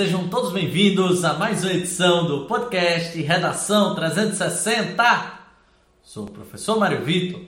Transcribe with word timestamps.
Sejam 0.00 0.28
todos 0.28 0.50
bem-vindos 0.50 1.26
a 1.26 1.34
mais 1.34 1.62
uma 1.62 1.74
edição 1.74 2.26
do 2.26 2.46
podcast 2.46 3.20
Redação 3.20 3.94
360. 3.94 5.38
Sou 6.02 6.24
o 6.24 6.30
professor 6.30 6.78
Mário 6.78 7.04
Vitor 7.04 7.42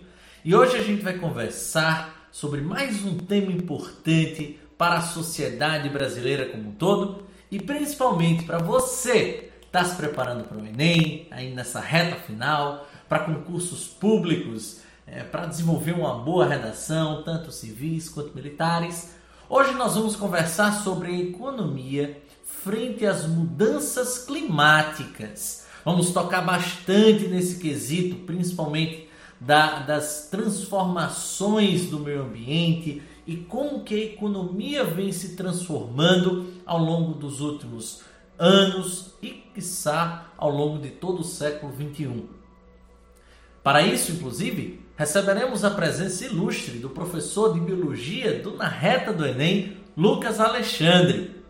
e 0.45 0.55
hoje 0.55 0.77
a 0.77 0.83
gente 0.83 1.03
vai 1.03 1.15
conversar 1.15 2.29
sobre 2.31 2.61
mais 2.61 3.03
um 3.07 3.17
tema 3.17 3.51
importante 3.51 4.61
para 4.77 4.97
a 4.97 5.01
sociedade 5.01 5.89
brasileira 5.89 6.45
como 6.45 6.69
um 6.69 6.73
todo 6.73 7.23
e 7.51 7.59
principalmente 7.59 8.45
para 8.45 8.59
você 8.59 9.51
que 9.59 9.67
está 9.69 9.83
se 9.83 9.97
preparando 9.97 10.45
para 10.45 10.59
o 10.59 10.67
Enem, 10.67 11.29
aí 11.31 11.55
nessa 11.55 11.81
reta 11.81 12.17
final, 12.17 12.87
para 13.09 13.21
concursos 13.21 13.87
públicos, 13.87 14.83
é, 15.07 15.23
para 15.23 15.47
desenvolver 15.47 15.93
uma 15.93 16.19
boa 16.19 16.47
redação, 16.47 17.23
tanto 17.23 17.51
civis 17.51 18.11
quanto 18.11 18.35
militares 18.35 19.23
Hoje 19.55 19.75
nós 19.75 19.95
vamos 19.97 20.17
conversar 20.17 20.73
sobre 20.83 21.29
economia 21.29 22.22
frente 22.63 23.05
às 23.05 23.27
mudanças 23.27 24.19
climáticas. 24.19 25.67
Vamos 25.85 26.11
tocar 26.11 26.43
bastante 26.43 27.27
nesse 27.27 27.59
quesito, 27.59 28.17
principalmente 28.25 29.09
da, 29.41 29.81
das 29.81 30.29
transformações 30.31 31.87
do 31.87 31.99
meio 31.99 32.23
ambiente 32.23 33.03
e 33.27 33.37
como 33.37 33.83
que 33.83 33.95
a 33.95 34.05
economia 34.05 34.85
vem 34.85 35.11
se 35.13 35.37
transformando 35.37 36.47
ao 36.65 36.79
longo 36.79 37.15
dos 37.15 37.41
últimos 37.41 38.03
anos 38.39 39.15
e, 39.23 39.31
quiçá, 39.55 40.27
ao 40.37 40.51
longo 40.51 40.81
de 40.81 40.91
todo 40.91 41.21
o 41.21 41.25
século 41.25 41.73
XXI. 41.73 42.25
Para 43.63 43.83
isso, 43.83 44.13
inclusive, 44.13 44.81
receberemos 44.97 45.65
a 45.65 45.71
presença 45.71 46.25
ilustre 46.25 46.79
do 46.79 46.91
professor 46.91 47.55
de 47.55 47.61
biologia 47.61 48.41
do 48.41 48.57
Na 48.57 48.67
Reta 48.67 49.13
do 49.13 49.25
Enem, 49.25 49.77
Lucas 49.97 50.41
Alexandre. 50.41 51.42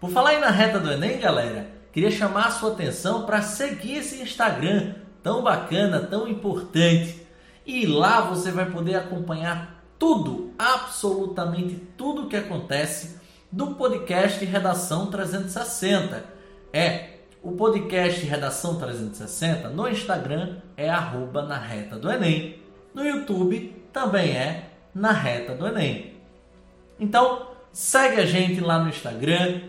Por 0.00 0.10
falar 0.10 0.34
em 0.34 0.40
Na 0.40 0.50
Reta 0.50 0.78
do 0.78 0.90
Enem, 0.90 1.18
galera, 1.18 1.68
queria 1.92 2.10
chamar 2.10 2.46
a 2.46 2.50
sua 2.50 2.72
atenção 2.72 3.24
para 3.24 3.42
seguir 3.42 3.98
esse 3.98 4.22
Instagram 4.22 4.94
tão 5.22 5.42
bacana, 5.42 6.00
tão 6.00 6.28
importante. 6.28 7.26
E 7.64 7.86
lá 7.86 8.20
você 8.20 8.50
vai 8.50 8.70
poder 8.70 8.96
acompanhar 8.96 9.82
tudo, 9.98 10.52
absolutamente 10.58 11.76
tudo 11.96 12.22
o 12.22 12.28
que 12.28 12.36
acontece 12.36 13.20
do 13.50 13.74
podcast 13.74 14.44
Redação 14.44 15.06
360. 15.06 16.24
É, 16.72 17.10
o 17.42 17.52
podcast 17.52 18.24
Redação 18.24 18.78
360 18.78 19.70
no 19.70 19.88
Instagram 19.88 20.58
é 20.76 20.90
arroba 20.90 21.42
na 21.42 21.58
reta 21.58 21.96
do 21.96 22.10
Enem 22.10 22.66
no 22.96 23.04
YouTube 23.04 23.76
também 23.92 24.34
é 24.34 24.70
na 24.94 25.12
reta 25.12 25.54
do 25.54 25.66
Enem. 25.66 26.14
Então, 26.98 27.50
segue 27.70 28.22
a 28.22 28.24
gente 28.24 28.58
lá 28.58 28.78
no 28.78 28.88
Instagram, 28.88 29.60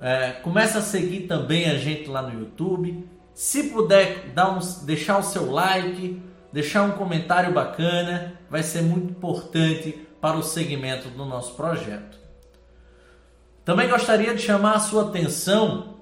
é, 0.00 0.32
começa 0.42 0.78
a 0.78 0.82
seguir 0.82 1.26
também 1.26 1.70
a 1.70 1.76
gente 1.76 2.08
lá 2.08 2.22
no 2.22 2.40
YouTube. 2.40 3.08
Se 3.34 3.70
puder 3.70 4.30
dar 4.34 4.50
um, 4.50 4.58
deixar 4.84 5.18
o 5.18 5.22
seu 5.22 5.50
like, 5.50 6.22
deixar 6.52 6.82
um 6.82 6.92
comentário 6.92 7.52
bacana, 7.52 8.34
vai 8.48 8.62
ser 8.62 8.82
muito 8.82 9.10
importante 9.10 10.06
para 10.20 10.36
o 10.36 10.42
segmento 10.42 11.08
do 11.08 11.24
nosso 11.24 11.54
projeto. 11.54 12.18
Também 13.64 13.88
gostaria 13.88 14.34
de 14.34 14.42
chamar 14.42 14.74
a 14.74 14.80
sua 14.80 15.08
atenção 15.08 15.96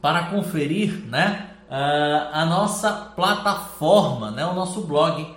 para 0.00 0.26
conferir 0.26 1.04
né, 1.06 1.50
a 1.68 2.46
nossa 2.46 2.92
plataforma, 2.92 4.30
né, 4.30 4.46
o 4.46 4.54
nosso 4.54 4.82
blog 4.82 5.34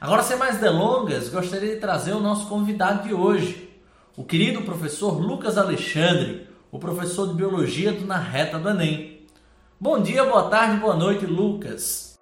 Agora, 0.00 0.22
sem 0.22 0.36
mais 0.36 0.58
delongas, 0.58 1.28
gostaria 1.28 1.74
de 1.74 1.80
trazer 1.80 2.12
o 2.12 2.20
nosso 2.20 2.46
convidado 2.46 3.06
de 3.06 3.14
hoje, 3.14 3.70
o 4.16 4.24
querido 4.24 4.62
professor 4.62 5.20
Lucas 5.20 5.58
Alexandre, 5.58 6.48
o 6.70 6.78
professor 6.78 7.28
de 7.28 7.34
biologia 7.34 7.92
do 7.92 8.06
Na 8.06 8.18
Reta 8.18 8.58
do 8.58 8.68
Enem. 8.68 9.11
Bom 9.82 10.00
dia, 10.00 10.24
boa 10.24 10.44
tarde, 10.48 10.76
boa 10.76 10.94
noite, 10.94 11.26
Lucas. 11.26 12.16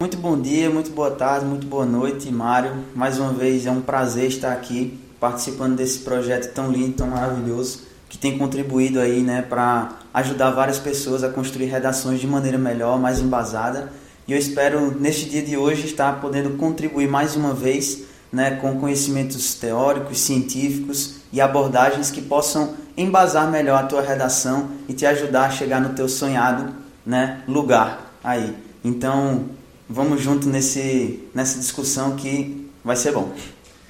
Muito 0.00 0.16
bom 0.16 0.36
dia, 0.36 0.68
muito 0.68 0.90
boa 0.90 1.12
tarde, 1.12 1.46
muito 1.46 1.68
boa 1.68 1.86
noite, 1.86 2.32
Mário. 2.32 2.72
Mais 2.96 3.16
uma 3.16 3.32
vez 3.32 3.64
é 3.64 3.70
um 3.70 3.80
prazer 3.80 4.26
estar 4.26 4.52
aqui 4.52 4.98
participando 5.20 5.76
desse 5.76 6.00
projeto 6.00 6.52
tão 6.52 6.72
lindo, 6.72 6.96
tão 6.96 7.06
maravilhoso, 7.06 7.82
que 8.08 8.18
tem 8.18 8.36
contribuído 8.36 8.98
aí, 8.98 9.22
né, 9.22 9.40
para 9.40 10.00
ajudar 10.12 10.50
várias 10.50 10.80
pessoas 10.80 11.22
a 11.22 11.28
construir 11.28 11.66
redações 11.66 12.20
de 12.20 12.26
maneira 12.26 12.58
melhor, 12.58 12.98
mais 12.98 13.20
embasada. 13.20 13.92
E 14.26 14.32
eu 14.32 14.38
espero 14.38 15.00
neste 15.00 15.30
dia 15.30 15.42
de 15.42 15.56
hoje 15.56 15.86
estar 15.86 16.20
podendo 16.20 16.56
contribuir 16.56 17.06
mais 17.06 17.36
uma 17.36 17.54
vez 17.54 18.02
né, 18.32 18.56
com 18.56 18.80
conhecimentos 18.80 19.54
teóricos, 19.54 20.18
científicos 20.18 21.18
e 21.32 21.40
abordagens 21.40 22.10
que 22.10 22.20
possam 22.20 22.74
embasar 22.96 23.50
melhor 23.50 23.82
a 23.82 23.86
tua 23.86 24.02
redação 24.02 24.70
e 24.88 24.94
te 24.94 25.04
ajudar 25.06 25.46
a 25.46 25.50
chegar 25.50 25.80
no 25.80 25.94
teu 25.94 26.08
sonhado 26.08 26.72
né, 27.04 27.42
lugar 27.46 28.12
aí. 28.22 28.54
Então, 28.84 29.48
vamos 29.88 30.20
junto 30.20 30.48
nesse, 30.48 31.28
nessa 31.34 31.58
discussão 31.58 32.16
que 32.16 32.70
vai 32.84 32.96
ser 32.96 33.12
bom. 33.12 33.32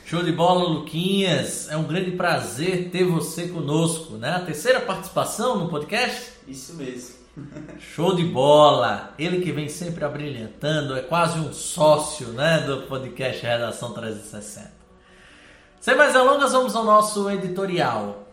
Show 0.04 0.22
de 0.22 0.32
bola, 0.32 0.69
Luquinhas. 0.69 1.69
É 1.70 1.76
um 1.76 1.84
grande 1.84 2.12
prazer 2.12 2.91
ter 2.91 3.04
você 3.04 3.48
conosco, 3.48 4.15
né? 4.15 4.31
A 4.31 4.41
terceira 4.41 4.81
participação 4.81 5.59
no 5.59 5.69
podcast? 5.69 6.32
Isso 6.47 6.75
mesmo. 6.75 7.15
Show 7.81 8.15
de 8.15 8.25
bola! 8.25 9.15
Ele 9.19 9.41
que 9.41 9.50
vem 9.50 9.69
sempre 9.69 10.04
abrilhantando, 10.04 10.97
é 10.97 11.00
quase 11.00 11.38
um 11.38 11.53
sócio 11.53 12.28
né, 12.28 12.60
do 12.60 12.82
podcast 12.82 13.44
Redação 13.44 13.92
360. 13.92 14.72
Sem 15.81 15.97
mais 15.97 16.12
delongas, 16.12 16.53
vamos 16.53 16.76
ao 16.76 16.84
nosso 16.84 17.28
editorial. 17.31 18.23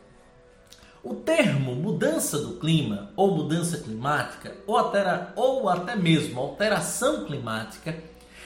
O 1.04 1.16
termo 1.16 1.76
mudança 1.76 2.38
do 2.38 2.60
clima, 2.60 3.12
ou 3.16 3.36
mudança 3.36 3.78
climática, 3.78 4.56
ou, 4.68 4.78
altera, 4.78 5.34
ou 5.36 5.68
até 5.68 5.96
mesmo 5.96 6.40
alteração 6.40 7.26
climática, 7.26 7.98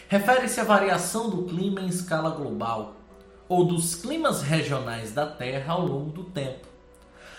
refere-se 0.08 0.60
à 0.60 0.64
variação 0.64 1.30
do 1.30 1.44
clima 1.44 1.82
em 1.82 1.88
escala 1.88 2.30
global, 2.30 2.96
ou 3.50 3.66
dos 3.66 3.96
climas 3.96 4.42
regionais 4.42 5.12
da 5.12 5.26
Terra 5.26 5.74
ao 5.74 5.86
longo 5.86 6.12
do 6.12 6.24
tempo 6.24 6.76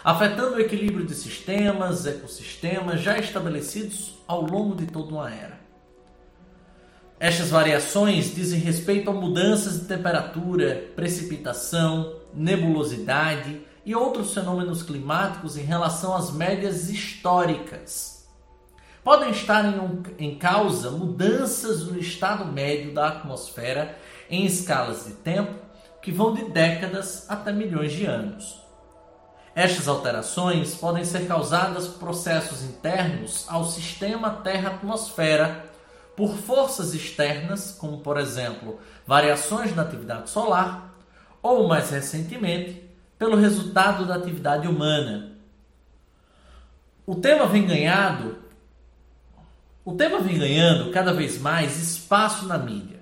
afetando 0.07 0.55
o 0.55 0.61
equilíbrio 0.61 1.05
de 1.05 1.17
sistemas, 1.17 2.07
ecossistemas 2.07 3.01
já 3.01 3.19
estabelecidos 3.19 4.15
ao 4.25 4.41
longo 4.41 4.77
de 4.77 4.87
toda 4.87 5.13
uma 5.13 5.29
era. 5.29 5.59
Estas 7.19 7.51
variações 7.51 8.33
dizem 8.33 8.61
respeito 8.61 9.11
a 9.11 9.13
mudanças 9.13 9.81
de 9.81 9.87
temperatura, 9.87 10.91
precipitação, 10.95 12.21
nebulosidade 12.33 13.63
e 13.87 13.95
outros 13.95 14.35
fenômenos 14.35 14.83
climáticos 14.83 15.57
em 15.57 15.63
relação 15.63 16.15
às 16.15 16.33
médias 16.33 16.91
históricas. 16.91 18.27
Podem 19.05 19.31
estar 19.31 19.65
em, 19.65 20.03
em 20.19 20.37
causa 20.37 20.91
mudanças 20.91 21.85
no 21.85 21.97
estado 21.97 22.45
médio 22.45 22.93
da 22.93 23.07
atmosfera 23.07 23.97
em 24.29 24.45
escalas 24.45 25.05
de 25.05 25.13
tempo 25.13 25.55
que 26.03 26.11
vão 26.11 26.35
de 26.35 26.47
décadas 26.51 27.25
até 27.29 27.53
milhões 27.53 27.93
de 27.93 28.05
anos. 28.05 28.61
Estas 29.55 29.87
alterações 29.87 30.75
podem 30.75 31.05
ser 31.05 31.29
causadas 31.29 31.87
por 31.87 32.01
processos 32.01 32.65
internos 32.65 33.47
ao 33.49 33.65
sistema 33.65 34.31
Terra-atmosfera, 34.31 35.65
por 36.17 36.37
forças 36.37 36.93
externas, 36.93 37.71
como 37.79 38.01
por 38.01 38.19
exemplo 38.19 38.81
variações 39.07 39.75
na 39.75 39.83
atividade 39.83 40.29
solar, 40.29 40.93
ou 41.41 41.69
mais 41.69 41.91
recentemente, 41.91 42.86
pelo 43.19 43.37
resultado 43.37 44.05
da 44.07 44.17
atividade 44.17 44.67
humana. 44.69 45.33
O 47.07 47.15
tema 47.15 47.47
vem 47.47 47.67
ganhado 47.67 48.45
o 49.85 49.93
tema 49.93 50.19
vem 50.19 50.37
ganhando 50.37 50.91
cada 50.91 51.13
vez 51.13 51.39
mais 51.39 51.81
espaço 51.81 52.49
na 52.49 52.59
mídia, 52.59 52.99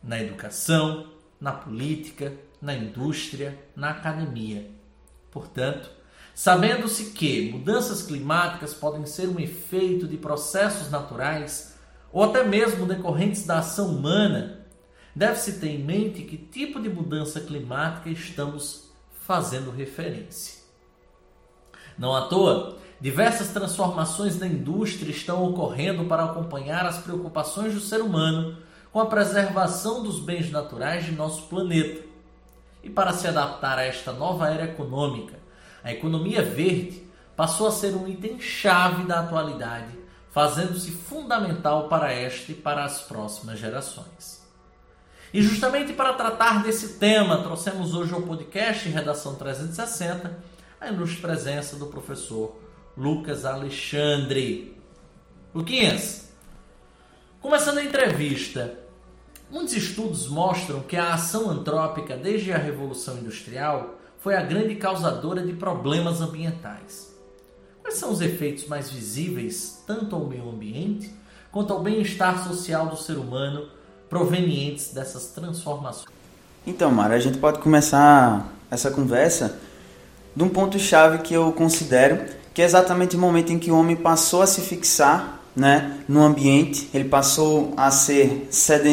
na 0.00 0.20
educação, 0.22 1.08
na 1.40 1.50
política, 1.50 2.32
na 2.62 2.74
indústria, 2.74 3.58
na 3.74 3.90
academia. 3.90 4.70
Portanto, 5.32 5.90
Sabendo-se 6.38 7.06
que 7.06 7.50
mudanças 7.50 8.00
climáticas 8.00 8.72
podem 8.72 9.04
ser 9.04 9.28
um 9.28 9.40
efeito 9.40 10.06
de 10.06 10.16
processos 10.16 10.88
naturais 10.88 11.76
ou 12.12 12.22
até 12.22 12.44
mesmo 12.44 12.86
decorrentes 12.86 13.44
da 13.44 13.58
ação 13.58 13.88
humana, 13.88 14.60
deve-se 15.16 15.54
ter 15.54 15.70
em 15.70 15.82
mente 15.82 16.22
que 16.22 16.36
tipo 16.36 16.80
de 16.80 16.88
mudança 16.88 17.40
climática 17.40 18.08
estamos 18.08 18.87
fazendo 19.28 19.70
referência. 19.70 20.58
Não 21.96 22.16
à 22.16 22.22
toa, 22.28 22.78
Diversas 23.00 23.50
transformações 23.50 24.40
na 24.40 24.46
indústria 24.48 25.12
estão 25.12 25.44
ocorrendo 25.44 26.06
para 26.06 26.24
acompanhar 26.24 26.84
as 26.84 26.98
preocupações 26.98 27.72
do 27.72 27.78
ser 27.78 28.00
humano 28.00 28.58
com 28.90 28.98
a 28.98 29.06
preservação 29.06 30.02
dos 30.02 30.18
bens 30.18 30.50
naturais 30.50 31.04
de 31.04 31.12
nosso 31.12 31.42
planeta. 31.42 32.04
E 32.82 32.90
para 32.90 33.12
se 33.12 33.28
adaptar 33.28 33.78
a 33.78 33.84
esta 33.84 34.12
nova 34.12 34.50
era 34.50 34.64
econômica, 34.64 35.38
a 35.84 35.92
economia 35.92 36.42
verde 36.42 37.04
passou 37.36 37.68
a 37.68 37.72
ser 37.72 37.94
um 37.94 38.08
item-chave 38.08 39.04
da 39.04 39.20
atualidade, 39.20 39.96
fazendo-se 40.32 40.90
fundamental 40.90 41.88
para 41.88 42.12
esta 42.12 42.50
e 42.50 42.54
para 42.56 42.84
as 42.84 43.02
próximas 43.02 43.60
gerações. 43.60 44.37
E 45.32 45.42
justamente 45.42 45.92
para 45.92 46.14
tratar 46.14 46.62
desse 46.62 46.94
tema, 46.94 47.42
trouxemos 47.42 47.94
hoje 47.94 48.14
ao 48.14 48.22
podcast 48.22 48.88
Redação 48.88 49.34
360 49.34 50.38
a 50.80 50.88
ilustre 50.88 51.20
presença 51.20 51.76
do 51.76 51.86
professor 51.86 52.56
Lucas 52.96 53.44
Alexandre. 53.44 54.74
Luquinhas, 55.54 56.30
começando 57.42 57.76
a 57.76 57.84
entrevista, 57.84 58.78
muitos 59.50 59.74
estudos 59.74 60.28
mostram 60.28 60.80
que 60.80 60.96
a 60.96 61.12
ação 61.12 61.50
antrópica 61.50 62.16
desde 62.16 62.50
a 62.50 62.56
Revolução 62.56 63.18
Industrial 63.18 63.98
foi 64.20 64.34
a 64.34 64.42
grande 64.42 64.76
causadora 64.76 65.44
de 65.44 65.52
problemas 65.52 66.22
ambientais. 66.22 67.14
Quais 67.82 67.96
são 67.96 68.12
os 68.12 68.22
efeitos 68.22 68.66
mais 68.66 68.90
visíveis, 68.90 69.84
tanto 69.86 70.16
ao 70.16 70.24
meio 70.24 70.48
ambiente 70.48 71.12
quanto 71.52 71.74
ao 71.74 71.82
bem-estar 71.82 72.46
social 72.46 72.86
do 72.86 72.96
ser 72.96 73.18
humano, 73.18 73.68
provenientes 74.08 74.92
dessas 74.92 75.26
transformações? 75.26 76.06
Então, 76.66 76.90
Mara, 76.90 77.14
a 77.14 77.20
gente 77.20 77.38
pode 77.38 77.58
começar 77.60 78.52
essa 78.70 78.90
conversa 78.90 79.58
de 80.34 80.42
um 80.42 80.48
ponto-chave 80.48 81.18
que 81.18 81.34
eu 81.34 81.52
considero 81.52 82.38
que 82.58 82.62
é 82.62 82.64
exatamente 82.64 83.14
o 83.14 83.18
momento 83.20 83.52
em 83.52 83.58
que 83.58 83.70
o 83.70 83.78
homem 83.78 83.94
passou 83.94 84.42
a 84.42 84.46
se 84.46 84.60
fixar 84.60 85.40
né, 85.54 85.98
no 86.08 86.22
ambiente, 86.22 86.90
ele 86.92 87.08
passou 87.08 87.72
a 87.76 87.88
ser, 87.90 88.48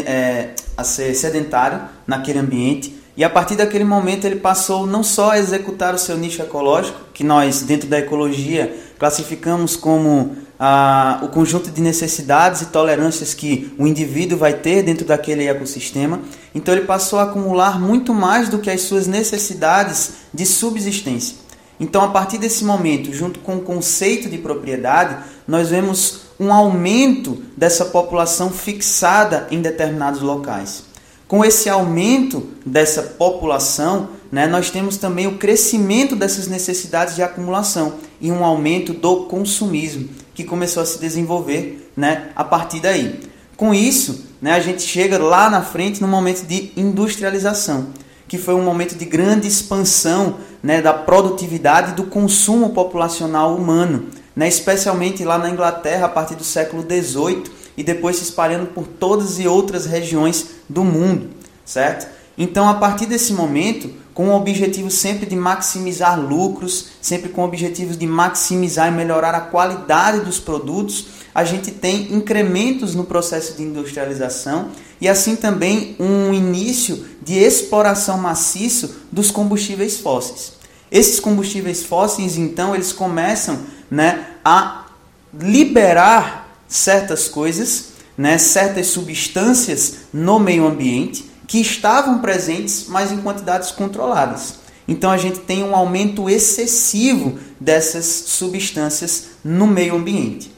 é, 0.06 0.54
a 0.78 0.84
ser 0.84 1.16
sedentário 1.16 1.82
naquele 2.06 2.38
ambiente, 2.38 2.96
e 3.18 3.24
a 3.24 3.30
partir 3.30 3.56
daquele 3.56 3.84
momento 3.84 4.26
ele 4.26 4.36
passou 4.36 4.86
não 4.86 5.04
só 5.04 5.32
a 5.32 5.40
executar 5.40 5.96
o 5.96 5.98
seu 5.98 6.16
nicho 6.16 6.42
ecológico, 6.42 7.00
que 7.12 7.24
nós, 7.24 7.64
dentro 7.64 7.88
da 7.88 7.98
ecologia, 7.98 8.76
classificamos 9.00 9.76
como 9.76 10.36
o 11.22 11.28
conjunto 11.28 11.70
de 11.70 11.82
necessidades 11.82 12.62
e 12.62 12.66
tolerâncias 12.68 13.34
que 13.34 13.74
o 13.78 13.86
indivíduo 13.86 14.38
vai 14.38 14.54
ter 14.54 14.84
dentro 14.84 15.06
daquele 15.06 15.48
ecossistema. 15.48 16.22
Então 16.54 16.74
ele 16.74 16.86
passou 16.86 17.20
a 17.20 17.24
acumular 17.24 17.80
muito 17.80 18.14
mais 18.14 18.50
do 18.50 18.60
que 18.60 18.70
as 18.70 18.82
suas 18.82 19.08
necessidades 19.08 20.14
de 20.34 20.46
subsistência. 20.46 21.46
Então, 21.78 22.02
a 22.02 22.08
partir 22.08 22.38
desse 22.38 22.64
momento, 22.64 23.12
junto 23.12 23.40
com 23.40 23.58
o 23.58 23.62
conceito 23.62 24.30
de 24.30 24.38
propriedade, 24.38 25.18
nós 25.46 25.70
vemos 25.70 26.22
um 26.40 26.54
aumento 26.54 27.44
dessa 27.58 27.84
população 27.86 28.50
fixada 28.50 29.46
em 29.52 29.62
determinados 29.62 30.22
locais. 30.22 30.86
Com 31.28 31.44
esse 31.44 31.70
aumento 31.70 32.48
dessa 32.66 33.02
população, 33.02 34.10
né, 34.32 34.48
nós 34.48 34.70
temos 34.70 34.96
também 34.96 35.28
o 35.28 35.38
crescimento 35.38 36.16
dessas 36.16 36.48
necessidades 36.48 37.16
de 37.16 37.24
acumulação 37.24 37.96
e 38.22 38.32
um 38.32 38.46
aumento 38.46 38.94
do 38.94 39.26
consumismo 39.26 40.08
que 40.36 40.44
começou 40.44 40.84
a 40.84 40.86
se 40.86 41.00
desenvolver 41.00 41.92
né, 41.98 42.30
a 42.36 42.44
partir 42.44 42.80
daí. 42.80 43.22
Com 43.58 43.74
isso, 43.74 44.26
né, 44.40 44.52
a 44.52 44.60
gente 44.60 44.84
chega 44.84 45.18
lá 45.18 45.50
na 45.50 45.64
frente 45.64 46.00
no 46.02 46.08
momento 46.08 46.46
de 46.46 46.72
industrialização 46.78 47.88
que 48.28 48.38
foi 48.38 48.56
um 48.56 48.64
momento 48.64 48.96
de 48.96 49.06
grande 49.06 49.48
expansão 49.48 50.38
né, 50.62 50.82
da 50.82 50.94
produtividade 50.94 51.92
e 51.92 51.96
do 51.96 52.06
consumo 52.06 52.72
populacional 52.72 53.56
humano, 53.56 54.08
né, 54.36 54.48
especialmente 54.48 55.24
lá 55.24 55.38
na 55.38 55.50
Inglaterra 55.50 56.08
a 56.08 56.10
partir 56.10 56.36
do 56.36 56.44
século 56.44 56.84
XVIII 56.84 57.44
e 57.78 57.84
depois 57.84 58.18
se 58.18 58.24
espalhando 58.24 58.68
por 58.68 58.88
todas 58.88 59.40
e 59.40 59.48
outras 59.48 59.86
regiões 59.86 60.48
do 60.68 60.84
mundo, 60.84 61.30
certo? 61.64 62.08
Então, 62.38 62.68
a 62.68 62.74
partir 62.74 63.06
desse 63.06 63.32
momento, 63.32 63.90
com 64.16 64.30
o 64.30 64.36
objetivo 64.36 64.90
sempre 64.90 65.26
de 65.26 65.36
maximizar 65.36 66.18
lucros, 66.18 66.88
sempre 67.02 67.30
com 67.30 67.42
o 67.42 67.46
objetivo 67.46 67.94
de 67.98 68.08
maximizar 68.08 68.88
e 68.88 68.96
melhorar 68.96 69.36
a 69.36 69.42
qualidade 69.42 70.22
dos 70.22 70.40
produtos, 70.40 71.08
a 71.36 71.44
gente 71.44 71.70
tem 71.70 72.14
incrementos 72.14 72.96
no 72.96 73.04
processo 73.04 73.58
de 73.58 73.64
industrialização 73.64 74.70
e 75.02 75.10
assim 75.10 75.36
também 75.36 75.98
um 76.00 76.34
início 76.34 77.06
de 77.22 77.34
exploração 77.34 78.18
maciço 78.18 78.96
dos 79.12 79.32
combustíveis 79.32 80.00
fósseis. 80.00 80.54
Esses 80.90 81.20
combustíveis 81.20 81.84
fósseis, 81.84 82.38
então, 82.38 82.74
eles 82.74 82.94
começam 82.94 83.60
né, 83.92 84.28
a 84.46 84.86
liberar 85.38 86.58
certas 86.70 87.28
coisas, 87.28 87.90
né, 88.18 88.38
certas 88.38 88.88
substâncias 88.88 89.96
no 90.14 90.40
meio 90.40 90.66
ambiente 90.66 91.35
que 91.48 91.60
estavam 91.60 92.20
presentes, 92.20 92.86
mas 92.88 93.12
em 93.12 93.18
quantidades 93.18 93.72
controladas. 93.72 94.56
Então 94.88 95.10
a 95.12 95.18
gente 95.18 95.40
tem 95.40 95.64
um 95.64 95.76
aumento 95.76 96.30
excessivo 96.30 97.40
dessas 97.60 98.06
substâncias 98.06 99.28
no 99.44 99.66
meio 99.66 99.96
ambiente. 99.96 100.54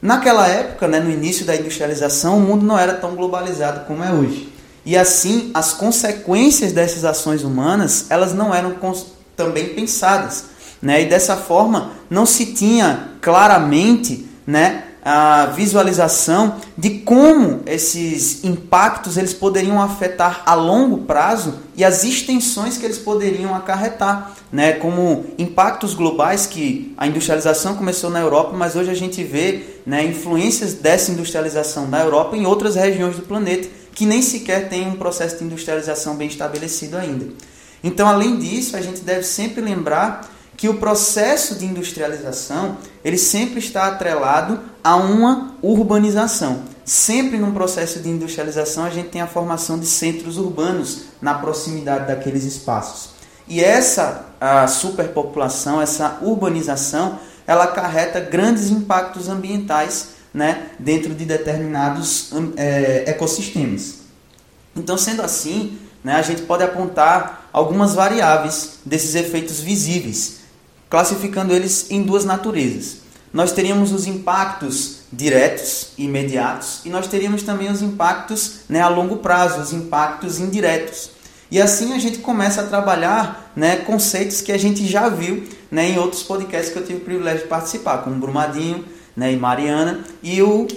Naquela 0.00 0.46
época, 0.46 0.86
né, 0.86 1.00
no 1.00 1.10
início 1.10 1.46
da 1.46 1.56
industrialização, 1.56 2.36
o 2.36 2.40
mundo 2.40 2.66
não 2.66 2.78
era 2.78 2.92
tão 2.94 3.14
globalizado 3.14 3.86
como 3.86 4.04
é 4.04 4.12
hoje. 4.12 4.52
E 4.84 4.98
assim, 4.98 5.50
as 5.54 5.72
consequências 5.72 6.72
dessas 6.72 7.06
ações 7.06 7.42
humanas, 7.42 8.06
elas 8.10 8.34
não 8.34 8.54
eram 8.54 8.76
também 9.34 9.70
pensadas. 9.70 10.44
Né? 10.82 11.02
E 11.02 11.06
dessa 11.06 11.36
forma, 11.36 11.92
não 12.10 12.26
se 12.26 12.52
tinha 12.52 13.12
claramente 13.22 14.28
né, 14.46 14.84
a 15.04 15.46
visualização 15.46 16.56
de 16.78 17.00
como 17.00 17.60
esses 17.66 18.42
impactos 18.42 19.18
eles 19.18 19.34
poderiam 19.34 19.82
afetar 19.82 20.42
a 20.46 20.54
longo 20.54 20.98
prazo 20.98 21.56
e 21.76 21.84
as 21.84 22.04
extensões 22.04 22.78
que 22.78 22.86
eles 22.86 22.98
poderiam 22.98 23.54
acarretar, 23.54 24.32
né, 24.50 24.72
como 24.72 25.26
impactos 25.36 25.92
globais 25.92 26.46
que 26.46 26.94
a 26.96 27.06
industrialização 27.06 27.74
começou 27.76 28.08
na 28.08 28.20
Europa, 28.20 28.56
mas 28.56 28.76
hoje 28.76 28.90
a 28.90 28.94
gente 28.94 29.22
vê 29.22 29.64
né, 29.84 30.04
influências 30.04 30.72
dessa 30.72 31.12
industrialização 31.12 31.90
da 31.90 32.00
Europa 32.00 32.34
em 32.36 32.46
outras 32.46 32.74
regiões 32.74 33.16
do 33.16 33.22
planeta 33.22 33.68
que 33.94 34.06
nem 34.06 34.22
sequer 34.22 34.68
tem 34.68 34.88
um 34.88 34.96
processo 34.96 35.38
de 35.38 35.44
industrialização 35.44 36.16
bem 36.16 36.28
estabelecido 36.28 36.96
ainda. 36.96 37.26
Então, 37.82 38.08
além 38.08 38.38
disso, 38.38 38.76
a 38.76 38.80
gente 38.80 39.02
deve 39.02 39.22
sempre 39.22 39.60
lembrar 39.60 40.28
que 40.56 40.68
o 40.68 40.74
processo 40.78 41.56
de 41.56 41.66
industrialização 41.66 42.76
ele 43.04 43.18
sempre 43.18 43.58
está 43.58 43.86
atrelado 43.86 44.60
a 44.82 44.96
uma 44.96 45.54
urbanização. 45.62 46.62
Sempre 46.84 47.38
num 47.38 47.52
processo 47.52 48.00
de 48.00 48.08
industrialização 48.08 48.84
a 48.84 48.90
gente 48.90 49.08
tem 49.08 49.20
a 49.20 49.26
formação 49.26 49.78
de 49.78 49.86
centros 49.86 50.38
urbanos 50.38 51.04
na 51.20 51.34
proximidade 51.34 52.06
daqueles 52.06 52.44
espaços. 52.44 53.14
E 53.46 53.62
essa 53.62 54.26
a 54.40 54.66
superpopulação, 54.66 55.80
essa 55.80 56.18
urbanização, 56.20 57.18
ela 57.46 57.64
acarreta 57.64 58.20
grandes 58.20 58.70
impactos 58.70 59.28
ambientais 59.28 60.08
né, 60.32 60.70
dentro 60.78 61.14
de 61.14 61.24
determinados 61.24 62.30
é, 62.56 63.04
ecossistemas. 63.06 64.00
Então, 64.76 64.98
sendo 64.98 65.22
assim, 65.22 65.78
né, 66.02 66.14
a 66.14 66.22
gente 66.22 66.42
pode 66.42 66.62
apontar 66.62 67.48
algumas 67.52 67.94
variáveis 67.94 68.80
desses 68.84 69.14
efeitos 69.14 69.60
visíveis 69.60 70.43
classificando 70.94 71.52
eles 71.52 71.90
em 71.90 72.04
duas 72.04 72.24
naturezas. 72.24 72.98
Nós 73.32 73.50
teríamos 73.50 73.90
os 73.90 74.06
impactos 74.06 74.98
diretos, 75.12 75.88
imediatos, 75.98 76.82
e 76.84 76.88
nós 76.88 77.08
teríamos 77.08 77.42
também 77.42 77.68
os 77.68 77.82
impactos 77.82 78.60
né, 78.68 78.80
a 78.80 78.86
longo 78.86 79.16
prazo, 79.16 79.60
os 79.60 79.72
impactos 79.72 80.38
indiretos. 80.38 81.10
E 81.50 81.60
assim 81.60 81.94
a 81.94 81.98
gente 81.98 82.18
começa 82.18 82.60
a 82.60 82.66
trabalhar 82.66 83.50
né, 83.56 83.74
conceitos 83.78 84.40
que 84.40 84.52
a 84.52 84.56
gente 84.56 84.86
já 84.86 85.08
viu 85.08 85.42
né, 85.68 85.88
em 85.88 85.98
outros 85.98 86.22
podcasts 86.22 86.72
que 86.72 86.78
eu 86.78 86.86
tive 86.86 86.98
o 86.98 87.04
privilégio 87.04 87.42
de 87.42 87.48
participar, 87.48 87.98
como 87.98 88.14
Brumadinho 88.20 88.84
né, 89.16 89.32
e 89.32 89.36
Mariana, 89.36 90.04
e 90.22 90.40
o 90.42 90.68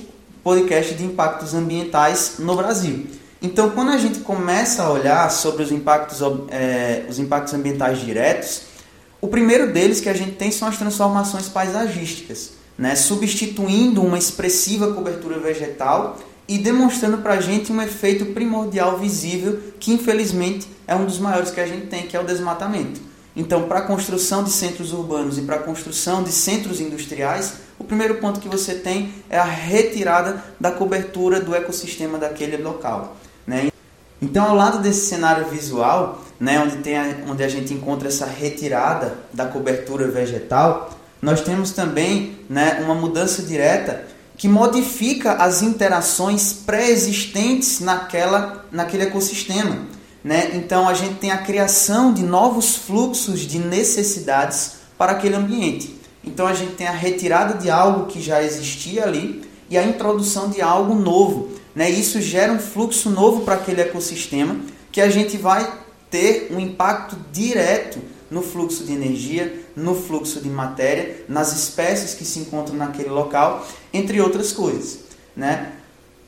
podcast 0.43 0.95
de 0.95 1.03
impactos 1.03 1.53
ambientais 1.53 2.37
no 2.39 2.55
Brasil. 2.55 3.05
Então, 3.39 3.69
quando 3.69 3.91
a 3.91 3.97
gente 3.97 4.21
começa 4.21 4.81
a 4.81 4.91
olhar 4.91 5.29
sobre 5.29 5.61
os 5.61 5.71
impactos, 5.71 6.21
é, 6.49 7.05
os 7.07 7.19
impactos 7.19 7.53
ambientais 7.53 7.99
diretos, 7.99 8.76
o 9.19 9.27
primeiro 9.27 9.71
deles 9.73 9.99
que 9.99 10.09
a 10.09 10.13
gente 10.13 10.33
tem 10.33 10.51
são 10.51 10.67
as 10.67 10.77
transformações 10.77 11.49
paisagísticas, 11.49 12.51
né? 12.77 12.95
substituindo 12.95 14.01
uma 14.01 14.17
expressiva 14.17 14.93
cobertura 14.93 15.39
vegetal 15.39 16.17
e 16.47 16.57
demonstrando 16.57 17.17
para 17.17 17.33
a 17.33 17.41
gente 17.41 17.71
um 17.71 17.81
efeito 17.81 18.27
primordial 18.27 18.97
visível 18.97 19.59
que 19.79 19.91
infelizmente 19.91 20.67
é 20.87 20.95
um 20.95 21.05
dos 21.05 21.19
maiores 21.19 21.51
que 21.51 21.59
a 21.59 21.67
gente 21.67 21.87
tem, 21.87 22.07
que 22.07 22.15
é 22.15 22.19
o 22.19 22.25
desmatamento. 22.25 23.01
Então, 23.35 23.67
para 23.67 23.79
a 23.79 23.81
construção 23.83 24.43
de 24.43 24.49
centros 24.49 24.91
urbanos 24.91 25.37
e 25.37 25.41
para 25.41 25.57
a 25.57 25.59
construção 25.59 26.23
de 26.23 26.31
centros 26.31 26.81
industriais, 26.81 27.53
o 27.77 27.83
primeiro 27.83 28.15
ponto 28.15 28.39
que 28.39 28.47
você 28.47 28.73
tem 28.73 29.13
é 29.29 29.37
a 29.37 29.43
retirada 29.43 30.43
da 30.59 30.71
cobertura 30.71 31.39
do 31.39 31.53
ecossistema 31.53 32.17
daquele 32.17 32.57
local. 32.57 33.15
Né? 33.45 33.71
Então, 34.19 34.43
ao 34.43 34.55
lado 34.55 34.79
desse 34.79 35.05
cenário 35.05 35.45
visual, 35.49 36.23
né, 36.39 36.59
onde, 36.59 36.77
tem 36.77 36.97
a, 36.97 37.17
onde 37.27 37.43
a 37.43 37.47
gente 37.47 37.73
encontra 37.73 38.07
essa 38.07 38.25
retirada 38.25 39.15
da 39.33 39.45
cobertura 39.45 40.07
vegetal, 40.07 40.91
nós 41.21 41.41
temos 41.41 41.71
também 41.71 42.37
né, 42.49 42.79
uma 42.83 42.93
mudança 42.93 43.41
direta 43.41 44.05
que 44.37 44.47
modifica 44.47 45.33
as 45.33 45.63
interações 45.63 46.53
pré-existentes 46.53 47.79
naquela, 47.79 48.65
naquele 48.71 49.03
ecossistema. 49.03 49.79
Né? 50.23 50.51
Então 50.53 50.87
a 50.87 50.93
gente 50.93 51.15
tem 51.15 51.31
a 51.31 51.39
criação 51.39 52.13
de 52.13 52.21
novos 52.21 52.75
fluxos 52.75 53.41
de 53.41 53.57
necessidades 53.57 54.73
para 54.97 55.13
aquele 55.13 55.35
ambiente. 55.35 55.97
Então 56.23 56.45
a 56.45 56.53
gente 56.53 56.73
tem 56.73 56.87
a 56.87 56.91
retirada 56.91 57.55
de 57.55 57.69
algo 57.69 58.05
que 58.05 58.21
já 58.21 58.43
existia 58.43 59.05
ali 59.05 59.43
e 59.69 59.77
a 59.77 59.83
introdução 59.83 60.49
de 60.49 60.61
algo 60.61 60.93
novo. 60.93 61.49
Né? 61.73 61.89
Isso 61.89 62.21
gera 62.21 62.51
um 62.53 62.59
fluxo 62.59 63.09
novo 63.09 63.41
para 63.41 63.55
aquele 63.55 63.81
ecossistema 63.81 64.55
que 64.91 65.01
a 65.01 65.09
gente 65.09 65.37
vai 65.37 65.67
ter 66.09 66.49
um 66.51 66.59
impacto 66.59 67.17
direto 67.31 67.99
no 68.29 68.41
fluxo 68.41 68.83
de 68.83 68.93
energia, 68.93 69.65
no 69.75 69.95
fluxo 69.95 70.41
de 70.41 70.49
matéria, 70.49 71.23
nas 71.27 71.53
espécies 71.53 72.13
que 72.13 72.25
se 72.25 72.39
encontram 72.39 72.75
naquele 72.75 73.09
local, 73.09 73.65
entre 73.93 74.19
outras 74.21 74.51
coisas. 74.51 74.99
Né? 75.35 75.71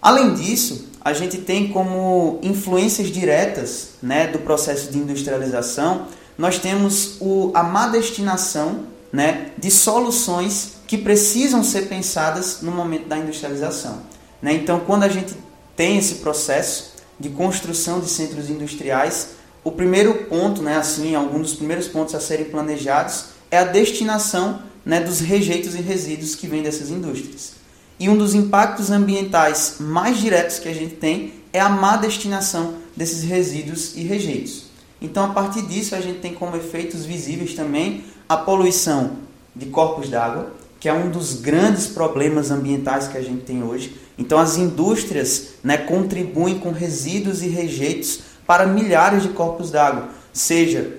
Além 0.02 0.34
disso, 0.34 0.88
a 1.02 1.14
gente 1.14 1.38
tem 1.40 1.70
como 1.70 2.40
influências 2.42 3.10
diretas 3.10 3.92
né, 4.02 4.28
do 4.28 4.40
processo 4.40 4.92
de 4.92 4.98
industrialização, 4.98 6.08
nós 6.38 6.58
temos 6.58 7.18
o, 7.20 7.52
a 7.54 7.64
má 7.64 7.88
destinação 7.88 8.86
né, 9.12 9.52
de 9.58 9.70
soluções 9.70 10.76
que 10.88 10.98
precisam 10.98 11.64
ser 11.64 11.88
pensadas 11.88 12.62
no 12.62 12.72
momento 12.72 13.08
da 13.08 13.18
industrialização. 13.18 14.00
Né? 14.42 14.54
Então, 14.54 14.80
quando 14.80 15.04
a 15.04 15.10
gente 15.10 15.36
tem 15.76 15.98
esse 15.98 16.16
processo 16.16 16.94
de 17.20 17.30
construção 17.30 18.00
de 18.00 18.10
centros 18.10 18.50
industriais, 18.50 19.39
o 19.64 19.72
primeiro 19.72 20.26
ponto, 20.26 20.62
né, 20.62 20.78
assim, 20.78 21.16
algum 21.16 21.42
dos 21.42 21.54
primeiros 21.54 21.88
pontos 21.88 22.16
a 22.16 22.20
serem 22.20 22.46
planejados 22.46 23.26
é 23.52 23.58
a 23.58 23.66
destinação 23.66 24.62
né, 24.86 25.00
dos 25.00 25.20
rejeitos 25.20 25.76
e 25.76 25.82
resíduos 25.82 26.36
que 26.36 26.48
vêm 26.48 26.64
dessas 26.64 26.90
indústrias. 26.90 27.54
E 28.00 28.08
um 28.08 28.18
dos 28.18 28.34
impactos 28.34 28.90
ambientais 28.92 29.76
mais 29.80 30.18
diretos 30.20 30.60
que 30.60 30.70
a 30.70 30.74
gente 30.74 30.96
tem 30.96 31.34
é 31.52 31.60
a 31.60 31.68
má 31.68 31.98
destinação 31.98 32.76
desses 32.96 33.24
resíduos 33.24 33.96
e 33.96 34.04
rejeitos. 34.04 34.66
Então, 35.02 35.26
a 35.26 35.30
partir 35.30 35.64
disso, 35.64 35.96
a 35.96 36.02
gente 36.02 36.20
tem 36.20 36.34
como 36.34 36.56
efeitos 36.56 37.06
visíveis 37.06 37.54
também 37.54 38.04
a 38.28 38.38
poluição 38.38 39.18
de 39.56 39.66
corpos 39.68 40.10
d'água, 40.10 40.54
que 40.80 40.88
é 40.88 40.94
um 40.94 41.10
dos 41.10 41.34
grandes 41.34 41.88
problemas 41.88 42.52
ambientais 42.52 43.08
que 43.08 43.18
a 43.18 43.22
gente 43.22 43.44
tem 43.44 43.64
hoje. 43.64 43.96
Então, 44.18 44.38
as 44.38 44.58
indústrias 44.58 45.50
né, 45.64 45.78
contribuem 45.78 46.60
com 46.60 46.72
resíduos 46.72 47.42
e 47.42 47.48
rejeitos 47.48 48.22
para 48.50 48.66
milhares 48.66 49.22
de 49.22 49.30
corpos 49.30 49.70
d'água, 49.70 50.10
seja 50.34 50.98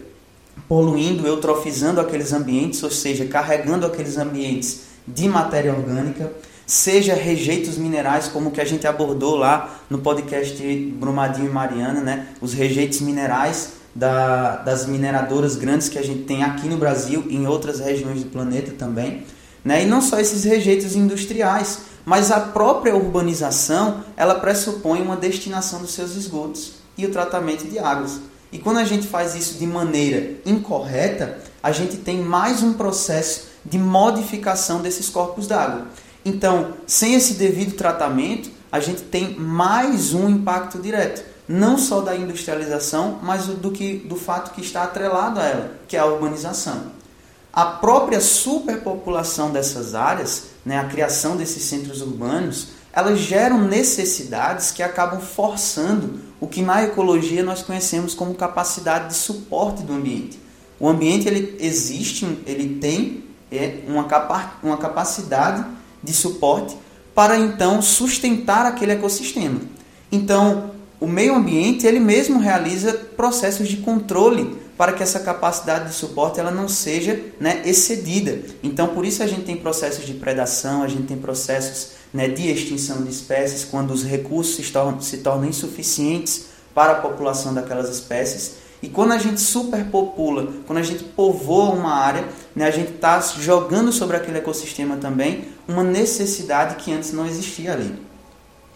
poluindo, 0.68 1.26
eutrofizando 1.26 2.00
aqueles 2.00 2.32
ambientes, 2.32 2.80
ou 2.84 2.92
seja, 2.92 3.24
carregando 3.24 3.84
aqueles 3.84 4.16
ambientes 4.16 4.82
de 5.04 5.28
matéria 5.28 5.74
orgânica, 5.74 6.32
seja 6.64 7.12
rejeitos 7.12 7.76
minerais, 7.76 8.28
como 8.28 8.52
que 8.52 8.60
a 8.60 8.64
gente 8.64 8.86
abordou 8.86 9.34
lá 9.34 9.80
no 9.90 9.98
podcast 9.98 10.62
Brumadinho 10.96 11.48
e 11.48 11.52
Mariana, 11.52 12.00
né? 12.00 12.28
Os 12.40 12.52
rejeitos 12.52 13.00
minerais 13.00 13.72
da, 13.96 14.58
das 14.58 14.86
mineradoras 14.86 15.56
grandes 15.56 15.88
que 15.88 15.98
a 15.98 16.04
gente 16.04 16.22
tem 16.22 16.44
aqui 16.44 16.68
no 16.68 16.76
Brasil 16.76 17.24
e 17.28 17.34
em 17.34 17.48
outras 17.48 17.80
regiões 17.80 18.22
do 18.22 18.30
planeta 18.30 18.70
também. 18.78 19.24
Né? 19.64 19.82
E 19.82 19.86
não 19.86 20.00
só 20.00 20.20
esses 20.20 20.44
rejeitos 20.44 20.94
industriais, 20.94 21.80
mas 22.04 22.30
a 22.30 22.38
própria 22.38 22.94
urbanização 22.94 24.04
ela 24.16 24.36
pressupõe 24.36 25.02
uma 25.02 25.16
destinação 25.16 25.80
dos 25.80 25.90
seus 25.90 26.14
esgotos 26.14 26.79
e 26.96 27.06
o 27.06 27.10
tratamento 27.10 27.64
de 27.64 27.78
águas. 27.78 28.20
E 28.52 28.58
quando 28.58 28.78
a 28.78 28.84
gente 28.84 29.06
faz 29.06 29.34
isso 29.34 29.58
de 29.58 29.66
maneira 29.66 30.38
incorreta, 30.44 31.38
a 31.62 31.72
gente 31.72 31.96
tem 31.96 32.20
mais 32.20 32.62
um 32.62 32.72
processo 32.72 33.48
de 33.64 33.78
modificação 33.78 34.80
desses 34.80 35.08
corpos 35.08 35.46
d'água. 35.46 35.86
Então, 36.24 36.74
sem 36.86 37.14
esse 37.14 37.34
devido 37.34 37.76
tratamento, 37.76 38.50
a 38.70 38.80
gente 38.80 39.02
tem 39.02 39.34
mais 39.36 40.12
um 40.14 40.28
impacto 40.28 40.78
direto 40.78 41.30
não 41.50 41.76
só 41.76 42.00
da 42.00 42.14
industrialização, 42.14 43.18
mas 43.20 43.46
do, 43.46 43.72
que, 43.72 43.96
do 43.96 44.14
fato 44.14 44.52
que 44.52 44.60
está 44.60 44.84
atrelado 44.84 45.40
a 45.40 45.44
ela, 45.44 45.72
que 45.88 45.96
é 45.96 45.98
a 45.98 46.06
urbanização. 46.06 46.92
A 47.52 47.64
própria 47.64 48.20
superpopulação 48.20 49.50
dessas 49.50 49.96
áreas, 49.96 50.44
né, 50.64 50.78
a 50.78 50.84
criação 50.84 51.36
desses 51.36 51.64
centros 51.64 52.02
urbanos, 52.02 52.68
elas 52.92 53.18
geram 53.20 53.62
necessidades 53.62 54.70
que 54.70 54.82
acabam 54.82 55.20
forçando 55.20 56.20
o 56.40 56.46
que 56.46 56.62
na 56.62 56.82
ecologia 56.82 57.42
nós 57.42 57.62
conhecemos 57.62 58.14
como 58.14 58.34
capacidade 58.34 59.08
de 59.08 59.14
suporte 59.14 59.82
do 59.82 59.92
ambiente. 59.92 60.38
O 60.78 60.88
ambiente 60.88 61.28
ele 61.28 61.56
existe, 61.60 62.26
ele 62.46 62.78
tem 62.80 63.24
é, 63.52 63.80
uma, 63.86 64.04
capa 64.04 64.54
uma 64.62 64.78
capacidade 64.78 65.64
de 66.02 66.12
suporte 66.12 66.76
para 67.14 67.38
então 67.38 67.82
sustentar 67.82 68.64
aquele 68.64 68.92
ecossistema. 68.92 69.60
Então, 70.10 70.70
o 70.98 71.06
meio 71.06 71.34
ambiente 71.34 71.86
ele 71.86 72.00
mesmo 72.00 72.38
realiza 72.38 72.92
processos 73.16 73.68
de 73.68 73.78
controle 73.78 74.58
para 74.76 74.94
que 74.94 75.02
essa 75.02 75.20
capacidade 75.20 75.88
de 75.88 75.94
suporte 75.94 76.40
ela 76.40 76.50
não 76.50 76.66
seja 76.66 77.20
né, 77.38 77.62
excedida. 77.66 78.40
Então, 78.62 78.88
por 78.88 79.04
isso 79.04 79.22
a 79.22 79.26
gente 79.26 79.42
tem 79.42 79.56
processos 79.56 80.06
de 80.06 80.14
predação, 80.14 80.82
a 80.82 80.88
gente 80.88 81.02
tem 81.02 81.18
processos 81.18 81.99
né, 82.12 82.28
de 82.28 82.50
extinção 82.50 83.02
de 83.02 83.10
espécies, 83.10 83.64
quando 83.64 83.92
os 83.92 84.04
recursos 84.04 84.54
se 84.54 84.72
tornam, 84.72 85.00
se 85.00 85.18
tornam 85.18 85.48
insuficientes 85.48 86.46
para 86.74 86.92
a 86.92 86.96
população 86.96 87.54
daquelas 87.54 87.88
espécies. 87.88 88.54
E 88.82 88.88
quando 88.88 89.12
a 89.12 89.18
gente 89.18 89.40
superpopula, 89.40 90.48
quando 90.66 90.78
a 90.78 90.82
gente 90.82 91.04
povoa 91.04 91.74
uma 91.74 91.94
área, 91.94 92.24
né, 92.56 92.66
a 92.66 92.70
gente 92.70 92.92
está 92.92 93.20
jogando 93.20 93.92
sobre 93.92 94.16
aquele 94.16 94.38
ecossistema 94.38 94.96
também 94.96 95.44
uma 95.68 95.84
necessidade 95.84 96.76
que 96.76 96.92
antes 96.92 97.12
não 97.12 97.26
existia 97.26 97.72
ali. 97.72 97.94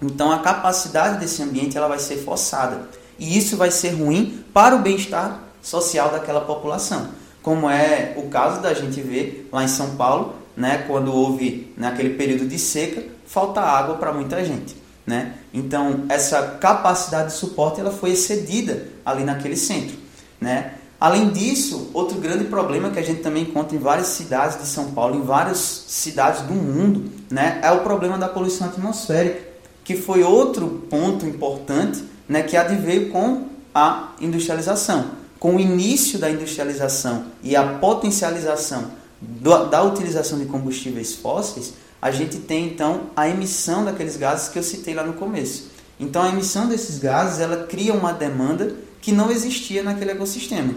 Então 0.02 0.30
a 0.30 0.40
capacidade 0.40 1.18
desse 1.18 1.42
ambiente 1.42 1.76
ela 1.76 1.88
vai 1.88 1.98
ser 1.98 2.18
forçada. 2.18 2.88
E 3.18 3.38
isso 3.38 3.56
vai 3.56 3.70
ser 3.70 3.90
ruim 3.90 4.44
para 4.52 4.76
o 4.76 4.80
bem-estar 4.80 5.40
social 5.62 6.10
daquela 6.10 6.42
população. 6.42 7.08
Como 7.42 7.68
é 7.68 8.14
o 8.16 8.28
caso 8.28 8.60
da 8.60 8.74
gente 8.74 9.00
ver 9.00 9.48
lá 9.50 9.64
em 9.64 9.68
São 9.68 9.96
Paulo, 9.96 10.34
né, 10.56 10.84
quando 10.86 11.12
houve 11.12 11.72
naquele 11.76 12.10
período 12.10 12.46
de 12.46 12.58
seca, 12.58 13.02
falta 13.34 13.60
água 13.60 13.96
para 13.96 14.12
muita 14.12 14.44
gente. 14.44 14.76
Né? 15.04 15.34
Então 15.52 16.04
essa 16.08 16.56
capacidade 16.60 17.32
de 17.32 17.34
suporte 17.34 17.80
ela 17.80 17.90
foi 17.90 18.12
excedida 18.12 18.86
ali 19.04 19.24
naquele 19.24 19.56
centro. 19.56 19.96
Né? 20.40 20.74
Além 21.00 21.30
disso, 21.30 21.90
outro 21.92 22.18
grande 22.18 22.44
problema 22.44 22.90
que 22.90 22.98
a 22.98 23.02
gente 23.02 23.20
também 23.20 23.42
encontra 23.42 23.76
em 23.76 23.80
várias 23.80 24.06
cidades 24.06 24.58
de 24.58 24.66
São 24.66 24.92
Paulo, 24.92 25.16
em 25.16 25.22
várias 25.22 25.58
cidades 25.58 26.42
do 26.42 26.54
mundo, 26.54 27.10
né, 27.28 27.60
é 27.62 27.70
o 27.72 27.80
problema 27.80 28.16
da 28.16 28.28
poluição 28.28 28.68
atmosférica 28.68 29.52
que 29.84 29.96
foi 29.96 30.22
outro 30.22 30.86
ponto 30.88 31.26
importante 31.26 32.02
né, 32.26 32.42
que 32.42 32.56
adveio 32.56 33.10
com 33.10 33.48
a 33.74 34.12
industrialização. 34.18 35.10
Com 35.38 35.56
o 35.56 35.60
início 35.60 36.18
da 36.18 36.30
industrialização 36.30 37.26
e 37.42 37.54
a 37.54 37.74
potencialização 37.74 38.92
do, 39.20 39.66
da 39.66 39.82
utilização 39.82 40.38
de 40.38 40.46
combustíveis 40.46 41.14
fósseis, 41.14 41.74
a 42.04 42.10
gente 42.10 42.36
tem 42.36 42.66
então 42.66 43.04
a 43.16 43.26
emissão 43.26 43.82
daqueles 43.82 44.18
gases 44.18 44.50
que 44.50 44.58
eu 44.58 44.62
citei 44.62 44.92
lá 44.92 45.02
no 45.02 45.14
começo. 45.14 45.70
Então 45.98 46.20
a 46.20 46.28
emissão 46.28 46.68
desses 46.68 46.98
gases 46.98 47.40
ela 47.40 47.64
cria 47.64 47.94
uma 47.94 48.12
demanda 48.12 48.76
que 49.00 49.10
não 49.10 49.30
existia 49.30 49.82
naquele 49.82 50.10
ecossistema. 50.10 50.74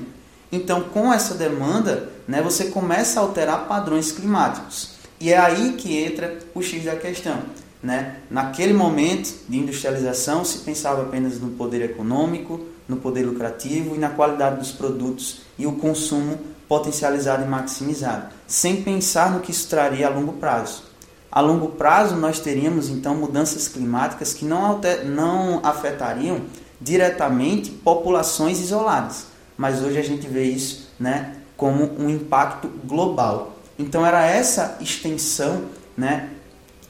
Então 0.49 0.83
com 0.83 1.11
essa 1.11 1.33
demanda, 1.33 2.07
né, 2.25 2.41
você 2.41 2.69
começa 2.69 3.19
a 3.19 3.23
alterar 3.23 3.67
padrões 3.67 4.09
climáticos. 4.09 4.91
E 5.19 5.33
é 5.33 5.37
aí 5.37 5.73
que 5.73 5.97
entra 5.97 6.39
o 6.55 6.61
X 6.61 6.85
da 6.85 6.95
questão. 6.95 7.41
Né? 7.83 8.19
Naquele 8.31 8.71
momento 8.71 9.35
de 9.49 9.57
industrialização 9.57 10.45
se 10.45 10.59
pensava 10.59 11.01
apenas 11.01 11.41
no 11.41 11.49
poder 11.49 11.81
econômico, 11.81 12.61
no 12.87 12.95
poder 12.95 13.25
lucrativo 13.25 13.95
e 13.95 13.99
na 13.99 14.11
qualidade 14.11 14.59
dos 14.59 14.71
produtos 14.71 15.41
e 15.59 15.67
o 15.67 15.73
consumo 15.73 16.39
potencializado 16.69 17.43
e 17.43 17.47
maximizado, 17.49 18.27
sem 18.47 18.81
pensar 18.81 19.29
no 19.29 19.41
que 19.41 19.51
isso 19.51 19.67
traria 19.67 20.07
a 20.07 20.09
longo 20.09 20.31
prazo. 20.31 20.87
A 21.31 21.41
longo 21.41 21.69
prazo 21.69 22.15
nós 22.15 22.39
teríamos 22.39 22.89
então 22.89 23.15
mudanças 23.15 23.67
climáticas 23.67 24.33
que 24.33 24.45
não, 24.45 24.65
alter, 24.65 25.05
não 25.05 25.59
afetariam 25.63 26.41
diretamente 26.79 27.69
populações 27.71 28.59
isoladas, 28.59 29.27
mas 29.57 29.81
hoje 29.81 29.97
a 29.97 30.03
gente 30.03 30.27
vê 30.27 30.43
isso 30.43 30.89
né, 30.99 31.35
como 31.55 31.91
um 31.99 32.09
impacto 32.09 32.67
global. 32.85 33.57
Então 33.77 34.05
era 34.05 34.25
essa 34.25 34.77
extensão 34.79 35.65
né, 35.95 36.29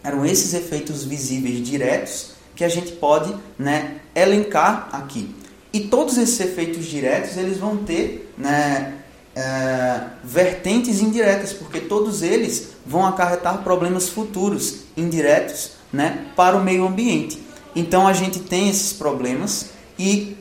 eram 0.03 0.25
esses 0.25 0.53
efeitos 0.53 1.03
visíveis 1.03 1.65
diretos 1.65 2.31
que 2.55 2.63
a 2.63 2.69
gente 2.69 2.93
pode 2.93 3.33
né, 3.57 3.97
elencar 4.15 4.89
aqui. 4.91 5.33
E 5.71 5.81
todos 5.81 6.17
esses 6.17 6.39
efeitos 6.39 6.85
diretos 6.85 7.37
eles 7.37 7.57
vão 7.57 7.77
ter 7.77 8.33
né, 8.37 8.93
é, 9.37 10.01
vertentes 10.23 10.99
indiretas, 10.99 11.53
porque 11.53 11.79
todos 11.79 12.23
eles 12.23 12.69
vão 12.83 13.05
acarretar 13.05 13.59
problemas 13.59 14.09
futuros 14.09 14.79
indiretos 14.97 15.73
né, 15.93 16.25
para 16.35 16.57
o 16.57 16.63
meio 16.63 16.87
ambiente. 16.87 17.39
Então 17.75 18.07
a 18.07 18.13
gente 18.13 18.39
tem 18.39 18.67
esses 18.67 18.91
problemas 18.93 19.67
e 19.99 20.35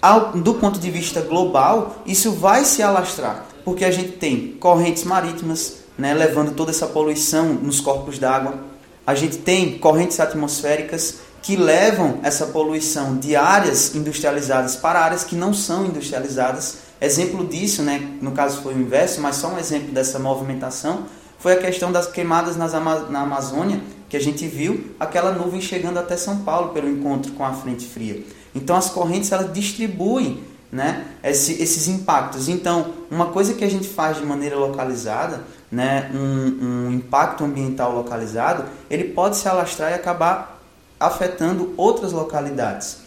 ao, 0.00 0.32
do 0.34 0.54
ponto 0.54 0.78
de 0.78 0.88
vista 0.88 1.20
global 1.20 1.96
isso 2.06 2.30
vai 2.30 2.64
se 2.64 2.80
alastrar, 2.80 3.44
porque 3.64 3.84
a 3.84 3.90
gente 3.90 4.12
tem 4.12 4.52
correntes 4.60 5.02
marítimas, 5.02 5.78
né, 5.98 6.14
levando 6.14 6.52
toda 6.52 6.70
essa 6.70 6.86
poluição 6.86 7.54
nos 7.54 7.80
corpos 7.80 8.20
d'água. 8.20 8.60
A 9.04 9.16
gente 9.16 9.38
tem 9.38 9.78
correntes 9.78 10.20
atmosféricas 10.20 11.16
que 11.42 11.56
levam 11.56 12.20
essa 12.22 12.46
poluição 12.46 13.16
de 13.16 13.34
áreas 13.34 13.96
industrializadas 13.96 14.76
para 14.76 15.00
áreas 15.00 15.24
que 15.24 15.34
não 15.34 15.52
são 15.52 15.86
industrializadas. 15.86 16.87
Exemplo 17.00 17.46
disso, 17.46 17.82
né, 17.82 18.16
no 18.20 18.32
caso 18.32 18.60
foi 18.62 18.74
o 18.74 18.78
inverso, 18.78 19.20
mas 19.20 19.36
só 19.36 19.48
um 19.48 19.58
exemplo 19.58 19.92
dessa 19.92 20.18
movimentação, 20.18 21.04
foi 21.38 21.52
a 21.52 21.56
questão 21.58 21.92
das 21.92 22.06
queimadas 22.06 22.56
nas, 22.56 22.72
na 22.72 23.20
Amazônia, 23.20 23.80
que 24.08 24.16
a 24.16 24.20
gente 24.20 24.46
viu 24.46 24.92
aquela 24.98 25.32
nuvem 25.32 25.60
chegando 25.60 25.98
até 25.98 26.16
São 26.16 26.38
Paulo 26.38 26.70
pelo 26.70 26.88
encontro 26.88 27.32
com 27.32 27.44
a 27.44 27.52
frente 27.52 27.86
fria. 27.86 28.22
Então 28.54 28.74
as 28.74 28.90
correntes 28.90 29.30
elas 29.30 29.52
distribuem 29.52 30.42
né, 30.70 31.06
esse, 31.22 31.62
esses 31.62 31.88
impactos. 31.88 32.48
Então, 32.48 32.92
uma 33.10 33.26
coisa 33.26 33.54
que 33.54 33.64
a 33.64 33.70
gente 33.70 33.88
faz 33.88 34.18
de 34.18 34.24
maneira 34.24 34.56
localizada, 34.56 35.44
né, 35.70 36.10
um, 36.14 36.66
um 36.66 36.90
impacto 36.92 37.44
ambiental 37.44 37.94
localizado, 37.94 38.64
ele 38.90 39.04
pode 39.04 39.36
se 39.36 39.48
alastrar 39.48 39.92
e 39.92 39.94
acabar 39.94 40.60
afetando 41.00 41.72
outras 41.76 42.12
localidades. 42.12 42.98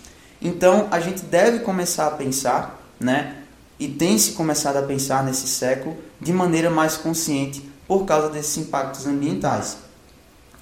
Então, 0.41 0.87
a 0.89 0.99
gente 0.99 1.23
deve 1.23 1.59
começar 1.59 2.07
a 2.07 2.11
pensar, 2.11 2.81
né, 2.99 3.40
e 3.81 3.87
tem 3.87 4.15
se 4.15 4.33
começado 4.33 4.77
a 4.77 4.83
pensar 4.83 5.23
nesse 5.23 5.47
século 5.47 5.97
de 6.19 6.31
maneira 6.31 6.69
mais 6.69 6.97
consciente 6.97 7.67
por 7.87 8.05
causa 8.05 8.29
desses 8.29 8.55
impactos 8.57 9.07
ambientais. 9.07 9.75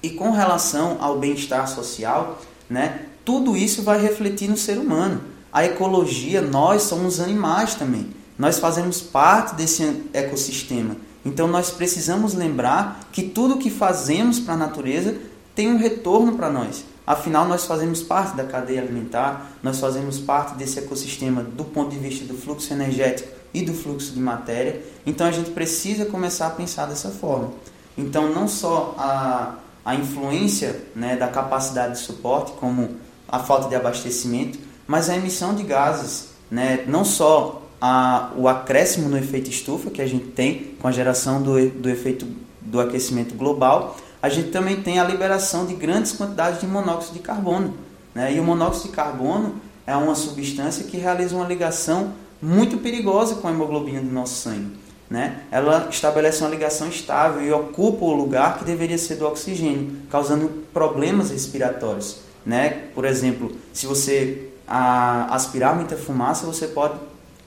E 0.02 0.08
com 0.08 0.30
relação 0.30 0.96
ao 1.02 1.18
bem-estar 1.18 1.68
social, 1.68 2.40
né, 2.68 3.02
tudo 3.22 3.54
isso 3.54 3.82
vai 3.82 4.00
refletir 4.00 4.48
no 4.48 4.56
ser 4.56 4.78
humano. 4.78 5.20
A 5.52 5.62
ecologia, 5.66 6.40
nós 6.40 6.84
somos 6.84 7.20
animais 7.20 7.74
também. 7.74 8.08
Nós 8.38 8.58
fazemos 8.58 9.02
parte 9.02 9.54
desse 9.54 10.02
ecossistema. 10.14 10.96
Então 11.22 11.46
nós 11.46 11.70
precisamos 11.70 12.32
lembrar 12.32 13.10
que 13.12 13.24
tudo 13.24 13.58
que 13.58 13.68
fazemos 13.68 14.40
para 14.40 14.54
a 14.54 14.56
natureza 14.56 15.14
tem 15.54 15.68
um 15.68 15.76
retorno 15.76 16.36
para 16.36 16.48
nós. 16.48 16.84
Afinal, 17.06 17.48
nós 17.48 17.66
fazemos 17.66 18.02
parte 18.02 18.36
da 18.36 18.44
cadeia 18.44 18.80
alimentar, 18.80 19.52
nós 19.62 19.80
fazemos 19.80 20.18
parte 20.18 20.54
desse 20.54 20.78
ecossistema 20.78 21.42
do 21.42 21.64
ponto 21.64 21.90
de 21.90 21.98
vista 21.98 22.24
do 22.24 22.34
fluxo 22.34 22.72
energético 22.72 23.28
e 23.52 23.62
do 23.62 23.74
fluxo 23.74 24.12
de 24.12 24.20
matéria. 24.20 24.80
Então 25.04 25.26
a 25.26 25.32
gente 25.32 25.50
precisa 25.50 26.04
começar 26.04 26.46
a 26.46 26.50
pensar 26.50 26.86
dessa 26.86 27.10
forma. 27.10 27.52
Então, 27.96 28.32
não 28.32 28.46
só 28.46 28.94
a, 28.96 29.54
a 29.84 29.94
influência 29.94 30.80
né, 30.94 31.16
da 31.16 31.28
capacidade 31.28 31.94
de 31.94 32.00
suporte, 32.00 32.52
como 32.52 32.96
a 33.28 33.38
falta 33.38 33.68
de 33.68 33.74
abastecimento, 33.74 34.58
mas 34.86 35.08
a 35.08 35.16
emissão 35.16 35.54
de 35.54 35.62
gases, 35.62 36.30
né? 36.50 36.84
não 36.86 37.04
só 37.04 37.62
a, 37.80 38.32
o 38.36 38.48
acréscimo 38.48 39.08
no 39.08 39.16
efeito 39.16 39.50
estufa 39.50 39.90
que 39.90 40.02
a 40.02 40.06
gente 40.06 40.26
tem 40.26 40.74
com 40.80 40.88
a 40.88 40.92
geração 40.92 41.42
do, 41.42 41.68
do 41.70 41.88
efeito 41.88 42.26
do 42.60 42.80
aquecimento 42.80 43.34
global, 43.34 43.96
a 44.22 44.28
gente 44.28 44.50
também 44.50 44.82
tem 44.82 44.98
a 44.98 45.04
liberação 45.04 45.66
de 45.66 45.74
grandes 45.74 46.12
quantidades 46.12 46.60
de 46.60 46.66
monóxido 46.66 47.14
de 47.14 47.20
carbono. 47.20 47.74
Né? 48.14 48.34
E 48.34 48.40
o 48.40 48.44
monóxido 48.44 48.88
de 48.88 48.94
carbono 48.94 49.54
é 49.86 49.96
uma 49.96 50.14
substância 50.14 50.84
que 50.84 50.96
realiza 50.96 51.34
uma 51.34 51.46
ligação 51.46 52.12
muito 52.40 52.78
perigosa 52.78 53.36
com 53.36 53.48
a 53.48 53.50
hemoglobina 53.50 54.00
do 54.00 54.10
nosso 54.10 54.34
sangue. 54.34 54.78
Né? 55.08 55.40
Ela 55.50 55.88
estabelece 55.90 56.42
uma 56.42 56.50
ligação 56.50 56.88
estável 56.88 57.42
e 57.42 57.52
ocupa 57.52 58.04
o 58.04 58.12
lugar 58.12 58.58
que 58.58 58.64
deveria 58.64 58.98
ser 58.98 59.16
do 59.16 59.26
oxigênio, 59.26 59.96
causando 60.10 60.48
problemas 60.72 61.30
respiratórios. 61.30 62.18
Né? 62.44 62.88
Por 62.94 63.04
exemplo, 63.04 63.52
se 63.72 63.86
você 63.86 64.50
a, 64.68 65.34
aspirar 65.34 65.74
muita 65.74 65.96
fumaça, 65.96 66.46
você 66.46 66.68
pode 66.68 66.94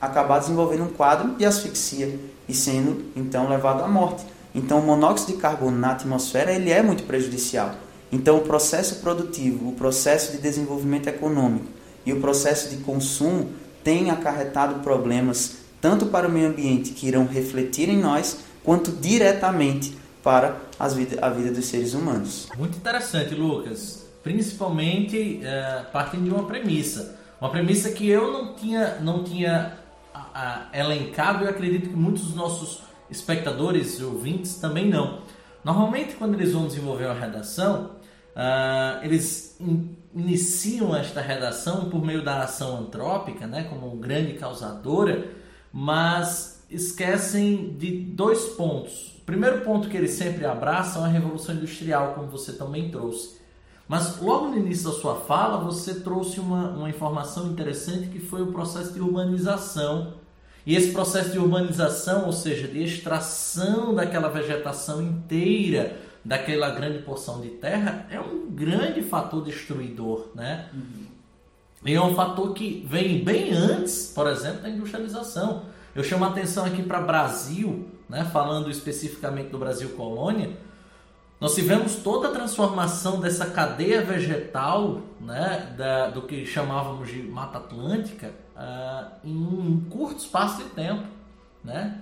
acabar 0.02 0.40
desenvolvendo 0.40 0.84
um 0.84 0.90
quadro 0.90 1.36
de 1.36 1.46
asfixia 1.46 2.20
e 2.48 2.54
sendo 2.54 3.06
então 3.16 3.48
levado 3.48 3.84
à 3.84 3.88
morte. 3.88 4.26
Então, 4.54 4.80
o 4.80 4.86
monóxido 4.86 5.34
de 5.34 5.38
carbono 5.40 5.78
na 5.78 5.92
atmosfera 5.92 6.52
ele 6.52 6.72
é 6.72 6.82
muito 6.82 7.04
prejudicial. 7.04 7.76
Então, 8.12 8.38
o 8.38 8.42
processo 8.42 8.96
produtivo, 8.96 9.70
o 9.70 9.74
processo 9.74 10.32
de 10.32 10.38
desenvolvimento 10.38 11.08
econômico 11.08 11.66
e 12.06 12.14
o 12.14 12.20
processo 12.20 12.70
de 12.70 12.78
consumo 12.84 13.50
têm 13.84 14.12
acarretado 14.12 14.82
problemas 14.82 15.58
tanto 15.82 16.06
para 16.06 16.28
o 16.28 16.32
meio 16.32 16.48
ambiente 16.48 16.92
que 16.92 17.08
irão 17.08 17.26
refletir 17.26 17.90
em 17.90 17.98
nós, 17.98 18.40
quanto 18.64 18.92
diretamente 18.92 19.98
para 20.24 20.58
a 20.80 21.30
vida 21.30 21.52
dos 21.52 21.66
seres 21.66 21.94
humanos. 21.94 22.48
Muito 22.58 22.78
interessante, 22.78 23.36
Lucas 23.36 24.04
principalmente 24.24 25.42
é, 25.44 25.86
partindo 25.92 26.24
de 26.24 26.30
uma 26.32 26.46
premissa. 26.46 27.20
Uma 27.40 27.50
premissa 27.50 27.92
que 27.92 28.08
eu 28.10 28.32
não 28.32 28.56
tinha, 28.56 28.96
não 29.02 29.24
tinha 29.24 29.78
a, 30.14 30.70
a, 30.74 30.80
elencado 30.80 31.44
e 31.44 31.48
acredito 31.48 31.90
que 31.90 31.96
muitos 31.96 32.24
dos 32.24 32.36
nossos 32.36 32.82
espectadores 33.18 34.00
e 34.00 34.04
ouvintes 34.04 34.56
também 34.56 34.90
não. 34.90 35.22
Normalmente, 35.64 36.16
quando 36.16 36.34
eles 36.34 36.52
vão 36.52 36.68
desenvolver 36.68 37.06
uma 37.06 37.14
redação, 37.14 37.92
uh, 38.36 39.04
eles 39.04 39.56
in, 39.60 39.96
iniciam 40.14 40.96
esta 40.96 41.22
redação 41.22 41.90
por 41.90 42.04
meio 42.04 42.24
da 42.24 42.44
ação 42.44 42.78
antrópica, 42.78 43.48
né, 43.48 43.64
como 43.64 43.96
grande 43.98 44.34
causadora, 44.34 45.28
mas 45.72 46.64
esquecem 46.70 47.76
de 47.78 47.92
dois 47.92 48.46
pontos. 48.50 49.14
O 49.22 49.26
primeiro 49.26 49.62
ponto 49.62 49.88
que 49.88 49.96
eles 49.96 50.12
sempre 50.12 50.46
abraçam 50.46 51.06
é 51.06 51.10
a 51.10 51.12
Revolução 51.12 51.56
Industrial, 51.56 52.14
como 52.14 52.28
você 52.28 52.54
também 52.54 52.90
trouxe. 52.90 53.42
Mas 53.88 54.20
logo 54.20 54.48
no 54.50 54.58
início 54.58 54.90
da 54.90 54.96
sua 54.98 55.16
fala, 55.16 55.64
você 55.64 56.00
trouxe 56.02 56.40
uma, 56.40 56.70
uma 56.70 56.90
informação 56.90 57.48
interessante 57.48 58.08
que 58.08 58.20
foi 58.20 58.42
o 58.42 58.52
processo 58.52 58.94
de 58.94 59.02
urbanização. 59.02 60.14
E 60.66 60.76
esse 60.76 60.92
processo 60.92 61.32
de 61.32 61.40
urbanização, 61.40 62.26
ou 62.26 62.34
seja, 62.34 62.68
de 62.68 62.84
extração 62.84 63.94
daquela 63.94 64.30
vegetação 64.30 65.02
inteira 65.02 65.98
daquela 66.26 66.70
grande 66.70 67.00
porção 67.00 67.42
de 67.42 67.50
terra, 67.50 68.08
é 68.10 68.20
um 68.20 68.50
grande 68.50 69.02
fator 69.02 69.44
destruidor, 69.44 70.30
né? 70.34 70.70
Uhum. 70.74 71.06
E 71.86 71.94
é 71.94 72.02
um 72.02 72.16
fator 72.16 72.54
que 72.54 72.86
vem 72.90 73.24
bem 73.24 73.52
antes, 73.52 74.08
por 74.16 74.28
exemplo, 74.28 74.62
da 74.62 74.70
industrialização. 74.70 75.64
Eu 75.94 76.04
chamo 76.04 76.24
a 76.24 76.30
atenção 76.30 76.66
aqui 76.66 76.82
para 76.82 77.02
Brasil, 77.02 77.90
né? 78.08 78.24
falando 78.32 78.72
especificamente 78.72 79.50
do 79.50 79.58
Brasil 79.58 79.90
colônia, 79.90 80.52
nós 81.42 81.56
tivemos 81.56 81.98
toda 81.98 82.30
a 82.30 82.32
transformação 82.32 83.20
dessa 83.20 83.48
cadeia 83.48 84.02
vegetal, 84.02 85.02
né, 85.20 85.74
da, 85.78 86.10
do 86.10 86.22
que 86.22 86.46
chamávamos 86.46 87.10
de 87.10 87.22
Mata 87.22 87.58
Atlântica, 87.58 88.32
uh, 88.64 89.12
em 89.24 89.36
um 89.36 89.86
curto 89.90 90.20
espaço 90.20 90.64
de 90.64 90.70
tempo. 90.70 91.04
Né? 91.64 92.00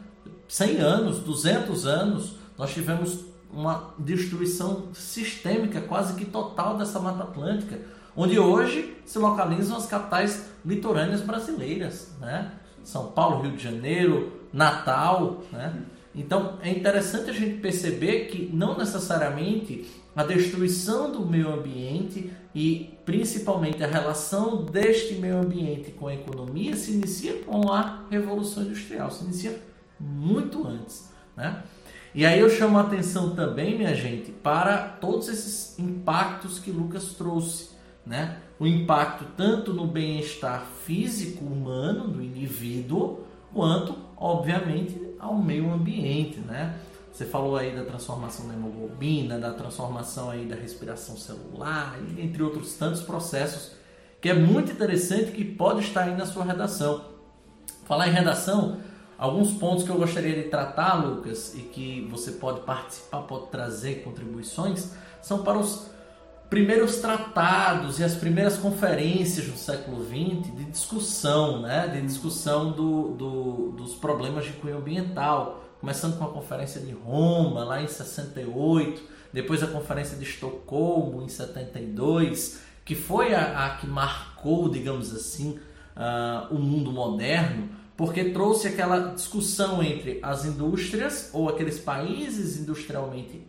100 0.48 0.78
anos, 0.78 1.20
200 1.20 1.86
anos, 1.86 2.36
nós 2.58 2.74
tivemos 2.74 3.26
uma 3.52 3.94
destruição 3.98 4.88
sistêmica 4.94 5.82
quase 5.82 6.14
que 6.16 6.26
total 6.26 6.78
dessa 6.78 7.00
Mata 7.00 7.24
Atlântica, 7.24 7.80
onde 8.16 8.40
hoje 8.40 8.96
se 9.06 9.20
localizam 9.20 9.78
as 9.78 9.86
capitais 9.86 10.50
litorâneas 10.66 11.22
brasileiras, 11.22 12.12
né? 12.20 12.52
São 12.84 13.08
Paulo, 13.08 13.42
Rio 13.42 13.56
de 13.56 13.64
Janeiro, 13.64 14.32
Natal, 14.52 15.44
né? 15.52 15.82
Então 16.16 16.58
é 16.62 16.70
interessante 16.70 17.30
a 17.30 17.34
gente 17.34 17.60
perceber 17.60 18.26
que 18.26 18.50
não 18.54 18.78
necessariamente 18.78 19.90
a 20.16 20.24
destruição 20.24 21.12
do 21.12 21.26
meio 21.26 21.54
ambiente 21.54 22.32
e 22.54 22.98
principalmente 23.06 23.84
a 23.84 23.88
relação 23.88 24.66
deste 24.66 25.16
meio 25.16 25.38
ambiente 25.38 25.92
com 25.92 26.08
a 26.08 26.14
economia 26.14 26.76
se 26.76 26.92
inicia 26.92 27.42
com 27.44 27.72
a 27.72 28.04
Revolução 28.10 28.64
Industrial, 28.64 29.10
se 29.10 29.24
inicia 29.24 29.62
muito 30.00 30.68
antes. 30.68 31.10
Né? 31.36 31.64
E 32.14 32.26
aí 32.26 32.40
eu 32.40 32.50
chamo 32.50 32.78
a 32.78 32.82
atenção 32.82 33.36
também, 33.36 33.78
minha 33.78 33.96
gente, 33.96 34.32
para 34.32 34.78
todos 34.78 35.30
esses 35.30 35.80
impactos 35.80 36.60
que 36.60 36.72
Lucas 36.72 37.14
trouxe. 37.14 37.70
Né? 38.06 38.38
O 38.60 38.68
impacto 38.68 39.26
tanto 39.38 39.74
no 39.74 39.88
bem-estar 39.88 40.66
físico 40.86 41.46
humano 41.46 42.08
do 42.10 42.22
indivíduo, 42.22 43.22
quanto, 43.54 43.96
obviamente, 44.18 45.00
ao 45.20 45.38
meio 45.38 45.72
ambiente, 45.72 46.40
né? 46.40 46.76
Você 47.12 47.26
falou 47.26 47.58
aí 47.58 47.76
da 47.76 47.84
transformação 47.84 48.48
da 48.48 48.54
hemoglobina, 48.54 49.38
da 49.38 49.52
transformação 49.52 50.30
aí 50.30 50.46
da 50.46 50.56
respiração 50.56 51.18
celular, 51.18 52.00
entre 52.18 52.42
outros 52.42 52.74
tantos 52.76 53.02
processos 53.02 53.72
que 54.22 54.30
é 54.30 54.34
muito 54.34 54.72
interessante 54.72 55.32
que 55.32 55.44
pode 55.44 55.82
estar 55.82 56.04
aí 56.04 56.16
na 56.16 56.28
sua 56.28 56.46
redação. 56.46 57.06
Falar 57.86 58.08
em 58.08 58.12
redação, 58.12 58.80
alguns 59.18 59.52
pontos 59.54 59.84
que 59.84 59.90
eu 59.90 59.98
gostaria 59.98 60.36
de 60.36 60.50
tratar, 60.50 60.94
Lucas, 61.04 61.56
e 61.56 61.62
que 61.62 62.08
você 62.10 62.34
pode 62.34 62.62
participar, 62.62 63.24
pode 63.24 63.48
trazer 63.48 64.04
contribuições, 64.04 64.92
são 65.22 65.44
para 65.44 65.58
os 65.58 65.90
primeiros 66.52 66.98
tratados 66.98 68.00
e 68.00 68.04
as 68.04 68.14
primeiras 68.14 68.58
conferências 68.58 69.48
do 69.48 69.58
século 69.58 70.06
XX 70.06 70.56
de 70.56 70.66
discussão, 70.66 71.62
né, 71.62 71.88
de 71.88 72.02
discussão 72.02 72.72
do, 72.72 73.16
do, 73.16 73.72
dos 73.72 73.96
problemas 73.96 74.46
de 74.46 74.54
cunho 74.54 74.78
ambiental, 74.78 75.61
começando 75.82 76.16
com 76.20 76.24
a 76.24 76.30
conferência 76.30 76.80
de 76.80 76.92
Roma 76.92 77.64
lá 77.64 77.82
em 77.82 77.88
68, 77.88 79.02
depois 79.34 79.64
a 79.64 79.68
conferência 79.68 80.16
de 80.16 80.24
Estocolmo 80.24 81.24
em 81.24 81.28
72, 81.28 82.60
que 82.86 82.94
foi 82.94 83.34
a, 83.34 83.66
a 83.66 83.78
que 83.78 83.88
marcou, 83.88 84.70
digamos 84.70 85.14
assim, 85.14 85.60
uh, 85.98 86.54
o 86.54 86.60
mundo 86.60 86.92
moderno, 86.92 87.68
porque 87.98 88.26
trouxe 88.26 88.68
aquela 88.68 89.14
discussão 89.14 89.82
entre 89.82 90.20
as 90.22 90.46
indústrias 90.46 91.32
ou 91.34 91.50
aqueles 91.50 91.80
países 91.80 92.60
industrialmente 92.60 93.42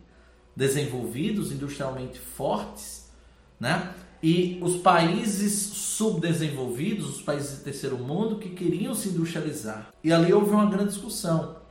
desenvolvidos, 0.55 1.51
industrialmente 1.51 2.19
fortes, 2.19 3.11
né? 3.59 3.93
E 4.21 4.57
os 4.61 4.77
países 4.77 5.53
subdesenvolvidos, 5.53 7.17
os 7.17 7.21
países 7.21 7.57
de 7.57 7.63
terceiro 7.63 7.97
mundo 7.97 8.37
que 8.37 8.49
queriam 8.49 8.95
se 8.95 9.09
industrializar. 9.09 9.89
E 10.03 10.13
ali 10.13 10.33
houve 10.33 10.51
uma 10.51 10.65
grande 10.65 10.93
discussão. 10.93 11.62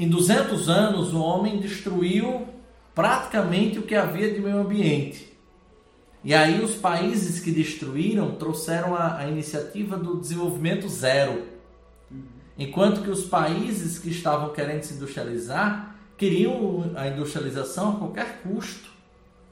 Em 0.00 0.08
200 0.08 0.70
anos, 0.70 1.12
o 1.12 1.20
homem 1.20 1.58
destruiu 1.58 2.48
praticamente 2.94 3.78
o 3.78 3.82
que 3.82 3.94
havia 3.94 4.32
de 4.32 4.40
meio 4.40 4.56
ambiente. 4.56 5.30
E 6.24 6.32
aí 6.32 6.64
os 6.64 6.74
países 6.74 7.38
que 7.38 7.50
destruíram 7.50 8.34
trouxeram 8.36 8.96
a, 8.96 9.18
a 9.18 9.28
iniciativa 9.28 9.98
do 9.98 10.18
desenvolvimento 10.18 10.88
zero. 10.88 11.42
Enquanto 12.58 13.02
que 13.02 13.10
os 13.10 13.24
países 13.26 13.98
que 13.98 14.08
estavam 14.08 14.54
querendo 14.54 14.84
se 14.84 14.94
industrializar 14.94 15.94
queriam 16.16 16.92
a 16.96 17.06
industrialização 17.06 17.90
a 17.90 17.96
qualquer 17.96 18.40
custo, 18.40 18.88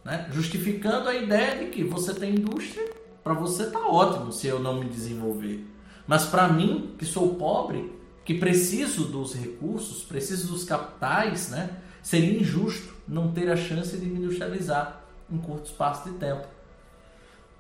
né? 0.03 0.31
justificando 0.33 1.11
a 1.11 1.15
ideia 1.15 1.63
de 1.63 1.67
que 1.67 1.85
você 1.85 2.15
tem 2.15 2.37
indústria, 2.37 2.91
para 3.23 3.35
você 3.35 3.67
tá 3.67 3.87
ótimo 3.87 4.33
se 4.33 4.47
eu 4.47 4.59
não 4.59 4.81
me 4.81 4.87
desenvolver. 4.87 5.67
Mas 6.07 6.25
para 6.25 6.49
mim, 6.49 6.95
que 6.99 7.05
sou 7.05 7.35
pobre, 7.35 7.98
que 8.29 8.35
preciso 8.35 9.07
dos 9.07 9.35
recursos, 9.35 10.03
preciso 10.03 10.53
dos 10.53 10.63
capitais, 10.63 11.49
né? 11.49 11.71
seria 12.03 12.39
injusto 12.39 12.95
não 13.09 13.33
ter 13.33 13.51
a 13.51 13.57
chance 13.57 13.97
de 13.97 14.05
me 14.05 14.19
industrializar 14.19 15.01
em 15.33 15.39
curto 15.39 15.65
espaço 15.65 16.11
de 16.11 16.19
tempo. 16.19 16.47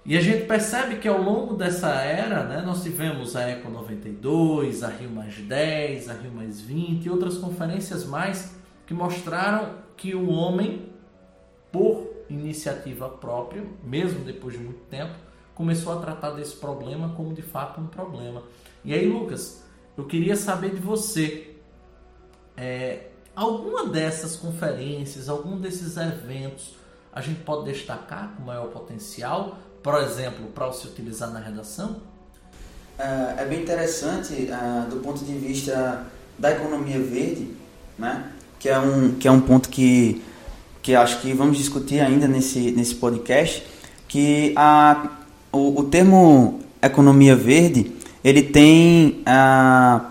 E 0.04 0.14
a 0.14 0.20
gente 0.20 0.44
percebe 0.44 0.96
que 0.96 1.08
ao 1.08 1.22
longo 1.22 1.54
dessa 1.54 1.88
era, 2.02 2.44
né, 2.44 2.60
nós 2.60 2.82
tivemos 2.82 3.34
a 3.34 3.48
Eco 3.48 3.70
92, 3.70 4.82
a 4.82 4.88
Rio 4.88 5.08
Mais 5.08 5.38
10, 5.38 6.10
a 6.10 6.12
Rio 6.12 6.32
Mais 6.32 6.60
20 6.60 7.06
e 7.06 7.08
outras 7.08 7.38
conferências 7.38 8.04
mais 8.04 8.54
que 8.86 8.92
mostraram 8.92 9.70
que 9.96 10.14
o 10.14 10.28
homem, 10.28 10.90
por 11.72 12.12
iniciativa 12.28 13.08
própria, 13.08 13.64
mesmo 13.82 14.22
depois 14.22 14.52
de 14.52 14.60
muito 14.60 14.84
tempo, 14.90 15.14
começou 15.54 15.94
a 15.94 16.02
tratar 16.02 16.32
desse 16.32 16.56
problema 16.56 17.14
como 17.16 17.32
de 17.32 17.40
fato 17.40 17.80
um 17.80 17.86
problema. 17.86 18.42
E 18.84 18.92
aí, 18.92 19.08
Lucas, 19.08 19.66
eu 19.98 20.06
queria 20.06 20.36
saber 20.36 20.74
de 20.74 20.80
você, 20.80 21.54
é, 22.56 23.08
alguma 23.36 23.86
dessas 23.86 24.36
conferências, 24.36 25.28
algum 25.28 25.58
desses 25.58 25.98
eventos, 25.98 26.76
a 27.12 27.20
gente 27.20 27.40
pode 27.40 27.70
destacar 27.70 28.34
com 28.36 28.44
maior 28.44 28.68
potencial 28.68 29.58
por 29.82 30.02
exemplo, 30.02 30.46
para 30.54 30.70
se 30.72 30.86
utilizar 30.86 31.32
na 31.32 31.40
redação? 31.40 31.96
É, 32.98 33.42
é 33.42 33.46
bem 33.46 33.62
interessante 33.62 34.50
é, 34.50 34.90
do 34.90 34.96
ponto 34.96 35.24
de 35.24 35.32
vista 35.32 36.06
da 36.38 36.50
economia 36.50 36.98
verde, 37.00 37.48
né? 37.98 38.32
que, 38.58 38.68
é 38.68 38.78
um, 38.78 39.12
que 39.12 39.28
é 39.28 39.30
um 39.30 39.40
ponto 39.40 39.68
que, 39.68 40.22
que 40.82 40.94
acho 40.94 41.20
que 41.20 41.32
vamos 41.32 41.56
discutir 41.56 42.00
ainda 42.00 42.26
nesse, 42.26 42.70
nesse 42.72 42.96
podcast, 42.96 43.64
que 44.06 44.52
a, 44.56 45.10
o, 45.52 45.80
o 45.80 45.84
termo 45.84 46.60
economia 46.82 47.34
verde 47.34 47.92
ele 48.24 48.42
tem 48.42 49.20
a, 49.24 50.06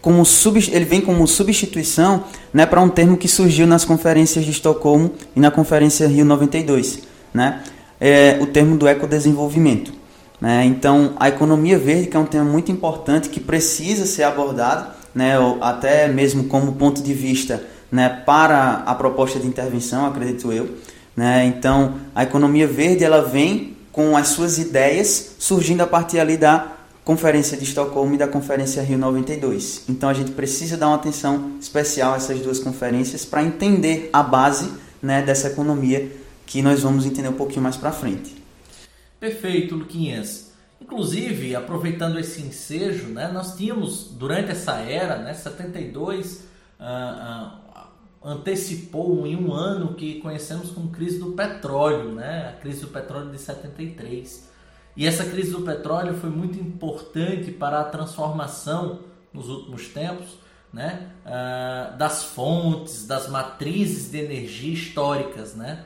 como 0.00 0.24
sub, 0.24 0.58
ele 0.72 0.84
vem 0.84 1.00
como 1.00 1.26
substituição 1.26 2.24
né, 2.52 2.66
para 2.66 2.80
um 2.80 2.88
termo 2.88 3.16
que 3.16 3.28
surgiu 3.28 3.66
nas 3.66 3.84
conferências 3.84 4.44
de 4.44 4.50
Estocolmo 4.50 5.12
e 5.34 5.40
na 5.40 5.50
conferência 5.50 6.06
Rio 6.06 6.24
92, 6.24 7.00
né? 7.32 7.62
é, 8.00 8.38
o 8.40 8.46
termo 8.46 8.76
do 8.76 8.86
ecodesenvolvimento. 8.86 9.92
Né? 10.40 10.64
Então, 10.64 11.14
a 11.18 11.28
economia 11.28 11.78
verde, 11.78 12.06
que 12.06 12.16
é 12.16 12.20
um 12.20 12.26
tema 12.26 12.44
muito 12.44 12.70
importante, 12.70 13.28
que 13.28 13.40
precisa 13.40 14.06
ser 14.06 14.22
abordado, 14.22 14.88
né, 15.14 15.34
até 15.60 16.06
mesmo 16.06 16.44
como 16.44 16.72
ponto 16.74 17.02
de 17.02 17.12
vista 17.12 17.64
né, 17.90 18.08
para 18.24 18.82
a 18.86 18.94
proposta 18.94 19.40
de 19.40 19.46
intervenção, 19.46 20.06
acredito 20.06 20.52
eu. 20.52 20.68
Né? 21.16 21.44
Então, 21.46 21.94
a 22.14 22.22
economia 22.22 22.66
verde 22.66 23.02
ela 23.02 23.22
vem 23.22 23.76
com 23.90 24.16
as 24.16 24.28
suas 24.28 24.58
ideias 24.58 25.34
surgindo 25.38 25.80
a 25.82 25.86
partir 25.86 26.20
ali 26.20 26.36
da 26.36 26.77
Conferência 27.08 27.56
de 27.56 27.64
Estocolmo 27.64 28.16
e 28.16 28.18
da 28.18 28.28
Conferência 28.28 28.82
Rio 28.82 28.98
92. 28.98 29.88
Então, 29.88 30.10
a 30.10 30.12
gente 30.12 30.32
precisa 30.32 30.76
dar 30.76 30.88
uma 30.88 30.96
atenção 30.96 31.56
especial 31.58 32.12
a 32.12 32.16
essas 32.16 32.38
duas 32.40 32.58
conferências 32.58 33.24
para 33.24 33.42
entender 33.42 34.10
a 34.12 34.22
base 34.22 34.70
né, 35.00 35.22
dessa 35.22 35.48
economia 35.48 36.12
que 36.44 36.60
nós 36.60 36.82
vamos 36.82 37.06
entender 37.06 37.30
um 37.30 37.32
pouquinho 37.32 37.62
mais 37.62 37.78
para 37.78 37.92
frente. 37.92 38.36
Perfeito, 39.18 39.74
Luquinhas. 39.74 40.52
Inclusive, 40.78 41.56
aproveitando 41.56 42.18
esse 42.18 42.42
ensejo, 42.42 43.06
né, 43.06 43.30
nós 43.32 43.56
tínhamos 43.56 44.10
durante 44.10 44.50
essa 44.50 44.74
era, 44.74 45.16
né, 45.16 45.32
72, 45.32 46.42
ah, 46.78 47.58
ah, 47.74 47.86
antecipou 48.22 49.26
em 49.26 49.34
um 49.34 49.50
ano 49.50 49.94
que 49.94 50.20
conhecemos 50.20 50.72
como 50.72 50.90
crise 50.90 51.18
do 51.18 51.32
petróleo, 51.32 52.12
né, 52.12 52.52
a 52.54 52.60
crise 52.60 52.82
do 52.82 52.88
petróleo 52.88 53.30
de 53.30 53.38
73. 53.38 54.47
E 54.98 55.06
essa 55.06 55.24
crise 55.24 55.52
do 55.52 55.60
petróleo 55.60 56.14
foi 56.14 56.28
muito 56.28 56.58
importante 56.58 57.52
para 57.52 57.78
a 57.78 57.84
transformação 57.84 58.98
nos 59.32 59.48
últimos 59.48 59.86
tempos 59.86 60.26
né, 60.72 61.12
ah, 61.24 61.94
das 61.96 62.24
fontes, 62.24 63.06
das 63.06 63.28
matrizes 63.28 64.10
de 64.10 64.18
energia 64.18 64.74
históricas, 64.74 65.54
né? 65.54 65.84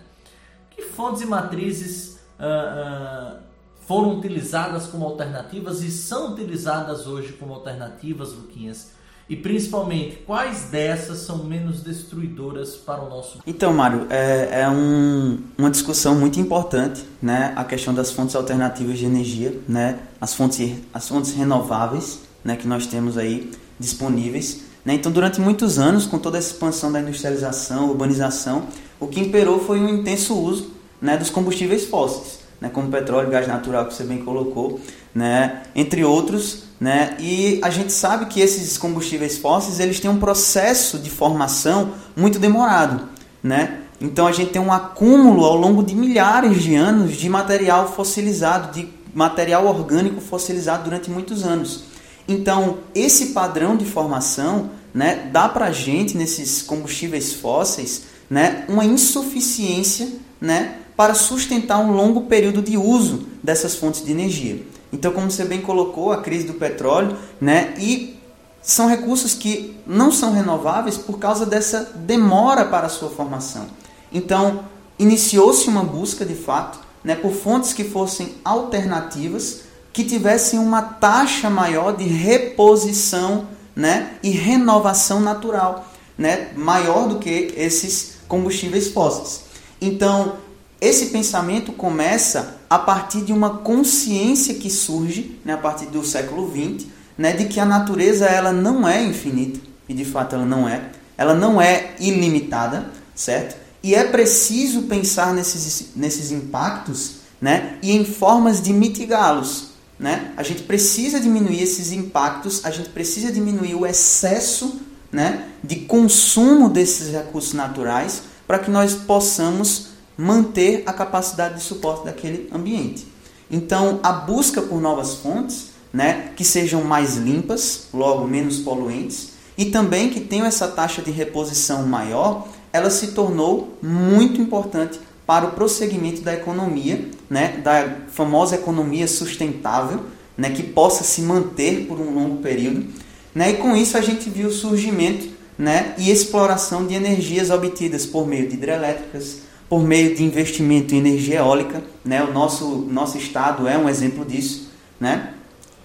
Que 0.71 0.81
fontes 0.81 1.21
e 1.21 1.27
matrizes 1.27 2.21
uh, 2.41 3.37
uh, 3.37 3.41
foram 3.87 4.17
utilizadas 4.17 4.87
como 4.87 5.05
alternativas 5.05 5.83
e 5.83 5.91
são 5.91 6.33
utilizadas 6.33 7.07
hoje 7.07 7.35
como 7.35 7.53
alternativas, 7.53 8.33
Luquinhas? 8.33 8.93
E 9.33 9.37
principalmente, 9.37 10.19
quais 10.27 10.65
dessas 10.65 11.21
são 11.21 11.45
menos 11.45 11.81
destruidoras 11.81 12.77
para 12.77 13.03
o 13.03 13.09
nosso 13.09 13.39
Então, 13.47 13.73
Mário, 13.73 14.07
é, 14.11 14.61
é 14.61 14.69
um, 14.69 15.39
uma 15.57 15.71
discussão 15.71 16.15
muito 16.15 16.39
importante, 16.39 17.03
né? 17.23 17.55
A 17.57 17.65
questão 17.65 17.95
das 17.95 18.13
fontes 18.13 18.37
alternativas 18.37 18.99
de 18.99 19.07
energia, 19.07 19.59
né? 19.67 20.01
As 20.21 20.35
fontes, 20.35 20.75
as 20.93 21.09
fontes 21.09 21.33
renováveis, 21.33 22.19
né? 22.45 22.57
Que 22.57 22.69
nós 22.69 22.87
temos 22.87 23.17
aí 23.17 23.51
disponíveis. 23.81 24.65
Né? 24.85 24.93
Então, 24.93 25.11
durante 25.11 25.41
muitos 25.41 25.79
anos, 25.79 26.05
com 26.05 26.19
toda 26.19 26.37
essa 26.37 26.53
expansão 26.53 26.93
da 26.93 27.01
industrialização, 27.01 27.89
urbanização, 27.89 28.67
o 29.01 29.07
que 29.07 29.19
imperou 29.19 29.65
foi 29.65 29.81
um 29.81 29.89
intenso 29.89 30.39
uso 30.39 30.73
né, 31.01 31.17
dos 31.17 31.31
combustíveis 31.31 31.87
fósseis, 31.87 32.41
né, 32.63 32.71
como 32.73 32.89
petróleo, 32.89 33.29
gás 33.29 33.49
natural, 33.49 33.87
que 33.87 33.95
você 33.95 34.05
bem 34.05 34.19
colocou, 34.19 34.81
né, 35.13 35.65
entre 35.75 36.05
outros. 36.05 36.71
Né, 36.81 37.17
e 37.19 37.61
a 37.63 37.71
gente 37.71 37.93
sabe 37.93 38.27
que 38.27 38.41
esses 38.41 38.79
combustíveis 38.79 39.39
fósseis 39.39 39.79
eles 39.79 40.01
têm 40.01 40.11
um 40.11 40.19
processo 40.19 40.99
de 40.99 41.11
formação 41.11 41.93
muito 42.17 42.39
demorado. 42.39 43.09
Né? 43.43 43.81
Então, 44.01 44.27
a 44.27 44.33
gente 44.33 44.53
tem 44.53 44.63
um 44.63 44.73
acúmulo 44.73 45.45
ao 45.45 45.57
longo 45.57 45.83
de 45.83 45.95
milhares 45.95 46.63
de 46.63 46.75
anos 46.75 47.17
de 47.17 47.29
material 47.29 47.93
fossilizado, 47.93 48.73
de 48.73 48.89
material 49.13 49.67
orgânico 49.67 50.21
fossilizado 50.21 50.85
durante 50.85 51.11
muitos 51.11 51.45
anos. 51.45 51.85
Então, 52.27 52.79
esse 52.95 53.27
padrão 53.27 53.77
de 53.77 53.85
formação 53.85 54.71
né, 54.95 55.29
dá 55.33 55.49
para 55.49 55.67
a 55.67 55.73
gente, 55.73 56.17
nesses 56.17 56.63
combustíveis 56.63 57.33
fósseis, 57.33 58.03
né, 58.31 58.65
uma 58.69 58.85
insuficiência 58.85 60.09
né, 60.41 60.77
para 60.97 61.15
sustentar 61.15 61.79
um 61.79 61.93
longo 61.93 62.23
período 62.23 62.63
de 62.63 62.77
uso 62.77 63.27
dessas 63.43 63.75
fontes 63.75 64.05
de 64.05 64.13
energia. 64.13 64.65
Então, 64.93 65.13
como 65.13 65.31
você 65.31 65.45
bem 65.45 65.61
colocou, 65.61 66.13
a 66.13 66.21
crise 66.21 66.47
do 66.47 66.55
petróleo, 66.55 67.17
né, 67.41 67.75
e 67.79 68.21
são 68.63 68.87
recursos 68.87 69.35
que 69.35 69.77
não 69.87 70.13
são 70.13 70.33
renováveis 70.33 70.97
por 70.97 71.19
causa 71.19 71.45
dessa 71.45 71.93
demora 71.97 72.65
para 72.67 72.87
a 72.87 72.91
sua 72.91 73.11
formação. 73.11 73.67
Então, 74.13 74.65
iniciou-se 74.99 75.67
uma 75.69 75.83
busca 75.83 76.25
de 76.25 76.35
fato 76.35 76.79
né, 77.03 77.17
por 77.17 77.33
fontes 77.33 77.73
que 77.73 77.85
fossem 77.85 78.35
alternativas, 78.45 79.63
que 79.93 80.05
tivessem 80.05 80.59
uma 80.59 80.83
taxa 80.83 81.51
maior 81.51 81.97
de 81.97 82.05
reposição 82.05 83.49
né, 83.75 84.15
e 84.23 84.31
renovação 84.31 85.21
natural, 85.21 85.87
né, 86.17 86.51
maior 86.55 87.09
do 87.09 87.19
que 87.19 87.53
esses 87.57 88.19
combustíveis 88.29 88.89
fósseis. 88.89 89.43
Então, 89.81 90.35
esse 90.83 91.07
pensamento 91.07 91.71
começa 91.73 92.57
a 92.69 92.77
partir 92.77 93.21
de 93.21 93.33
uma 93.33 93.59
consciência 93.59 94.55
que 94.55 94.69
surge 94.69 95.39
né, 95.45 95.53
a 95.53 95.57
partir 95.57 95.87
do 95.87 96.05
século 96.05 96.51
XX, 96.51 96.89
né, 97.17 97.33
de 97.35 97.45
que 97.45 97.61
a 97.61 97.65
natureza 97.65 98.27
ela 98.27 98.53
não 98.53 98.89
é 98.89 99.01
infinita, 99.01 99.61
e 99.89 99.95
de 99.95 100.05
fato 100.05 100.35
ela 100.35 100.45
não 100.45 100.69
é, 100.69 100.91
ela 101.17 101.37
não 101.37 101.63
é 101.63 101.95
ilimitada, 102.01 102.91
certo? 103.15 103.57
E 103.81 103.95
é 103.95 104.03
preciso 104.03 104.83
pensar 104.83 105.33
nesses, 105.33 105.91
nesses 105.95 106.33
impactos 106.33 107.19
né, 107.41 107.79
e 107.81 107.93
em 107.93 108.05
formas 108.05 108.61
de 108.61 108.73
mitigá-los. 108.73 109.69
Né? 110.01 110.33
A 110.37 110.43
gente 110.43 110.65
precisa 110.65 111.21
diminuir 111.21 111.63
esses 111.63 111.93
impactos, 111.93 112.65
a 112.65 112.73
gente 112.73 112.89
precisa 112.89 113.31
diminuir 113.31 113.77
o 113.77 113.87
excesso 113.87 114.81
né, 115.13 115.47
de 115.63 115.77
consumo 115.77 116.69
desses 116.69 117.13
recursos 117.13 117.53
naturais 117.53 118.23
para 118.49 118.59
que 118.59 118.69
nós 118.71 118.95
possamos 118.95 119.92
manter 120.17 120.83
a 120.87 120.93
capacidade 120.93 121.57
de 121.57 121.63
suporte 121.63 122.05
daquele 122.05 122.49
ambiente. 122.53 123.07
Então, 123.51 124.01
a 124.03 124.13
busca 124.13 124.63
por 124.63 124.81
novas 124.81 125.17
fontes 125.17 125.73
né, 125.93 126.31
que 126.35 126.45
sejam 126.45 126.83
mais 126.83 127.17
limpas, 127.17 127.89
logo 127.93 128.27
menos 128.27 128.59
poluentes, 128.59 129.33
e 129.59 129.67
também 129.67 130.09
que 130.09 130.21
tenham 130.21 130.47
essa 130.47 130.67
taxa 130.67 131.03
de 131.03 131.11
reposição 131.11 131.87
maior, 131.87 132.49
ela 132.73 132.89
se 132.89 133.09
tornou 133.09 133.77
muito 133.83 134.41
importante 134.41 134.99
para 135.27 135.47
o 135.47 135.53
prosseguimento 135.53 136.23
da 136.23 136.33
economia, 136.33 137.11
né, 137.29 137.59
da 137.63 137.97
famosa 138.11 138.57
economia 138.57 139.07
sustentável, 139.07 140.01
né, 140.37 140.51
que 140.51 140.63
possa 140.63 141.05
se 141.05 141.21
manter 141.21 141.87
por 141.87 142.01
um 142.01 142.15
longo 142.15 142.39
período. 142.39 142.87
Né, 143.35 143.51
e 143.51 143.55
com 143.55 143.77
isso 143.77 143.97
a 143.99 144.01
gente 144.01 144.31
viu 144.31 144.49
o 144.49 144.53
surgimento 144.53 145.29
né, 145.59 145.95
e 145.99 146.11
exploração 146.11 146.87
de 146.87 146.95
energias 146.95 147.51
obtidas 147.51 148.07
por 148.07 148.27
meio 148.27 148.49
de 148.49 148.55
hidrelétricas, 148.55 149.39
por 149.73 149.83
meio 149.83 150.15
de 150.15 150.23
investimento 150.23 150.95
em 150.95 150.99
energia 150.99 151.37
eólica. 151.37 151.83
Né, 152.05 152.23
o 152.23 152.31
nosso, 152.31 152.87
nosso 152.91 153.17
estado 153.17 153.67
é 153.67 153.79
um 153.79 153.89
exemplo 153.89 154.23
disso. 154.23 154.71
Né? 155.01 155.33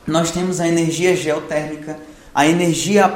Nós 0.05 0.29
temos 0.29 0.59
a 0.59 0.67
energia 0.67 1.15
geotérmica, 1.15 1.97
a 2.35 2.45
energia 2.45 3.09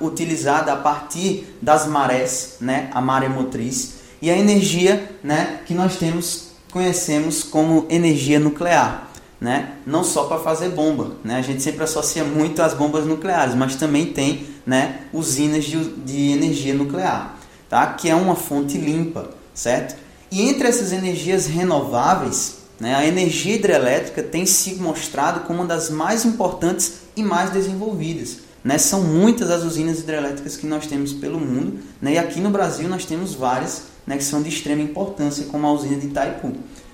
utilizada 0.00 0.72
a 0.72 0.76
partir 0.76 1.56
das 1.62 1.86
marés, 1.86 2.56
né, 2.60 2.90
a 2.92 3.00
maremotriz, 3.00 3.98
e 4.20 4.28
a 4.28 4.36
energia 4.36 5.16
né, 5.22 5.60
que 5.64 5.72
nós 5.72 5.94
temos 5.94 6.48
conhecemos 6.72 7.44
como 7.44 7.86
energia 7.88 8.40
nuclear. 8.40 9.08
Né? 9.40 9.74
Não 9.86 10.02
só 10.02 10.24
para 10.24 10.40
fazer 10.40 10.70
bomba, 10.70 11.12
né? 11.22 11.36
A 11.36 11.42
gente 11.42 11.62
sempre 11.62 11.84
associa 11.84 12.24
muito 12.24 12.60
às 12.62 12.74
bombas 12.74 13.06
nucleares, 13.06 13.54
mas 13.54 13.76
também 13.76 14.06
tem, 14.06 14.44
né, 14.66 15.02
usinas 15.12 15.64
de, 15.64 15.84
de 16.00 16.32
energia 16.32 16.74
nuclear, 16.74 17.36
tá? 17.68 17.86
Que 17.86 18.08
é 18.08 18.14
uma 18.14 18.34
fonte 18.34 18.76
limpa, 18.76 19.30
certo? 19.54 20.05
E 20.36 20.42
entre 20.42 20.68
essas 20.68 20.92
energias 20.92 21.46
renováveis, 21.46 22.56
né, 22.78 22.94
a 22.94 23.06
energia 23.06 23.54
hidrelétrica 23.54 24.22
tem 24.22 24.44
se 24.44 24.74
mostrado 24.74 25.46
como 25.46 25.60
uma 25.60 25.66
das 25.66 25.88
mais 25.88 26.26
importantes 26.26 26.96
e 27.16 27.22
mais 27.22 27.48
desenvolvidas. 27.48 28.40
Né? 28.62 28.76
São 28.76 29.02
muitas 29.02 29.50
as 29.50 29.62
usinas 29.62 30.00
hidrelétricas 30.00 30.54
que 30.58 30.66
nós 30.66 30.86
temos 30.86 31.14
pelo 31.14 31.40
mundo, 31.40 31.78
né? 32.02 32.12
e 32.12 32.18
aqui 32.18 32.38
no 32.38 32.50
Brasil 32.50 32.86
nós 32.86 33.06
temos 33.06 33.34
várias 33.34 33.84
né, 34.06 34.18
que 34.18 34.24
são 34.24 34.42
de 34.42 34.50
extrema 34.50 34.82
importância, 34.82 35.46
como 35.46 35.66
a 35.66 35.72
usina 35.72 35.96
de 35.96 36.08
Itaipu. 36.08 36.52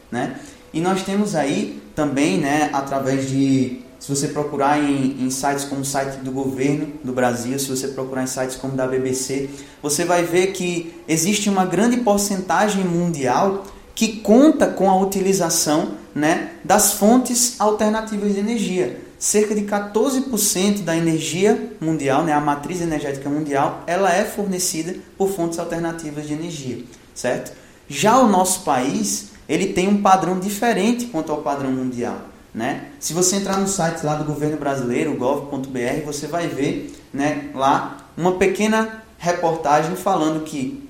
Né? 0.09 0.37
E 0.73 0.81
nós 0.81 1.03
temos 1.03 1.35
aí 1.35 1.83
também, 1.97 2.39
né, 2.39 2.71
através 2.73 3.29
de, 3.29 3.82
se 4.03 4.09
você 4.09 4.27
procurar 4.27 4.83
em, 4.83 5.25
em 5.25 5.31
sites 5.31 5.65
como 5.65 5.83
o 5.83 5.85
site 5.85 6.17
do 6.25 6.33
governo 6.33 6.89
do 7.05 7.13
Brasil, 7.13 7.57
se 7.57 7.69
você 7.69 7.87
procurar 7.87 8.25
em 8.25 8.27
sites 8.27 8.57
como 8.57 8.75
da 8.75 8.85
BBC, 8.85 9.49
você 9.81 10.05
vai 10.05 10.25
ver 10.25 10.49
que 10.49 10.93
existe 11.07 11.49
uma 11.49 11.65
grande 11.65 11.99
porcentagem 11.99 12.83
mundial 12.83 13.65
que 13.95 14.17
conta 14.17 14.67
com 14.67 14.91
a 14.91 14.97
utilização 14.99 15.93
né, 16.13 16.51
das 16.65 16.95
fontes 16.95 17.61
alternativas 17.61 18.35
de 18.35 18.41
energia. 18.41 19.01
Cerca 19.21 19.55
de 19.55 19.63
14% 19.63 20.81
da 20.81 20.97
energia 20.97 21.71
mundial, 21.81 22.25
né, 22.25 22.33
a 22.33 22.41
matriz 22.41 22.81
energética 22.81 23.31
mundial, 23.31 23.85
ela 23.87 24.13
é 24.13 24.25
fornecida 24.25 24.97
por 25.17 25.31
fontes 25.31 25.61
alternativas 25.61 26.27
de 26.27 26.33
energia, 26.33 26.83
certo? 27.15 27.53
Já 27.87 28.19
o 28.19 28.27
nosso 28.27 28.63
país, 28.63 29.29
ele 29.49 29.69
tem 29.69 29.87
um 29.87 30.03
padrão 30.03 30.41
diferente 30.41 31.07
quanto 31.07 31.31
ao 31.31 31.41
padrão 31.41 31.71
mundial. 31.71 32.32
Né? 32.55 32.89
Se 33.01 33.15
você 33.15 33.37
entrar 33.37 33.59
no 33.59 33.67
site 33.67 34.05
lá 34.05 34.15
do 34.15 34.25
governo 34.25 34.59
brasileiro, 34.59 35.17
gov.br, 35.17 36.05
você 36.05 36.27
vai 36.27 36.49
ver 36.49 36.95
né, 37.13 37.51
lá 37.55 38.07
uma 38.17 38.33
pequena 38.33 39.03
reportagem 39.19 39.97
falando 39.97 40.45
que 40.45 40.89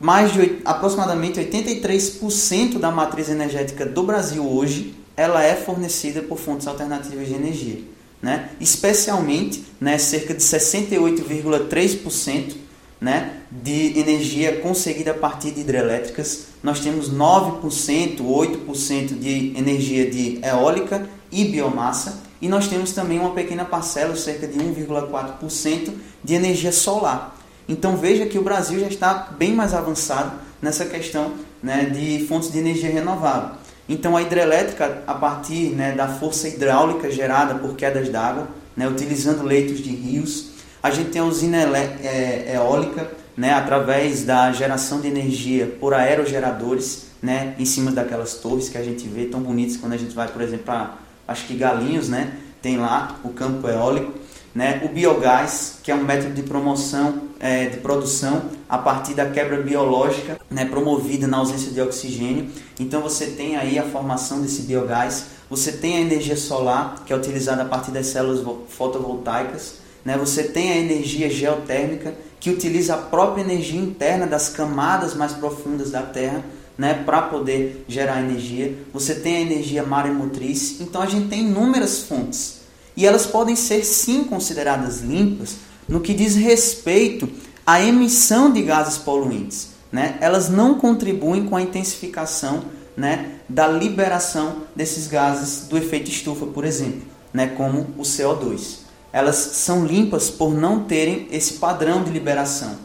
mais 0.00 0.32
de 0.32 0.60
aproximadamente 0.64 1.38
83% 1.40 2.78
da 2.78 2.90
matriz 2.90 3.28
energética 3.28 3.84
do 3.86 4.02
Brasil 4.02 4.42
hoje 4.46 4.94
ela 5.16 5.42
é 5.42 5.54
fornecida 5.56 6.22
por 6.22 6.38
fontes 6.38 6.68
alternativas 6.68 7.26
de 7.26 7.34
energia. 7.34 7.80
Né? 8.22 8.50
Especialmente 8.60 9.64
né, 9.80 9.98
cerca 9.98 10.34
de 10.34 10.42
68,3% 10.42 12.54
né, 13.00 13.40
de 13.50 13.98
energia 13.98 14.60
conseguida 14.60 15.12
a 15.12 15.14
partir 15.14 15.52
de 15.52 15.60
hidrelétricas. 15.60 16.47
Nós 16.62 16.80
temos 16.80 17.10
9%, 17.10 18.20
8% 18.20 19.18
de 19.18 19.56
energia 19.56 20.10
de 20.10 20.40
eólica 20.44 21.08
e 21.30 21.44
biomassa. 21.44 22.20
E 22.40 22.48
nós 22.48 22.68
temos 22.68 22.92
também 22.92 23.18
uma 23.18 23.30
pequena 23.30 23.64
parcela, 23.64 24.16
cerca 24.16 24.46
de 24.46 24.58
1,4%, 24.58 25.92
de 26.22 26.34
energia 26.34 26.72
solar. 26.72 27.36
Então 27.68 27.96
veja 27.96 28.26
que 28.26 28.38
o 28.38 28.42
Brasil 28.42 28.80
já 28.80 28.88
está 28.88 29.28
bem 29.38 29.52
mais 29.52 29.74
avançado 29.74 30.32
nessa 30.60 30.84
questão 30.84 31.32
né, 31.62 31.84
de 31.84 32.26
fontes 32.26 32.50
de 32.50 32.58
energia 32.58 32.90
renovável. 32.90 33.56
Então 33.88 34.16
a 34.16 34.22
hidrelétrica, 34.22 35.02
a 35.06 35.14
partir 35.14 35.70
né, 35.70 35.92
da 35.92 36.08
força 36.08 36.48
hidráulica 36.48 37.10
gerada 37.10 37.54
por 37.54 37.74
quedas 37.74 38.08
d'água, 38.08 38.48
né, 38.76 38.88
utilizando 38.88 39.44
leitos 39.44 39.78
de 39.78 39.90
rios, 39.90 40.50
a 40.82 40.90
gente 40.90 41.10
tem 41.10 41.20
a 41.20 41.24
usina 41.24 41.58
é, 42.02 42.52
eólica, 42.54 43.10
né, 43.38 43.54
através 43.54 44.24
da 44.24 44.50
geração 44.50 45.00
de 45.00 45.06
energia 45.06 45.76
por 45.78 45.94
aerogeradores, 45.94 47.06
né, 47.22 47.54
em 47.56 47.64
cima 47.64 47.92
daquelas 47.92 48.34
torres 48.34 48.68
que 48.68 48.76
a 48.76 48.82
gente 48.82 49.06
vê 49.06 49.26
tão 49.26 49.40
bonitas 49.40 49.76
quando 49.76 49.92
a 49.92 49.96
gente 49.96 50.12
vai, 50.12 50.26
por 50.26 50.42
exemplo, 50.42 50.64
para 50.64 50.94
acho 51.26 51.46
que 51.46 51.54
Galinhos, 51.54 52.08
né, 52.08 52.32
tem 52.60 52.76
lá 52.78 53.20
o 53.22 53.28
campo 53.28 53.68
eólico. 53.68 54.12
Né? 54.54 54.80
O 54.84 54.88
biogás, 54.88 55.78
que 55.84 55.92
é 55.92 55.94
um 55.94 56.02
método 56.02 56.34
de 56.34 56.42
promoção, 56.42 57.28
é, 57.38 57.66
de 57.66 57.76
produção 57.76 58.42
a 58.68 58.76
partir 58.76 59.14
da 59.14 59.26
quebra 59.26 59.62
biológica 59.62 60.40
né, 60.50 60.64
promovida 60.64 61.28
na 61.28 61.36
ausência 61.36 61.70
de 61.70 61.80
oxigênio. 61.80 62.50
Então 62.80 63.00
você 63.00 63.26
tem 63.26 63.56
aí 63.56 63.78
a 63.78 63.84
formação 63.84 64.40
desse 64.42 64.62
biogás, 64.62 65.26
você 65.48 65.70
tem 65.70 65.98
a 65.98 66.00
energia 66.00 66.36
solar, 66.36 67.04
que 67.06 67.12
é 67.12 67.16
utilizada 67.16 67.62
a 67.62 67.66
partir 67.66 67.92
das 67.92 68.06
células 68.06 68.44
fotovoltaicas, 68.68 69.76
né? 70.04 70.16
você 70.18 70.42
tem 70.42 70.72
a 70.72 70.76
energia 70.76 71.30
geotérmica, 71.30 72.14
que 72.40 72.50
utiliza 72.50 72.94
a 72.94 72.98
própria 72.98 73.42
energia 73.42 73.80
interna 73.80 74.26
das 74.26 74.48
camadas 74.48 75.14
mais 75.14 75.32
profundas 75.32 75.90
da 75.90 76.02
Terra 76.02 76.44
né, 76.76 76.94
para 76.94 77.22
poder 77.22 77.84
gerar 77.88 78.20
energia. 78.20 78.78
Você 78.92 79.16
tem 79.16 79.36
a 79.36 79.40
energia 79.40 79.82
maremotriz. 79.82 80.80
Então 80.80 81.02
a 81.02 81.06
gente 81.06 81.28
tem 81.28 81.40
inúmeras 81.40 82.00
fontes 82.00 82.60
e 82.96 83.06
elas 83.06 83.26
podem 83.26 83.56
ser 83.56 83.84
sim 83.84 84.24
consideradas 84.24 85.00
limpas 85.00 85.56
no 85.88 86.00
que 86.00 86.14
diz 86.14 86.36
respeito 86.36 87.28
à 87.66 87.82
emissão 87.82 88.52
de 88.52 88.62
gases 88.62 88.98
poluentes. 88.98 89.70
Né? 89.90 90.16
Elas 90.20 90.48
não 90.48 90.74
contribuem 90.74 91.46
com 91.46 91.56
a 91.56 91.62
intensificação 91.62 92.64
né, 92.96 93.36
da 93.48 93.66
liberação 93.68 94.62
desses 94.74 95.06
gases 95.06 95.68
do 95.68 95.78
efeito 95.78 96.10
estufa, 96.10 96.46
por 96.46 96.64
exemplo, 96.64 97.02
né, 97.32 97.46
como 97.56 97.86
o 97.96 98.02
CO2. 98.02 98.77
Elas 99.12 99.36
são 99.36 99.84
limpas 99.86 100.30
por 100.30 100.54
não 100.54 100.84
terem 100.84 101.28
esse 101.30 101.54
padrão 101.54 102.02
de 102.02 102.10
liberação. 102.10 102.76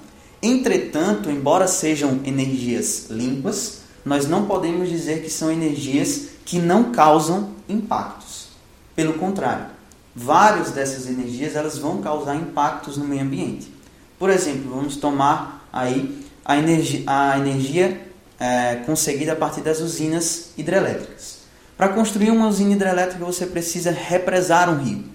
Entretanto, 0.41 1.29
embora 1.29 1.67
sejam 1.67 2.19
energias 2.25 3.07
limpas, 3.09 3.83
nós 4.05 4.27
não 4.27 4.45
podemos 4.45 4.89
dizer 4.89 5.21
que 5.21 5.29
são 5.29 5.51
energias 5.51 6.29
que 6.45 6.59
não 6.59 6.91
causam 6.91 7.51
impactos. 7.67 8.47
Pelo 8.95 9.13
contrário, 9.13 9.67
várias 10.15 10.71
dessas 10.71 11.07
energias 11.07 11.55
elas 11.55 11.77
vão 11.77 12.01
causar 12.01 12.35
impactos 12.35 12.97
no 12.97 13.05
meio 13.05 13.21
ambiente. 13.21 13.73
Por 14.19 14.29
exemplo, 14.29 14.75
vamos 14.75 14.97
tomar 14.97 15.67
aí 15.71 16.23
a 16.45 16.57
energia, 16.57 17.03
a 17.07 17.37
energia 17.37 18.01
é, 18.39 18.75
conseguida 18.85 19.33
a 19.33 19.35
partir 19.35 19.61
das 19.61 19.79
usinas 19.79 20.49
hidrelétricas. 20.57 21.39
Para 21.77 21.89
construir 21.89 22.31
uma 22.31 22.47
usina 22.47 22.73
hidrelétrica 22.73 23.23
você 23.23 23.45
precisa 23.45 23.91
represar 23.91 24.69
um 24.69 24.83
rio. 24.83 25.12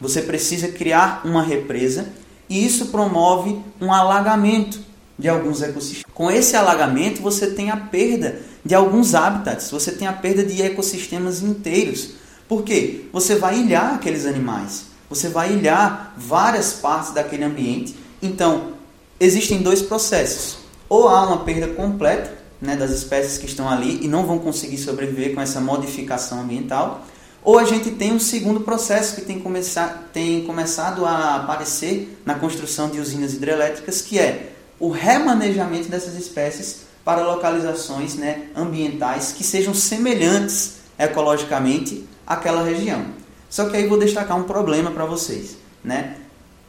Você 0.00 0.22
precisa 0.22 0.68
criar 0.68 1.22
uma 1.24 1.42
represa 1.42 2.08
e 2.48 2.64
isso 2.64 2.86
promove 2.86 3.58
um 3.80 3.92
alagamento 3.92 4.78
de 5.18 5.28
alguns 5.28 5.62
ecossistemas. 5.62 6.12
Com 6.14 6.30
esse 6.30 6.56
alagamento 6.56 7.22
você 7.22 7.48
tem 7.48 7.70
a 7.70 7.76
perda 7.76 8.40
de 8.64 8.74
alguns 8.74 9.14
habitats, 9.14 9.70
você 9.70 9.92
tem 9.92 10.06
a 10.06 10.12
perda 10.12 10.44
de 10.44 10.60
ecossistemas 10.62 11.42
inteiros 11.42 12.14
por 12.48 12.62
quê? 12.62 13.06
Você 13.12 13.34
vai 13.34 13.58
ilhar 13.58 13.94
aqueles 13.94 14.24
animais, 14.24 14.86
você 15.10 15.28
vai 15.28 15.52
ilhar 15.52 16.14
várias 16.16 16.72
partes 16.74 17.12
daquele 17.12 17.44
ambiente. 17.44 17.96
Então, 18.22 18.74
existem 19.18 19.62
dois 19.62 19.82
processos. 19.82 20.58
Ou 20.88 21.08
há 21.08 21.26
uma 21.26 21.38
perda 21.38 21.66
completa 21.74 22.32
né, 22.60 22.76
das 22.76 22.92
espécies 22.92 23.36
que 23.36 23.46
estão 23.46 23.68
ali 23.68 23.98
e 24.02 24.08
não 24.08 24.24
vão 24.24 24.38
conseguir 24.38 24.78
sobreviver 24.78 25.34
com 25.34 25.40
essa 25.40 25.60
modificação 25.60 26.40
ambiental, 26.40 27.04
ou 27.46 27.60
a 27.60 27.64
gente 27.64 27.92
tem 27.92 28.12
um 28.12 28.18
segundo 28.18 28.62
processo 28.62 29.14
que 29.14 29.20
tem, 29.20 29.38
começar, 29.38 30.10
tem 30.12 30.44
começado 30.44 31.06
a 31.06 31.36
aparecer 31.36 32.20
na 32.24 32.34
construção 32.34 32.90
de 32.90 32.98
usinas 32.98 33.34
hidrelétricas, 33.34 34.02
que 34.02 34.18
é 34.18 34.50
o 34.80 34.90
remanejamento 34.90 35.88
dessas 35.88 36.16
espécies 36.16 36.78
para 37.04 37.22
localizações 37.24 38.16
né, 38.16 38.48
ambientais 38.56 39.30
que 39.30 39.44
sejam 39.44 39.72
semelhantes 39.72 40.78
ecologicamente 40.98 42.04
aquela 42.26 42.64
região. 42.64 43.04
Só 43.48 43.68
que 43.68 43.76
aí 43.76 43.86
vou 43.86 43.96
destacar 43.96 44.36
um 44.36 44.42
problema 44.42 44.90
para 44.90 45.04
vocês, 45.04 45.56
né? 45.84 46.16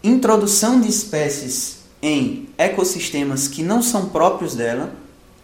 Introdução 0.04 0.80
de 0.80 0.88
espécies 0.88 1.78
em 2.04 2.50
ecossistemas 2.56 3.48
que 3.48 3.64
não 3.64 3.82
são 3.82 4.10
próprios 4.10 4.54
dela 4.54 4.94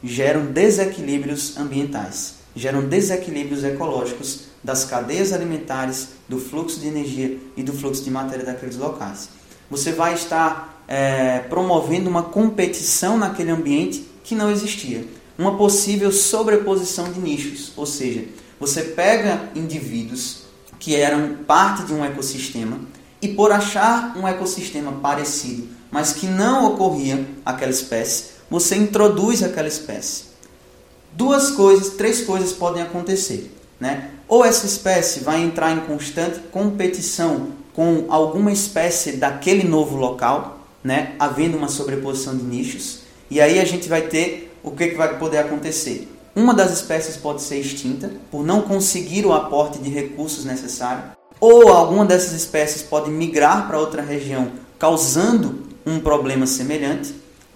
geram 0.04 0.46
desequilíbrios 0.46 1.58
ambientais. 1.58 2.43
Geram 2.56 2.88
desequilíbrios 2.88 3.64
ecológicos 3.64 4.46
das 4.64 4.86
cadeias 4.86 5.34
alimentares, 5.34 6.10
do 6.30 6.40
fluxo 6.40 6.80
de 6.80 6.88
energia 6.88 7.38
e 7.58 7.64
do 7.64 7.74
fluxo 7.74 8.04
de 8.04 8.12
matéria 8.12 8.46
daqueles 8.46 8.78
locais. 8.78 9.30
Você 9.70 9.92
vai 9.92 10.14
estar 10.14 10.84
é, 10.88 11.40
promovendo 11.40 12.10
uma 12.10 12.24
competição 12.24 13.18
naquele 13.18 13.52
ambiente 13.52 14.08
que 14.24 14.36
não 14.36 14.52
existia. 14.52 15.06
Uma 15.38 15.58
possível 15.58 16.12
sobreposição 16.12 17.12
de 17.12 17.20
nichos, 17.20 17.72
ou 17.76 17.86
seja, 17.86 18.26
você 18.60 18.84
pega 18.84 19.50
indivíduos 19.56 20.44
que 20.80 20.96
eram 20.96 21.38
parte 21.48 21.84
de 21.84 21.94
um 21.94 22.06
ecossistema 22.06 22.80
e 23.22 23.30
por 23.30 23.52
achar 23.52 24.16
um 24.16 24.28
ecossistema 24.28 24.92
parecido, 24.92 25.68
mas 25.90 26.14
que 26.14 26.28
não 26.28 26.68
ocorria 26.68 27.26
aquela 27.46 27.72
espécie, 27.72 28.26
você 28.50 28.76
introduz 28.76 29.42
aquela 29.42 29.68
espécie. 29.68 30.33
Duas 31.16 31.52
coisas, 31.52 31.90
três 31.94 32.22
coisas 32.22 32.52
podem 32.52 32.82
acontecer, 32.82 33.56
né? 33.80 34.10
Ou 34.28 34.44
essa 34.44 34.66
espécie 34.66 35.20
vai 35.20 35.42
entrar 35.42 35.72
em 35.72 35.82
constante 35.82 36.40
competição 36.52 37.50
com 37.74 38.06
alguma 38.10 38.52
espécie 38.52 39.14
daquele 39.14 39.64
novo 39.64 39.96
local, 39.96 40.68
né? 40.84 41.14
Havendo 41.20 41.56
uma 41.56 41.68
sobreposição 41.68 42.36
de 42.36 42.44
nichos, 42.44 43.02
e 43.30 43.40
aí 43.40 43.60
a 43.60 43.66
gente 43.66 43.88
vai 43.88 44.02
ter 44.02 44.58
o 44.64 44.72
que, 44.72 44.88
que 44.88 44.96
vai 44.96 45.20
poder 45.20 45.38
acontecer? 45.38 46.08
Uma 46.36 46.54
das 46.54 46.72
espécies 46.72 47.16
pode 47.16 47.44
ser 47.44 47.60
extinta 47.60 48.12
por 48.32 48.44
não 48.44 48.62
conseguir 48.62 49.24
o 49.24 49.34
aporte 49.34 49.78
de 49.78 49.92
recursos 49.92 50.46
necessário, 50.46 51.04
ou 51.40 51.70
alguma 51.70 52.06
dessas 52.06 52.32
espécies 52.32 52.82
pode 52.82 53.12
migrar 53.12 53.68
para 53.68 53.80
outra 53.80 54.02
região, 54.02 54.52
causando 54.80 55.64
um 55.86 56.00
problema 56.00 56.48
semelhante, 56.48 57.14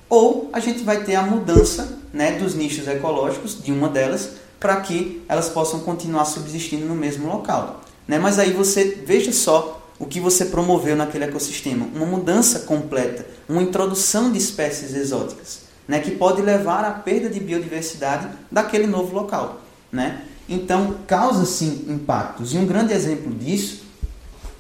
ou 0.08 0.50
a 0.54 0.60
gente 0.60 0.84
vai 0.84 1.04
ter 1.04 1.16
a 1.16 1.24
mudança 1.24 1.98
né, 2.18 2.32
dos 2.32 2.56
nichos 2.56 2.88
ecológicos 2.88 3.62
de 3.62 3.72
uma 3.72 3.88
delas 3.88 4.32
para 4.60 4.82
que 4.82 5.24
elas 5.30 5.50
possam 5.50 5.82
continuar 5.82 6.26
subsistindo 6.26 6.88
no 6.88 6.96
mesmo 6.96 7.28
local. 7.28 7.82
Né? 8.08 8.18
Mas 8.18 8.40
aí 8.40 8.52
você 8.52 9.04
veja 9.06 9.32
só 9.32 9.88
o 10.00 10.06
que 10.08 10.20
você 10.20 10.46
promoveu 10.46 10.96
naquele 10.96 11.26
ecossistema, 11.26 11.88
uma 11.94 12.06
mudança 12.08 12.62
completa, 12.62 13.24
uma 13.48 13.62
introdução 13.62 14.32
de 14.32 14.40
espécies 14.40 14.96
exóticas 14.96 15.68
né, 15.88 16.00
que 16.00 16.12
pode 16.12 16.42
levar 16.42 16.84
à 16.84 16.92
perda 16.92 17.30
de 17.30 17.40
biodiversidade 17.40 18.28
daquele 18.52 18.88
novo 18.88 19.16
local. 19.16 19.62
Né? 19.92 20.24
Então, 20.50 20.98
causa 21.06 21.46
sim 21.46 21.86
impactos. 21.88 22.54
E 22.54 22.58
um 22.58 22.66
grande 22.66 22.94
exemplo 22.94 23.32
disso, 23.34 23.84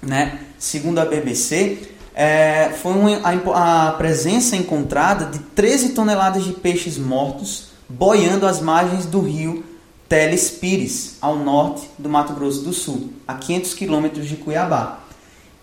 né, 0.02 0.42
segundo 0.60 1.00
a 1.00 1.06
BBC, 1.06 1.80
é, 2.20 2.72
foi 2.82 2.92
a, 3.24 3.90
a 3.90 3.92
presença 3.92 4.56
encontrada 4.56 5.26
de 5.26 5.38
13 5.38 5.90
toneladas 5.90 6.44
de 6.44 6.52
peixes 6.52 6.98
mortos 6.98 7.68
boiando 7.88 8.48
às 8.48 8.60
margens 8.60 9.06
do 9.06 9.22
rio 9.22 9.64
Teles 10.10 10.50
Pires, 10.50 11.18
ao 11.22 11.38
norte 11.38 11.88
do 11.96 12.10
Mato 12.10 12.34
Grosso 12.34 12.62
do 12.62 12.74
Sul, 12.74 13.14
a 13.28 13.36
500 13.36 13.74
quilômetros 13.76 14.28
de 14.28 14.36
Cuiabá. 14.36 15.02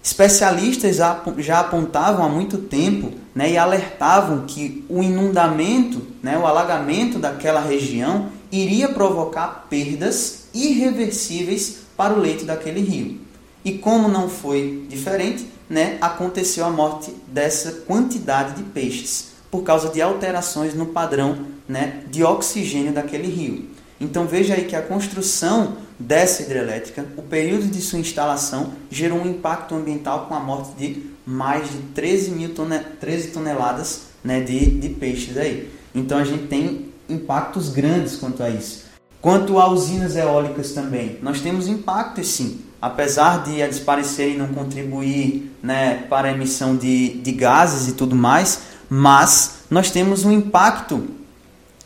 Especialistas 0.00 0.98
já 1.38 1.58
apontavam 1.58 2.24
há 2.24 2.28
muito 2.28 2.58
tempo 2.58 3.10
né, 3.34 3.50
e 3.50 3.58
alertavam 3.58 4.44
que 4.46 4.84
o 4.88 5.02
inundamento, 5.02 6.06
né, 6.22 6.38
o 6.38 6.46
alagamento 6.46 7.18
daquela 7.18 7.60
região 7.60 8.28
iria 8.52 8.90
provocar 8.90 9.66
perdas 9.68 10.44
irreversíveis 10.54 11.78
para 11.96 12.14
o 12.14 12.20
leito 12.20 12.44
daquele 12.44 12.80
rio. 12.80 13.20
E 13.64 13.72
como 13.72 14.06
não 14.08 14.28
foi 14.28 14.86
diferente, 14.88 15.53
né, 15.74 15.98
aconteceu 16.00 16.64
a 16.64 16.70
morte 16.70 17.12
dessa 17.26 17.72
quantidade 17.72 18.54
de 18.54 18.62
peixes 18.62 19.32
por 19.50 19.64
causa 19.64 19.88
de 19.88 20.00
alterações 20.00 20.72
no 20.72 20.86
padrão 20.86 21.46
né, 21.68 22.04
de 22.08 22.22
oxigênio 22.22 22.92
daquele 22.92 23.26
rio. 23.26 23.68
Então 24.00 24.24
veja 24.24 24.54
aí 24.54 24.66
que 24.66 24.76
a 24.76 24.82
construção 24.82 25.78
dessa 25.98 26.42
hidrelétrica, 26.42 27.04
o 27.16 27.22
período 27.22 27.66
de 27.66 27.80
sua 27.80 27.98
instalação 27.98 28.72
gerou 28.88 29.18
um 29.18 29.26
impacto 29.28 29.74
ambiental 29.74 30.26
com 30.26 30.34
a 30.34 30.40
morte 30.40 30.76
de 30.76 31.06
mais 31.26 31.68
de 31.68 31.78
13, 31.92 32.30
mil 32.30 32.54
tone 32.54 32.78
13 33.00 33.32
toneladas 33.32 34.02
né, 34.22 34.42
de, 34.42 34.78
de 34.78 34.90
peixes 34.90 35.36
aí. 35.36 35.72
Então 35.92 36.18
a 36.18 36.24
gente 36.24 36.46
tem 36.46 36.92
impactos 37.08 37.68
grandes 37.68 38.14
quanto 38.14 38.44
a 38.44 38.48
isso. 38.48 38.84
Quanto 39.20 39.58
a 39.58 39.68
usinas 39.68 40.14
eólicas 40.14 40.70
também, 40.70 41.18
nós 41.20 41.40
temos 41.40 41.66
impactos 41.66 42.28
sim. 42.28 42.60
Apesar 42.84 43.42
de 43.44 43.62
eles 43.62 43.80
parecerem 43.80 44.36
não 44.36 44.48
contribuir 44.48 45.50
né, 45.62 46.04
para 46.10 46.28
a 46.28 46.32
emissão 46.32 46.76
de, 46.76 47.14
de 47.14 47.32
gases 47.32 47.88
e 47.88 47.92
tudo 47.92 48.14
mais, 48.14 48.60
mas 48.90 49.60
nós 49.70 49.90
temos 49.90 50.26
um 50.26 50.30
impacto 50.30 51.02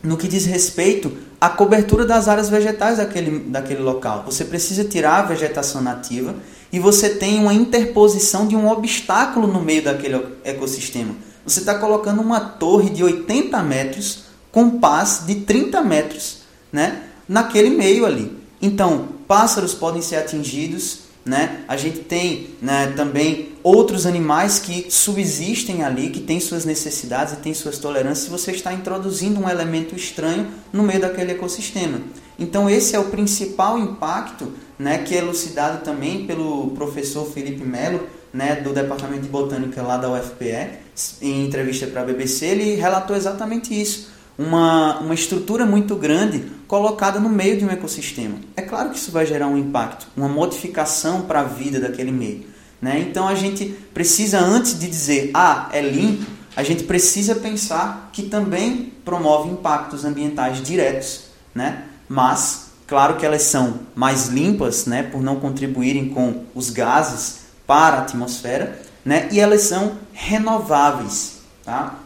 no 0.02 0.16
que 0.16 0.26
diz 0.26 0.44
respeito 0.44 1.16
à 1.40 1.48
cobertura 1.48 2.04
das 2.04 2.26
áreas 2.26 2.48
vegetais 2.48 2.96
daquele, 2.96 3.38
daquele 3.48 3.80
local. 3.80 4.24
Você 4.26 4.44
precisa 4.44 4.82
tirar 4.82 5.20
a 5.20 5.22
vegetação 5.22 5.80
nativa 5.80 6.34
e 6.72 6.80
você 6.80 7.10
tem 7.10 7.38
uma 7.38 7.54
interposição 7.54 8.48
de 8.48 8.56
um 8.56 8.68
obstáculo 8.68 9.46
no 9.46 9.62
meio 9.62 9.84
daquele 9.84 10.20
ecossistema. 10.42 11.14
Você 11.46 11.60
está 11.60 11.76
colocando 11.76 12.20
uma 12.20 12.40
torre 12.40 12.90
de 12.90 13.04
80 13.04 13.62
metros 13.62 14.24
com 14.50 14.80
pás 14.80 15.22
de 15.24 15.36
30 15.36 15.80
metros 15.80 16.38
né, 16.72 17.04
naquele 17.28 17.70
meio 17.70 18.04
ali. 18.04 18.36
Então, 18.60 19.16
pássaros 19.28 19.74
podem 19.74 20.02
ser 20.02 20.16
atingidos, 20.16 21.00
né? 21.24 21.62
A 21.68 21.76
gente 21.76 21.98
tem 21.98 22.48
né, 22.60 22.92
também 22.96 23.52
outros 23.62 24.06
animais 24.06 24.58
que 24.58 24.90
subsistem 24.90 25.84
ali, 25.84 26.08
que 26.08 26.20
têm 26.20 26.40
suas 26.40 26.64
necessidades 26.64 27.34
e 27.34 27.36
têm 27.36 27.52
suas 27.52 27.78
tolerâncias, 27.78 28.24
se 28.24 28.30
você 28.30 28.50
está 28.52 28.72
introduzindo 28.72 29.38
um 29.38 29.48
elemento 29.48 29.94
estranho 29.94 30.48
no 30.72 30.82
meio 30.82 31.00
daquele 31.00 31.32
ecossistema. 31.32 32.00
Então 32.38 32.70
esse 32.70 32.96
é 32.96 32.98
o 32.98 33.04
principal 33.04 33.78
impacto 33.78 34.50
né, 34.78 34.98
que 34.98 35.14
é 35.14 35.18
elucidado 35.18 35.84
também 35.84 36.26
pelo 36.26 36.70
professor 36.70 37.26
Felipe 37.26 37.64
Melo, 37.64 38.06
né, 38.32 38.56
do 38.56 38.72
Departamento 38.72 39.22
de 39.22 39.28
Botânica 39.28 39.82
lá 39.82 39.96
da 39.96 40.10
UFPE, 40.10 40.78
em 41.20 41.44
entrevista 41.44 41.86
para 41.86 42.02
a 42.02 42.04
BBC, 42.04 42.46
ele 42.46 42.74
relatou 42.74 43.16
exatamente 43.16 43.78
isso. 43.78 44.08
Uma, 44.38 45.00
uma 45.00 45.14
estrutura 45.14 45.66
muito 45.66 45.96
grande 45.96 46.44
colocada 46.68 47.18
no 47.18 47.28
meio 47.28 47.58
de 47.58 47.64
um 47.64 47.70
ecossistema. 47.70 48.36
É 48.56 48.62
claro 48.62 48.90
que 48.90 48.96
isso 48.96 49.10
vai 49.10 49.26
gerar 49.26 49.48
um 49.48 49.58
impacto, 49.58 50.06
uma 50.16 50.28
modificação 50.28 51.22
para 51.22 51.40
a 51.40 51.44
vida 51.44 51.80
daquele 51.80 52.12
meio. 52.12 52.46
Né? 52.80 53.00
Então 53.00 53.26
a 53.26 53.34
gente 53.34 53.66
precisa, 53.92 54.38
antes 54.38 54.78
de 54.78 54.88
dizer, 54.88 55.30
ah, 55.34 55.68
é 55.72 55.80
limpo, 55.80 56.24
a 56.54 56.62
gente 56.62 56.84
precisa 56.84 57.34
pensar 57.34 58.10
que 58.12 58.22
também 58.22 58.92
promove 59.04 59.48
impactos 59.50 60.04
ambientais 60.04 60.62
diretos. 60.62 61.24
Né? 61.54 61.84
Mas, 62.08 62.70
claro 62.86 63.16
que 63.16 63.26
elas 63.26 63.42
são 63.42 63.80
mais 63.94 64.28
limpas, 64.28 64.86
né, 64.86 65.02
por 65.02 65.22
não 65.22 65.36
contribuírem 65.36 66.08
com 66.08 66.44
os 66.54 66.70
gases 66.70 67.40
para 67.66 67.96
a 67.96 68.00
atmosfera, 68.00 68.80
né, 69.04 69.28
e 69.30 69.40
elas 69.40 69.62
são 69.62 69.92
renováveis. 70.12 71.38
Tá? 71.64 71.98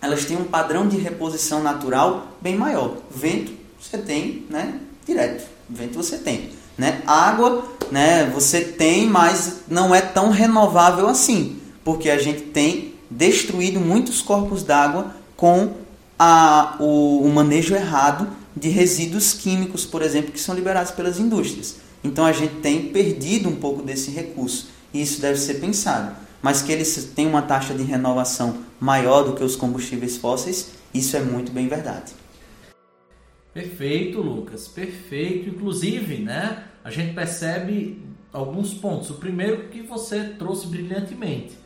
Elas 0.00 0.24
têm 0.24 0.36
um 0.36 0.44
padrão 0.44 0.88
de 0.88 0.96
reposição 0.96 1.62
natural 1.62 2.28
bem 2.40 2.56
maior. 2.56 2.96
Vento, 3.10 3.52
você 3.80 3.98
tem 3.98 4.46
né, 4.48 4.80
direto. 5.06 5.46
Vento 5.68 5.94
você 5.94 6.18
tem. 6.18 6.50
Né? 6.76 7.02
Água, 7.06 7.64
né, 7.90 8.30
você 8.32 8.62
tem, 8.62 9.06
mas 9.06 9.62
não 9.68 9.94
é 9.94 10.00
tão 10.00 10.30
renovável 10.30 11.08
assim, 11.08 11.60
porque 11.84 12.08
a 12.08 12.18
gente 12.18 12.42
tem 12.42 12.94
destruído 13.10 13.80
muitos 13.80 14.22
corpos 14.22 14.62
d'água 14.62 15.14
com 15.36 15.74
a, 16.18 16.76
o, 16.80 17.22
o 17.22 17.28
manejo 17.28 17.74
errado 17.74 18.28
de 18.56 18.68
resíduos 18.68 19.32
químicos, 19.32 19.84
por 19.84 20.02
exemplo, 20.02 20.32
que 20.32 20.40
são 20.40 20.54
liberados 20.54 20.92
pelas 20.92 21.18
indústrias. 21.18 21.76
Então 22.02 22.24
a 22.24 22.32
gente 22.32 22.56
tem 22.56 22.88
perdido 22.88 23.48
um 23.48 23.56
pouco 23.56 23.82
desse 23.82 24.10
recurso 24.10 24.68
e 24.92 25.02
isso 25.02 25.20
deve 25.20 25.38
ser 25.38 25.54
pensado. 25.54 26.14
Mas 26.42 26.62
que 26.62 26.72
eles 26.72 27.12
têm 27.14 27.26
uma 27.26 27.42
taxa 27.42 27.74
de 27.74 27.82
renovação 27.82 28.64
maior 28.78 29.22
do 29.24 29.34
que 29.34 29.44
os 29.44 29.56
combustíveis 29.56 30.16
fósseis, 30.16 30.72
isso 30.92 31.16
é 31.16 31.20
muito 31.20 31.52
bem 31.52 31.68
verdade. 31.68 32.12
Perfeito, 33.52 34.20
Lucas, 34.20 34.68
perfeito. 34.68 35.48
Inclusive, 35.48 36.18
né, 36.18 36.64
a 36.84 36.90
gente 36.90 37.14
percebe 37.14 38.02
alguns 38.32 38.72
pontos. 38.72 39.10
O 39.10 39.14
primeiro 39.14 39.68
que 39.68 39.82
você 39.82 40.24
trouxe 40.24 40.66
brilhantemente. 40.66 41.58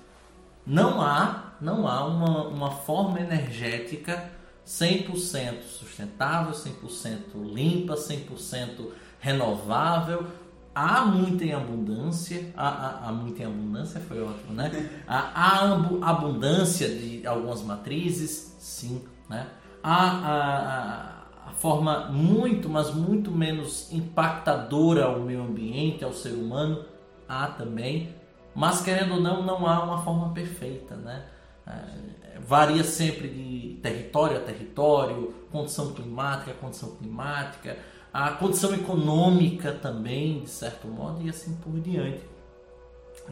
Não 0.67 1.01
há, 1.01 1.57
não 1.61 1.87
há 1.87 2.07
uma, 2.07 2.49
uma 2.49 2.71
forma 2.71 3.21
energética 3.21 4.31
100% 4.67 5.63
sustentável, 5.63 6.53
100% 6.53 7.53
limpa, 7.53 7.95
100% 7.95 8.89
renovável. 9.21 10.27
Há 10.75 11.05
muita 11.05 11.45
em 11.45 11.53
abundância, 11.53 12.53
há, 12.57 12.69
há, 12.69 13.09
há 13.09 13.13
muita 13.13 13.43
em 13.43 13.47
abundância, 13.47 14.01
foi 14.01 14.21
ótimo, 14.21 14.55
né? 14.55 14.91
Há, 15.07 15.63
há 15.63 16.11
abundância 16.11 16.89
de 16.89 17.25
algumas 17.27 17.63
matrizes, 17.63 18.57
sim, 18.59 19.03
né? 19.29 19.47
Há, 19.83 21.11
a 21.47 21.51
forma 21.53 22.09
muito, 22.09 22.69
mas 22.69 22.93
muito 22.93 23.31
menos 23.31 23.93
impactadora 23.93 25.05
ao 25.05 25.21
meio 25.21 25.43
ambiente, 25.43 26.05
ao 26.05 26.13
ser 26.13 26.33
humano, 26.33 26.85
há 27.29 27.47
também, 27.47 28.13
mas 28.55 28.81
querendo 28.81 29.15
ou 29.15 29.21
não, 29.21 29.43
não 29.43 29.67
há 29.67 29.85
uma 29.85 30.03
forma 30.03 30.31
perfeita, 30.33 30.97
né? 30.97 31.25
É, 31.67 32.39
varia 32.41 32.85
sempre 32.85 33.29
de 33.29 33.79
território 33.81 34.37
a 34.37 34.41
território, 34.41 35.35
condição 35.51 35.93
climática 35.93 36.51
a 36.51 36.55
condição 36.55 36.91
climática, 36.97 37.77
a 38.15 38.31
condição 38.31 38.73
econômica 38.73 39.73
também, 39.73 40.43
de 40.43 40.49
certo 40.49 40.87
modo, 40.87 41.21
e 41.21 41.29
assim 41.29 41.53
por 41.57 41.73
diante. 41.81 42.23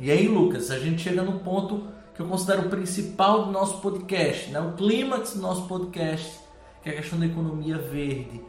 E 0.01 0.11
aí, 0.11 0.27
Lucas, 0.27 0.73
a 0.73 0.79
gente 0.81 1.03
chega 1.03 1.23
no 1.23 1.39
ponto 1.39 1.87
que 2.13 2.21
eu 2.21 2.27
considero 2.27 2.63
o 2.63 2.69
principal 2.69 3.45
do 3.45 3.53
nosso 3.53 3.81
podcast, 3.81 4.51
né? 4.51 4.59
o 4.59 4.73
clímax 4.73 5.35
do 5.35 5.41
nosso 5.41 5.69
podcast, 5.69 6.41
que 6.83 6.89
é 6.89 6.95
a 6.95 6.97
questão 6.97 7.21
da 7.21 7.27
economia 7.27 7.79
verde. 7.79 8.43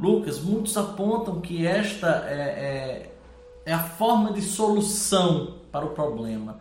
Lucas, 0.00 0.40
muitos 0.40 0.76
apontam 0.76 1.40
que 1.40 1.64
esta 1.64 2.26
é, 2.28 2.34
é, 2.34 3.16
é 3.64 3.72
a 3.72 3.78
forma 3.78 4.32
de 4.32 4.42
solução 4.42 5.58
para 5.70 5.86
o 5.86 5.90
problema. 5.90 6.58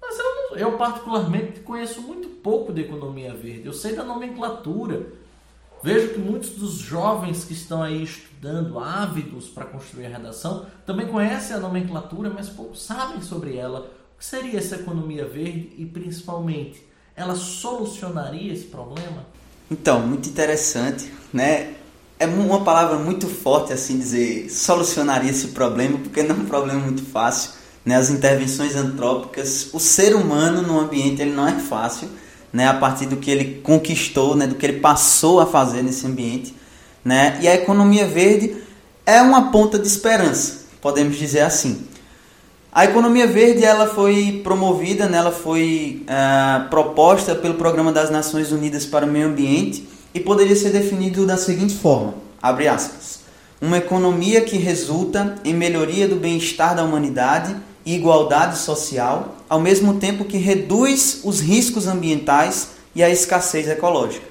Mas 0.00 0.18
eu, 0.18 0.56
eu, 0.56 0.76
particularmente, 0.76 1.60
conheço 1.60 2.02
muito 2.02 2.26
pouco 2.28 2.72
de 2.72 2.80
economia 2.80 3.32
verde. 3.32 3.66
Eu 3.66 3.72
sei 3.72 3.94
da 3.94 4.02
nomenclatura. 4.02 5.21
Vejo 5.82 6.10
que 6.10 6.18
muitos 6.20 6.50
dos 6.50 6.74
jovens 6.74 7.44
que 7.44 7.52
estão 7.52 7.82
aí 7.82 8.04
estudando, 8.04 8.78
ávidos 8.78 9.46
para 9.48 9.64
construir 9.64 10.06
a 10.06 10.10
redação, 10.10 10.66
também 10.86 11.08
conhecem 11.08 11.56
a 11.56 11.58
nomenclatura, 11.58 12.30
mas 12.30 12.48
pouco 12.48 12.76
sabem 12.76 13.20
sobre 13.20 13.56
ela 13.56 13.90
que 14.16 14.24
seria 14.24 14.60
essa 14.60 14.76
economia 14.76 15.26
verde 15.26 15.72
e, 15.76 15.84
principalmente, 15.84 16.86
ela 17.16 17.34
solucionaria 17.34 18.52
esse 18.52 18.66
problema? 18.66 19.26
Então, 19.68 20.06
muito 20.06 20.28
interessante, 20.28 21.12
né? 21.32 21.74
É 22.18 22.26
uma 22.26 22.62
palavra 22.62 22.98
muito 22.98 23.26
forte 23.26 23.72
assim 23.72 23.98
dizer 23.98 24.48
solucionaria 24.48 25.30
esse 25.30 25.48
problema, 25.48 25.98
porque 25.98 26.22
não 26.22 26.36
é 26.36 26.38
um 26.38 26.44
problema 26.44 26.78
muito 26.78 27.02
fácil, 27.04 27.50
né? 27.84 27.96
As 27.96 28.10
intervenções 28.10 28.76
antrópicas, 28.76 29.70
o 29.72 29.80
ser 29.80 30.14
humano 30.14 30.62
no 30.62 30.78
ambiente 30.78 31.20
ele 31.20 31.32
não 31.32 31.48
é 31.48 31.58
fácil, 31.58 32.08
né? 32.52 32.68
A 32.68 32.74
partir 32.74 33.06
do 33.06 33.16
que 33.16 33.30
ele 33.30 33.60
conquistou, 33.62 34.36
né? 34.36 34.46
Do 34.46 34.54
que 34.54 34.66
ele 34.66 34.80
passou 34.80 35.40
a 35.40 35.46
fazer 35.46 35.82
nesse 35.82 36.06
ambiente, 36.06 36.54
né? 37.04 37.38
E 37.40 37.48
a 37.48 37.54
economia 37.54 38.06
verde 38.06 38.56
é 39.06 39.20
uma 39.20 39.50
ponta 39.50 39.78
de 39.78 39.86
esperança, 39.86 40.66
podemos 40.80 41.16
dizer 41.16 41.40
assim. 41.40 41.86
A 42.74 42.86
economia 42.86 43.26
verde 43.26 43.64
ela 43.64 43.86
foi 43.86 44.40
promovida, 44.42 45.06
né, 45.06 45.18
ela 45.18 45.30
foi 45.30 46.06
uh, 46.08 46.70
proposta 46.70 47.34
pelo 47.34 47.54
Programa 47.54 47.92
das 47.92 48.08
Nações 48.08 48.50
Unidas 48.50 48.86
para 48.86 49.04
o 49.04 49.08
Meio 49.08 49.26
Ambiente 49.26 49.86
e 50.14 50.20
poderia 50.20 50.56
ser 50.56 50.70
definido 50.70 51.26
da 51.26 51.36
seguinte 51.36 51.74
forma, 51.74 52.14
abre 52.40 52.68
aspas, 52.68 53.20
uma 53.60 53.76
economia 53.76 54.40
que 54.40 54.56
resulta 54.56 55.34
em 55.44 55.52
melhoria 55.52 56.08
do 56.08 56.16
bem-estar 56.16 56.74
da 56.74 56.82
humanidade 56.82 57.54
e 57.84 57.94
igualdade 57.94 58.56
social, 58.56 59.36
ao 59.52 59.60
mesmo 59.60 59.98
tempo 59.98 60.24
que 60.24 60.38
reduz 60.38 61.20
os 61.24 61.38
riscos 61.38 61.86
ambientais 61.86 62.68
e 62.94 63.02
a 63.02 63.10
escassez 63.10 63.68
ecológica. 63.68 64.24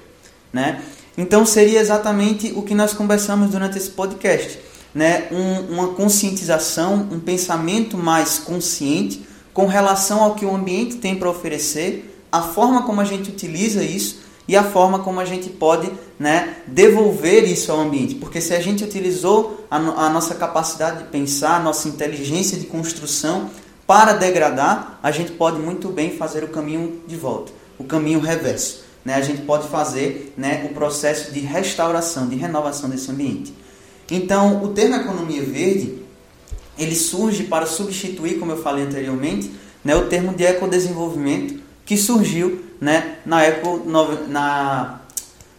Né? 0.52 0.82
Então 1.16 1.46
seria 1.46 1.78
exatamente 1.78 2.52
o 2.56 2.62
que 2.62 2.74
nós 2.74 2.92
conversamos 2.92 3.50
durante 3.52 3.78
esse 3.78 3.90
podcast 3.90 4.58
né, 4.92 5.28
um, 5.30 5.74
uma 5.74 5.88
conscientização, 5.94 7.08
um 7.08 7.20
pensamento 7.20 7.96
mais 7.96 8.40
consciente 8.40 9.24
com 9.54 9.66
relação 9.66 10.24
ao 10.24 10.34
que 10.34 10.44
o 10.44 10.52
ambiente 10.52 10.96
tem 10.96 11.14
para 11.14 11.30
oferecer, 11.30 12.26
a 12.32 12.42
forma 12.42 12.82
como 12.82 13.00
a 13.00 13.04
gente 13.04 13.30
utiliza 13.30 13.84
isso 13.84 14.22
e 14.48 14.56
a 14.56 14.64
forma 14.64 14.98
como 14.98 15.20
a 15.20 15.24
gente 15.24 15.48
pode 15.48 15.88
né, 16.18 16.56
devolver 16.66 17.44
isso 17.44 17.70
ao 17.70 17.78
ambiente. 17.78 18.16
Porque 18.16 18.40
se 18.40 18.54
a 18.54 18.60
gente 18.60 18.82
utilizou 18.82 19.64
a, 19.70 19.76
a 19.76 20.08
nossa 20.10 20.34
capacidade 20.34 21.04
de 21.04 21.10
pensar, 21.10 21.58
a 21.58 21.62
nossa 21.62 21.86
inteligência 21.86 22.58
de 22.58 22.66
construção 22.66 23.48
para 23.92 24.14
degradar, 24.14 24.98
a 25.02 25.10
gente 25.10 25.32
pode 25.32 25.58
muito 25.58 25.90
bem 25.90 26.16
fazer 26.16 26.42
o 26.42 26.48
caminho 26.48 27.02
de 27.06 27.14
volta, 27.14 27.52
o 27.78 27.84
caminho 27.84 28.20
reverso. 28.20 28.84
Né? 29.04 29.12
A 29.12 29.20
gente 29.20 29.42
pode 29.42 29.68
fazer 29.68 30.32
né, 30.34 30.66
o 30.70 30.72
processo 30.72 31.30
de 31.30 31.40
restauração, 31.40 32.26
de 32.26 32.34
renovação 32.34 32.88
desse 32.88 33.10
ambiente. 33.10 33.52
Então, 34.10 34.64
o 34.64 34.68
termo 34.68 34.96
economia 34.96 35.42
verde, 35.42 35.98
ele 36.78 36.94
surge 36.94 37.42
para 37.42 37.66
substituir, 37.66 38.38
como 38.38 38.52
eu 38.52 38.62
falei 38.62 38.86
anteriormente, 38.86 39.52
né, 39.84 39.94
o 39.94 40.06
termo 40.08 40.32
de 40.32 40.42
ecodesenvolvimento 40.42 41.60
que 41.84 41.98
surgiu 41.98 42.64
né, 42.80 43.18
na, 43.26 43.44
Eco, 43.44 43.82
na, 44.26 45.00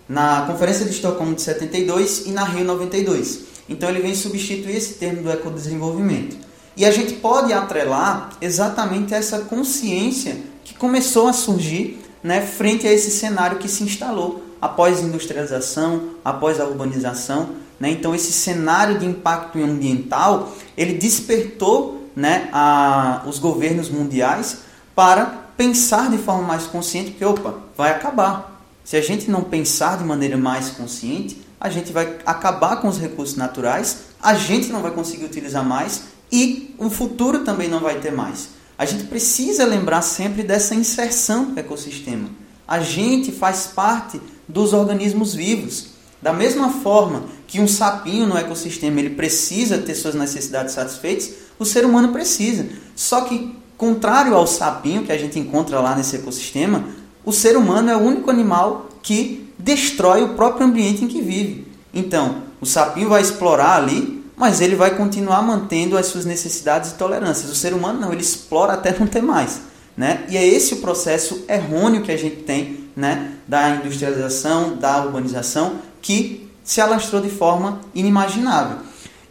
na 0.09 0.41
Conferência 0.47 0.85
de 0.85 0.91
Estocolmo 0.91 1.35
de 1.35 1.41
72 1.43 2.25
e 2.25 2.31
na 2.31 2.45
Rio 2.45 2.65
92. 2.65 3.41
Então 3.69 3.87
ele 3.89 4.01
vem 4.01 4.15
substituir 4.15 4.77
esse 4.77 4.95
termo 4.95 5.21
do 5.21 5.31
ecodesenvolvimento. 5.31 6.52
E 6.75 6.85
a 6.85 6.91
gente 6.91 7.13
pode 7.15 7.53
atrelar 7.53 8.31
exatamente 8.41 9.13
essa 9.13 9.39
consciência 9.39 10.37
que 10.63 10.73
começou 10.73 11.27
a 11.27 11.33
surgir 11.33 11.99
né, 12.23 12.41
frente 12.41 12.87
a 12.87 12.91
esse 12.91 13.11
cenário 13.11 13.59
que 13.59 13.67
se 13.67 13.83
instalou 13.83 14.43
após 14.61 14.99
a 14.99 15.01
industrialização, 15.01 16.09
após 16.23 16.59
a 16.59 16.65
urbanização 16.65 17.63
né? 17.83 17.89
Então 17.91 18.15
esse 18.15 18.31
cenário 18.31 18.97
de 18.97 19.05
impacto 19.05 19.59
ambiental 19.59 20.53
ele 20.77 20.93
despertou 20.93 22.09
né, 22.15 22.47
a, 22.53 23.23
os 23.25 23.39
governos 23.39 23.89
mundiais 23.89 24.59
para 24.95 25.25
pensar 25.57 26.09
de 26.09 26.17
forma 26.17 26.43
mais 26.43 26.63
consciente 26.63 27.11
que 27.11 27.25
opa 27.25 27.55
vai 27.75 27.91
acabar. 27.91 28.61
Se 28.85 28.95
a 28.95 29.01
gente 29.01 29.29
não 29.29 29.43
pensar 29.43 29.97
de 29.97 30.05
maneira 30.05 30.37
mais 30.37 30.69
consciente, 30.69 31.45
a 31.59 31.69
gente 31.69 31.91
vai 31.91 32.19
acabar 32.25 32.77
com 32.77 32.87
os 32.87 32.97
recursos 32.97 33.35
naturais, 33.35 34.05
a 34.21 34.33
gente 34.33 34.71
não 34.71 34.81
vai 34.81 34.91
conseguir 34.91 35.25
utilizar 35.25 35.65
mais 35.65 36.03
e 36.33 36.73
o 36.79 36.89
futuro 36.89 37.43
também 37.43 37.69
não 37.69 37.79
vai 37.79 37.99
ter 37.99 38.11
mais. 38.11 38.49
A 38.75 38.85
gente 38.85 39.03
precisa 39.03 39.65
lembrar 39.65 40.01
sempre 40.01 40.41
dessa 40.41 40.73
inserção 40.73 41.51
do 41.51 41.59
ecossistema. 41.59 42.27
A 42.67 42.79
gente 42.79 43.31
faz 43.31 43.67
parte 43.67 44.19
dos 44.47 44.73
organismos 44.73 45.35
vivos. 45.35 45.89
Da 46.19 46.33
mesma 46.33 46.71
forma 46.71 47.25
que 47.45 47.61
um 47.61 47.67
sapinho 47.67 48.25
no 48.25 48.35
ecossistema 48.35 48.99
ele 48.99 49.11
precisa 49.11 49.77
ter 49.77 49.93
suas 49.93 50.15
necessidades 50.15 50.73
satisfeitas, 50.73 51.31
o 51.59 51.65
ser 51.65 51.85
humano 51.85 52.11
precisa. 52.11 52.65
Só 52.95 53.21
que, 53.21 53.55
contrário 53.77 54.33
ao 54.33 54.47
sapinho 54.47 55.03
que 55.03 55.11
a 55.11 55.17
gente 55.17 55.37
encontra 55.37 55.79
lá 55.79 55.95
nesse 55.95 56.15
ecossistema, 56.15 56.83
o 57.23 57.31
ser 57.31 57.55
humano 57.55 57.91
é 57.91 57.95
o 57.95 58.01
único 58.01 58.31
animal 58.31 58.89
que 59.03 59.53
destrói 59.59 60.23
o 60.23 60.29
próprio 60.29 60.65
ambiente 60.65 61.05
em 61.05 61.07
que 61.07 61.21
vive. 61.21 61.67
Então, 61.93 62.41
o 62.59 62.65
sapinho 62.65 63.09
vai 63.09 63.21
explorar 63.21 63.75
ali, 63.75 64.22
mas 64.35 64.61
ele 64.61 64.75
vai 64.75 64.95
continuar 64.95 65.41
mantendo 65.41 65.97
as 65.97 66.07
suas 66.07 66.25
necessidades 66.25 66.91
e 66.91 66.95
tolerâncias. 66.95 67.51
O 67.51 67.55
ser 67.55 67.73
humano 67.73 67.99
não, 67.99 68.11
ele 68.11 68.21
explora 68.21 68.73
até 68.73 68.97
não 68.97 69.07
ter 69.07 69.21
mais. 69.21 69.61
Né? 69.95 70.25
E 70.27 70.37
é 70.37 70.45
esse 70.45 70.73
o 70.73 70.77
processo 70.77 71.45
errôneo 71.47 72.01
que 72.01 72.11
a 72.11 72.17
gente 72.17 72.37
tem 72.37 72.89
né? 72.95 73.33
da 73.47 73.69
industrialização, 73.69 74.75
da 74.75 75.03
urbanização, 75.03 75.75
que 76.01 76.49
se 76.63 76.81
alastrou 76.81 77.21
de 77.21 77.29
forma 77.29 77.81
inimaginável. 77.93 78.77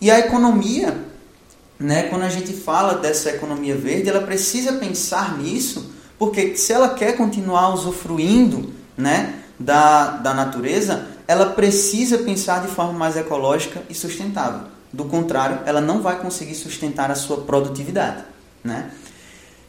E 0.00 0.10
a 0.10 0.18
economia, 0.18 0.96
né, 1.78 2.04
quando 2.04 2.22
a 2.22 2.28
gente 2.28 2.52
fala 2.52 2.94
dessa 2.94 3.30
economia 3.30 3.76
verde, 3.76 4.08
ela 4.08 4.20
precisa 4.20 4.74
pensar 4.74 5.38
nisso, 5.38 5.92
porque 6.18 6.56
se 6.56 6.72
ela 6.72 6.90
quer 6.90 7.16
continuar 7.16 7.72
usufruindo 7.72 8.72
né, 8.96 9.36
da, 9.58 10.08
da 10.18 10.34
natureza, 10.34 11.06
ela 11.26 11.46
precisa 11.46 12.18
pensar 12.18 12.62
de 12.62 12.68
forma 12.68 12.92
mais 12.92 13.16
ecológica 13.16 13.82
e 13.88 13.94
sustentável. 13.94 14.72
Do 14.92 15.04
contrário, 15.04 15.60
ela 15.64 15.80
não 15.80 16.02
vai 16.02 16.18
conseguir 16.20 16.54
sustentar 16.54 17.10
a 17.10 17.14
sua 17.14 17.38
produtividade. 17.38 18.24
Né? 18.62 18.90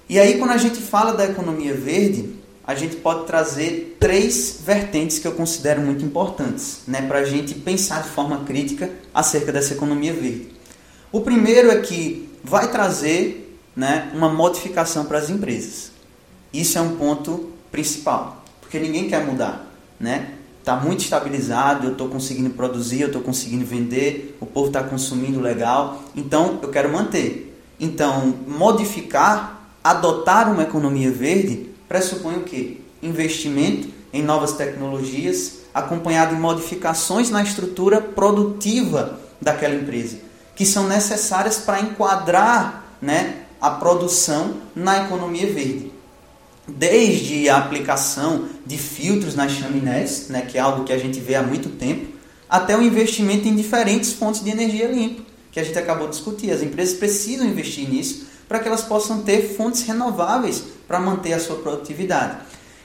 E 0.10 0.20
aí, 0.20 0.38
quando 0.38 0.52
a 0.52 0.58
gente 0.58 0.82
fala 0.82 1.14
da 1.14 1.26
economia 1.26 1.74
verde, 1.74 2.36
a 2.66 2.76
gente 2.76 2.98
pode 2.98 3.26
trazer 3.26 3.98
três 4.00 4.60
vertentes 4.66 5.20
que 5.20 5.28
eu 5.28 5.34
considero 5.34 5.82
muito 5.82 6.04
importantes 6.04 6.82
né, 6.88 7.02
para 7.02 7.20
a 7.20 7.26
gente 7.26 7.54
pensar 7.56 8.04
de 8.04 8.10
forma 8.10 8.44
crítica 8.46 8.90
acerca 9.14 9.52
dessa 9.52 9.74
economia 9.74 10.14
verde. 10.14 10.50
O 11.12 11.22
primeiro 11.22 11.70
é 11.72 11.80
que 11.80 12.30
vai 12.44 12.72
trazer 12.72 13.60
né, 13.76 14.12
uma 14.14 14.30
modificação 14.30 15.06
para 15.06 15.18
as 15.18 15.30
empresas. 15.30 15.92
Isso 16.54 16.78
é 16.78 16.82
um 16.82 16.96
ponto 16.96 17.52
principal, 17.72 18.44
porque 18.62 18.80
ninguém 18.80 19.10
quer 19.10 19.26
mudar. 19.26 19.68
Né? 20.00 20.34
Está 20.64 20.78
muito 20.78 21.02
estabilizado, 21.02 21.88
eu 21.88 21.92
estou 21.92 22.08
conseguindo 22.08 22.52
produzir, 22.52 23.02
eu 23.02 23.08
estou 23.08 23.22
conseguindo 23.22 23.66
vender, 23.66 24.38
o 24.40 24.46
povo 24.46 24.68
está 24.68 24.82
consumindo 24.82 25.42
legal, 25.42 26.02
então 26.16 26.58
eu 26.64 26.70
quero 26.70 26.90
manter. 26.90 27.54
Então, 27.78 28.34
modificar, 28.48 29.62
adotar 29.84 30.50
uma 30.50 30.64
economia 30.64 31.12
verde 31.12 31.70
pressupõe 31.86 32.38
o 32.38 32.44
quê? 32.44 32.78
Investimento 33.02 33.90
em 34.14 34.24
novas 34.24 34.54
tecnologias, 34.54 35.64
acompanhado 35.74 36.34
de 36.34 36.40
modificações 36.40 37.30
na 37.30 37.44
estrutura 37.44 38.00
produtiva 38.00 39.20
daquela 39.42 39.76
empresa, 39.76 40.20
que 40.56 40.66
são 40.66 40.88
necessárias 40.88 41.58
para 41.58 41.82
enquadrar 41.82 42.86
né, 43.02 43.40
a 43.60 43.70
produção 43.70 44.62
na 44.74 45.04
economia 45.04 45.52
verde. 45.54 45.92
Desde 46.66 47.50
a 47.50 47.58
aplicação 47.58 48.48
de 48.66 48.78
filtros 48.78 49.36
nas 49.36 49.52
chaminés, 49.52 50.28
né, 50.30 50.42
que 50.42 50.58
é 50.58 50.62
algo 50.62 50.84
que 50.84 50.94
a 50.94 50.98
gente 50.98 51.20
vê 51.20 51.36
há 51.36 51.44
muito 51.44 51.70
tempo, 51.70 52.14
até 52.50 52.78
o 52.78 52.82
investimento 52.82 53.48
em 53.48 53.56
diferentes 53.56 54.14
fontes 54.14 54.44
de 54.44 54.50
energia 54.50 54.88
limpa, 54.88 55.24
que 55.52 55.60
a 55.60 55.64
gente 55.64 55.78
acabou 55.78 56.08
de 56.08 56.14
discutir. 56.14 56.52
As 56.52 56.62
empresas 56.62 56.98
precisam 56.98 57.46
investir 57.46 57.90
nisso 57.90 58.28
para 58.48 58.60
que 58.60 58.68
elas 58.68 58.84
possam 58.84 59.22
ter 59.22 59.56
fontes 59.56 59.82
renováveis 59.84 60.64
para 60.88 61.00
manter 61.00 61.34
a 61.34 61.40
sua 61.40 61.58
produtividade. 61.58 62.38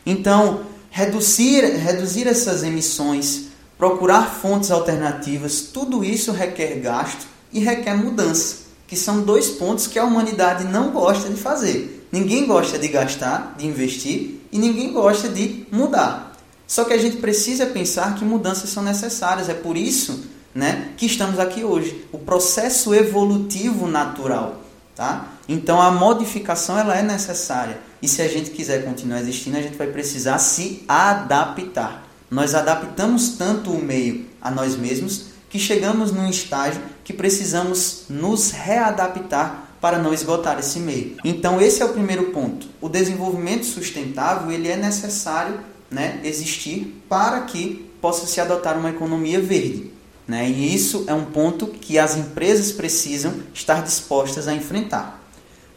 Então, 0.07 0.63
reduzir, 0.91 1.65
reduzir 1.77 2.27
essas 2.27 2.63
emissões 2.63 3.49
procurar 3.79 4.25
fontes 4.25 4.73
alternativas, 4.73 5.61
tudo 5.61 6.05
isso 6.05 6.33
requer 6.33 6.81
gasto 6.81 7.27
e 7.53 7.61
requer 7.61 7.95
mudança, 7.95 8.57
que 8.87 8.97
são 8.97 9.23
dois 9.23 9.51
pontos 9.51 9.87
que 9.87 9.99
a 9.99 10.05
humanidade 10.05 10.65
não 10.65 10.91
gosta 10.91 11.29
de 11.31 11.37
fazer. 11.37 12.07
Ninguém 12.11 12.47
gosta 12.47 12.79
de 12.79 12.89
gastar, 12.89 13.55
de 13.57 13.67
investir 13.67 14.38
e 14.51 14.59
ninguém 14.59 14.93
gosta 14.93 15.29
de 15.29 15.67
mudar. 15.71 16.37
Só 16.67 16.85
que 16.85 16.93
a 16.93 16.99
gente 16.99 17.17
precisa 17.17 17.67
pensar 17.67 18.15
que 18.15 18.25
mudanças 18.25 18.71
são 18.71 18.83
necessárias. 18.83 19.49
É 19.49 19.55
por 19.55 19.77
isso 19.77 20.25
né, 20.55 20.93
que 20.97 21.07
estamos 21.07 21.39
aqui 21.39 21.65
hoje. 21.65 22.05
O 22.13 22.19
processo 22.19 22.95
evolutivo 22.95 23.87
natural. 23.87 24.63
Tá? 24.95 25.29
Então 25.49 25.81
a 25.81 25.91
modificação 25.91 26.79
ela 26.79 26.97
é 26.97 27.03
necessária. 27.03 27.79
E 28.03 28.09
se 28.09 28.21
a 28.21 28.29
gente 28.29 28.51
quiser 28.51 28.85
continuar 28.85 29.21
existindo, 29.21 29.57
a 29.57 29.63
gente 29.63 29.79
vai 29.79 29.87
precisar 29.87 30.39
se 30.39 30.85
adaptar. 30.87 32.07
Nós 32.31 32.55
adaptamos 32.55 33.31
tanto 33.31 33.71
o 33.71 33.83
meio 33.83 34.27
a 34.41 34.51
nós 34.51 34.77
mesmos 34.77 35.29
que 35.49 35.59
chegamos 35.59 36.13
num 36.13 36.29
estágio 36.29 36.83
que 37.03 37.13
precisamos 37.13 38.05
nos 38.09 38.51
readaptar 38.51 39.68
para 39.81 39.99
não 39.99 40.13
esgotar 40.13 40.59
esse 40.59 40.79
meio. 40.81 41.17
Então 41.25 41.61
esse 41.61 41.83
é 41.83 41.85
o 41.85 41.91
primeiro 41.91 42.27
ponto. 42.27 42.67
O 42.81 42.89
desenvolvimento 42.89 43.65
sustentável 43.65 44.51
ele 44.51 44.69
é 44.69 44.77
necessário 44.77 45.61
né, 45.91 46.21
existir 46.25 47.03
para 47.09 47.43
que 47.43 47.91
possa 48.01 48.27
se 48.27 48.41
adotar 48.41 48.79
uma 48.79 48.91
economia 48.91 49.41
verde. 49.41 49.91
Né? 50.27 50.49
E 50.49 50.75
isso 50.75 51.05
é 51.07 51.15
um 51.15 51.25
ponto 51.25 51.67
que 51.67 51.99
as 51.99 52.17
empresas 52.17 52.73
precisam 52.73 53.35
estar 53.55 53.83
dispostas 53.83 54.47
a 54.47 54.55
enfrentar. 54.55 55.25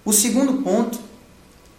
O 0.03 0.11
segundo 0.11 0.61
ponto, 0.61 0.99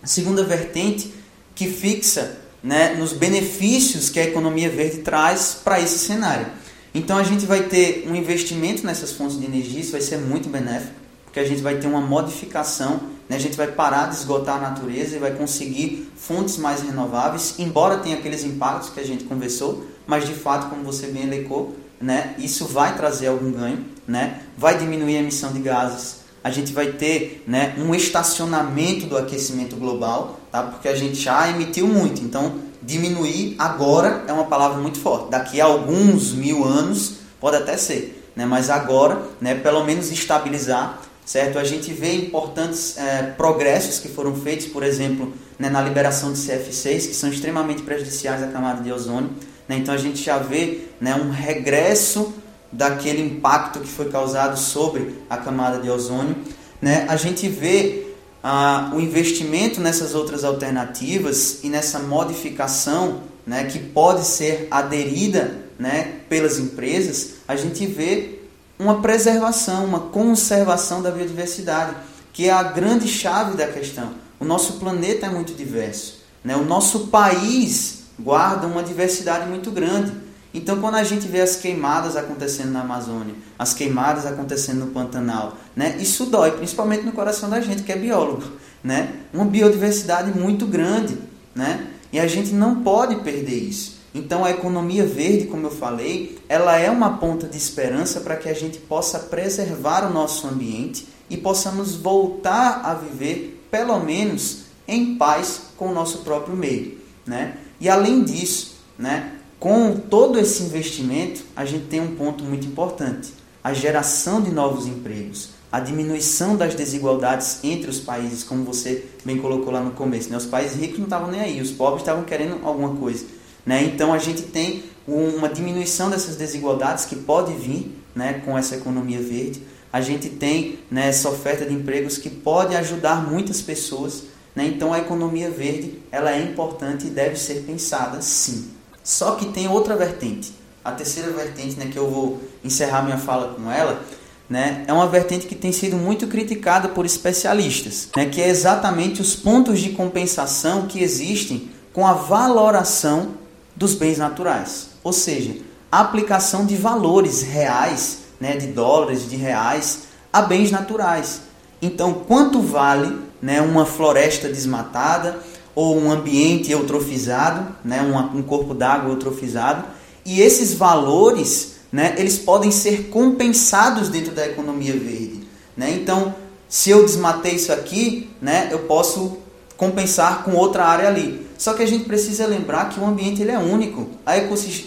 a 0.03 0.07
segunda 0.07 0.43
vertente 0.45 1.12
que 1.55 1.68
fixa 1.68 2.39
né, 2.62 2.95
nos 2.95 3.12
benefícios 3.12 4.09
que 4.09 4.20
a 4.20 4.25
economia 4.25 4.70
verde 4.70 4.99
traz 4.99 5.59
para 5.62 5.81
esse 5.81 5.99
cenário. 5.99 6.47
Então 6.95 7.18
a 7.18 7.23
gente 7.23 7.47
vai 7.47 7.64
ter 7.64 8.07
um 8.09 8.14
investimento 8.14 8.87
nessas 8.87 9.12
fontes 9.12 9.39
de 9.39 9.45
energia, 9.45 9.81
isso 9.81 9.93
vai 9.93 10.01
ser 10.01 10.18
muito 10.18 10.49
benéfico, 10.49 10.95
porque 11.33 11.41
a 11.41 11.49
gente 11.49 11.62
vai 11.62 11.76
ter 11.76 11.87
uma 11.87 12.03
modificação, 12.03 13.01
né, 13.26 13.37
a 13.37 13.39
gente 13.39 13.57
vai 13.57 13.66
parar 13.68 14.11
de 14.11 14.16
esgotar 14.16 14.59
a 14.59 14.61
natureza 14.68 15.16
e 15.16 15.18
vai 15.18 15.30
conseguir 15.30 16.12
fontes 16.14 16.59
mais 16.59 16.83
renováveis, 16.83 17.55
embora 17.59 17.97
tenha 17.97 18.18
aqueles 18.18 18.45
impactos 18.45 18.91
que 18.91 19.01
a 19.01 19.03
gente 19.03 19.24
conversou, 19.24 19.83
mas 20.07 20.26
de 20.26 20.35
fato, 20.35 20.68
como 20.68 20.85
você 20.85 21.07
bem 21.07 21.22
elecou, 21.22 21.74
né, 21.99 22.35
isso 22.37 22.66
vai 22.66 22.95
trazer 22.99 23.28
algum 23.28 23.51
ganho, 23.51 23.83
né, 24.07 24.43
vai 24.59 24.76
diminuir 24.76 25.16
a 25.16 25.20
emissão 25.20 25.55
de 25.55 25.61
gases, 25.61 26.20
a 26.45 26.51
gente 26.51 26.70
vai 26.70 26.89
ter 26.89 27.43
né, 27.47 27.76
um 27.78 27.95
estacionamento 27.95 29.07
do 29.07 29.16
aquecimento 29.16 29.74
global, 29.76 30.39
tá? 30.51 30.62
porque 30.64 30.89
a 30.89 30.95
gente 30.95 31.14
já 31.14 31.49
emitiu 31.49 31.87
muito. 31.87 32.20
Então, 32.20 32.57
diminuir 32.83 33.55
agora 33.59 34.24
é 34.26 34.33
uma 34.33 34.45
palavra 34.45 34.83
muito 34.83 34.99
forte. 34.99 35.30
Daqui 35.30 35.61
a 35.61 35.64
alguns 35.64 36.33
mil 36.33 36.64
anos 36.64 37.20
pode 37.41 37.57
até 37.57 37.76
ser, 37.76 38.28
né? 38.35 38.45
mas 38.45 38.68
agora, 38.68 39.22
né, 39.41 39.55
pelo 39.55 39.85
menos 39.85 40.11
estabilizar, 40.11 41.01
certo? 41.25 41.59
A 41.59 41.64
gente 41.64 41.93
vê 41.93 42.14
importantes 42.14 42.97
é, 42.99 43.23
progressos 43.37 43.99
que 43.99 44.09
foram 44.09 44.35
feitos, 44.35 44.66
por 44.66 44.83
exemplo, 44.83 45.33
né, 45.59 45.68
na 45.68 45.81
liberação 45.81 46.33
de 46.33 46.39
CF6, 46.39 47.09
que 47.09 47.14
são 47.14 47.31
extremamente 47.31 47.83
prejudiciais 47.83 48.43
à 48.43 48.49
camada 48.49 48.83
de 48.83 48.93
ozônio. 48.93 49.31
Né? 49.68 49.77
Então, 49.77 49.95
a 49.95 49.99
gente 49.99 50.23
já 50.23 50.39
vê 50.39 50.87
né, 51.01 51.14
um 51.14 51.31
regresso 51.31 52.35
daquele 52.70 53.23
impacto 53.23 53.81
que 53.81 53.89
foi 53.89 54.09
causado 54.09 54.59
sobre 54.59 55.14
a 55.29 55.37
camada 55.37 55.79
de 55.79 55.91
ozônio. 55.91 56.37
Né? 56.81 57.07
A 57.09 57.16
gente 57.16 57.49
vê 57.49 58.07
ah, 58.43 58.91
o 58.95 59.01
investimento 59.01 59.81
nessas 59.81 60.14
outras 60.14 60.43
alternativas 60.43 61.62
e 61.62 61.68
nessa 61.68 61.99
modificação 62.01 63.20
né, 63.47 63.64
que 63.64 63.79
pode 63.79 64.25
ser 64.25 64.66
aderida 64.70 65.62
né, 65.79 66.20
pelas 66.29 66.59
empresas, 66.59 67.35
a 67.47 67.57
gente 67.57 67.87
vê 67.87 68.41
uma 68.83 69.01
preservação, 69.01 69.85
uma 69.85 70.01
conservação 70.01 71.01
da 71.01 71.11
biodiversidade, 71.11 71.95
que 72.33 72.49
é 72.49 72.53
a 72.53 72.62
grande 72.62 73.07
chave 73.07 73.57
da 73.57 73.68
questão. 73.68 74.11
O 74.41 74.45
nosso 74.45 74.74
planeta 74.74 75.26
é 75.26 75.30
muito 75.30 75.55
diverso, 75.55 76.22
né? 76.43 76.57
o 76.57 76.64
nosso 76.64 77.07
país 77.07 78.03
guarda 78.18 78.66
uma 78.66 78.83
diversidade 78.83 79.49
muito 79.49 79.70
grande. 79.70 80.12
Então, 80.53 80.80
quando 80.80 80.97
a 80.97 81.05
gente 81.05 81.26
vê 81.28 81.41
as 81.41 81.57
queimadas 81.57 82.16
acontecendo 82.16 82.72
na 82.72 82.80
Amazônia, 82.80 83.35
as 83.59 83.72
queimadas 83.72 84.26
acontecendo 84.26 84.80
no 84.80 84.87
Pantanal, 84.89 85.57
né, 85.74 85.97
isso 85.99 86.26
dói, 86.26 86.51
principalmente 86.51 87.05
no 87.05 87.12
coração 87.12 87.49
da 87.49 87.61
gente 87.61 87.83
que 87.83 87.93
é 87.93 87.97
biólogo. 87.97 88.43
Né? 88.85 89.14
Uma 89.33 89.47
biodiversidade 89.47 90.37
muito 90.37 90.66
grande. 90.66 91.16
Né? 91.55 91.87
E 92.12 92.20
a 92.20 92.26
gente 92.26 92.53
não 92.53 92.83
pode 92.83 93.16
perder 93.16 93.57
isso. 93.57 94.01
Então, 94.15 94.45
a 94.45 94.51
economia 94.51 95.07
verde, 95.07 95.47
como 95.47 95.67
eu 95.67 95.71
falei, 95.71 96.39
ela 96.49 96.79
é 96.79 96.91
uma 96.91 97.17
ponta 97.17 97.47
de 97.47 97.57
esperança 97.57 98.21
para 98.21 98.37
que 98.37 98.49
a 98.49 98.55
gente 98.55 98.79
possa 98.79 99.19
preservar 99.19 100.07
o 100.07 100.13
nosso 100.13 100.47
ambiente 100.47 101.07
e 101.31 101.37
possamos 101.37 101.95
voltar 101.95 102.83
a 102.85 102.95
viver, 102.95 103.67
pelo 103.71 103.99
menos, 104.01 104.65
em 104.87 105.17
paz 105.17 105.63
com 105.77 105.89
o 105.89 105.95
nosso 105.95 106.19
próprio 106.19 106.55
meio. 106.55 106.99
Né? 107.27 107.57
E 107.81 107.89
além 107.89 108.23
disso, 108.23 108.77
né, 108.99 109.33
com 109.59 109.97
todo 109.97 110.39
esse 110.39 110.63
investimento, 110.63 111.43
a 111.57 111.65
gente 111.65 111.87
tem 111.87 112.01
um 112.01 112.15
ponto 112.15 112.45
muito 112.45 112.67
importante: 112.67 113.33
a 113.65 113.73
geração 113.73 114.43
de 114.43 114.51
novos 114.51 114.87
empregos, 114.87 115.51
a 115.71 115.81
diminuição 115.81 116.55
das 116.55 116.75
desigualdades 116.75 117.61
entre 117.63 117.89
os 117.89 117.99
países, 117.99 118.45
como 118.45 118.65
você 118.65 119.07
bem 119.25 119.39
colocou 119.39 119.73
lá 119.73 119.81
no 119.81 119.93
começo. 119.93 120.29
Né? 120.29 120.37
Os 120.37 120.47
países 120.47 120.79
ricos 120.79 120.99
não 120.99 121.05
estavam 121.07 121.31
nem 121.31 121.41
aí, 121.41 121.63
os 121.63 121.71
pobres 121.71 122.03
estavam 122.03 122.25
querendo 122.25 122.59
alguma 122.63 122.95
coisa. 122.97 123.25
Né? 123.65 123.85
Então 123.85 124.13
a 124.13 124.19
gente 124.19 124.43
tem 124.43 124.85
uma 125.07 125.49
diminuição 125.49 126.11
dessas 126.11 126.37
desigualdades 126.37 127.05
que 127.05 127.17
pode 127.17 127.53
vir 127.55 127.97
né, 128.15 128.43
com 128.45 128.57
essa 128.57 128.77
economia 128.77 129.21
verde. 129.21 129.63
A 129.93 130.01
gente 130.01 130.29
tem 130.29 130.79
né, 130.91 131.09
essa 131.09 131.29
oferta 131.29 131.65
de 131.65 131.75
empregos 131.75 132.19
que 132.19 132.31
pode 132.31 132.75
ajudar 132.77 133.29
muitas 133.29 133.61
pessoas. 133.61 134.25
Né? 134.55 134.67
Então 134.67 134.93
a 134.93 134.99
economia 134.99 135.51
verde 135.51 135.99
ela 136.11 136.33
é 136.33 136.43
importante 136.43 137.07
e 137.07 137.11
deve 137.11 137.37
ser 137.37 137.63
pensada 137.63 138.21
sim. 138.23 138.71
Só 139.03 139.33
que 139.33 139.47
tem 139.47 139.69
outra 139.69 139.97
vertente. 139.97 140.53
A 140.85 140.93
terceira 140.93 141.31
vertente, 141.31 141.79
né, 141.79 141.89
que 141.93 141.97
eu 141.97 142.11
vou 142.11 142.41
encerrar 142.65 143.03
minha 143.03 143.19
fala 143.19 143.55
com 143.55 143.71
ela, 143.71 144.03
né, 144.51 144.85
é 144.87 144.93
uma 144.93 145.07
vertente 145.07 145.47
que 145.47 145.55
tem 145.55 145.71
sido 145.71 145.97
muito 145.97 146.27
criticada 146.27 146.89
por 146.89 147.07
especialistas, 147.07 148.09
né, 148.17 148.27
que 148.27 148.41
é 148.41 148.49
exatamente 148.49 149.21
os 149.21 149.37
pontos 149.37 149.81
de 149.81 149.91
compensação 149.91 150.87
que 150.87 151.01
existem 151.01 151.71
com 151.93 152.05
a 152.05 152.13
valoração 152.13 153.41
dos 153.83 153.95
bens 153.95 154.16
naturais. 154.16 154.91
Ou 155.03 155.12
seja, 155.12 155.57
a 155.91 156.01
aplicação 156.01 156.64
de 156.64 156.76
valores 156.76 157.43
reais, 157.43 158.18
né, 158.41 158.57
de 158.57 158.68
dólares, 158.68 159.28
de 159.28 159.35
reais, 159.37 160.05
a 160.33 160.41
bens 160.41 160.70
naturais. 160.70 161.43
Então, 161.83 162.14
quanto 162.14 162.62
vale 162.62 163.18
né, 163.43 163.61
uma 163.61 163.85
floresta 163.85 164.49
desmatada, 164.49 165.41
ou 165.74 165.99
um 165.99 166.11
ambiente 166.12 166.70
eutrofizado, 166.70 167.74
né, 167.85 168.01
um, 168.03 168.39
um 168.39 168.43
corpo 168.43 168.72
d'água 168.72 169.11
eutrofizado, 169.11 169.85
e 170.24 170.41
esses 170.41 170.74
valores, 170.74 171.76
né, 171.91 172.14
eles 172.18 172.39
podem 172.39 172.70
ser 172.70 173.09
compensados 173.09 174.09
dentro 174.09 174.33
da 174.33 174.47
economia 174.47 174.93
verde, 174.93 175.41
né? 175.76 175.91
Então, 175.91 176.35
se 176.68 176.91
eu 176.91 177.05
desmatei 177.05 177.55
isso 177.55 177.72
aqui, 177.72 178.30
né, 178.41 178.68
eu 178.70 178.80
posso 178.80 179.39
compensar 179.76 180.45
com 180.45 180.53
outra 180.53 180.85
área 180.85 181.09
ali. 181.09 181.47
Só 181.63 181.75
que 181.75 181.83
a 181.85 181.87
gente 181.87 182.07
precisa 182.07 182.45
lembrar 182.45 182.89
que 182.89 182.99
o 182.99 183.07
ambiente 183.07 183.41
ele 183.41 183.53
é 183.53 183.59
único. 183.59 184.09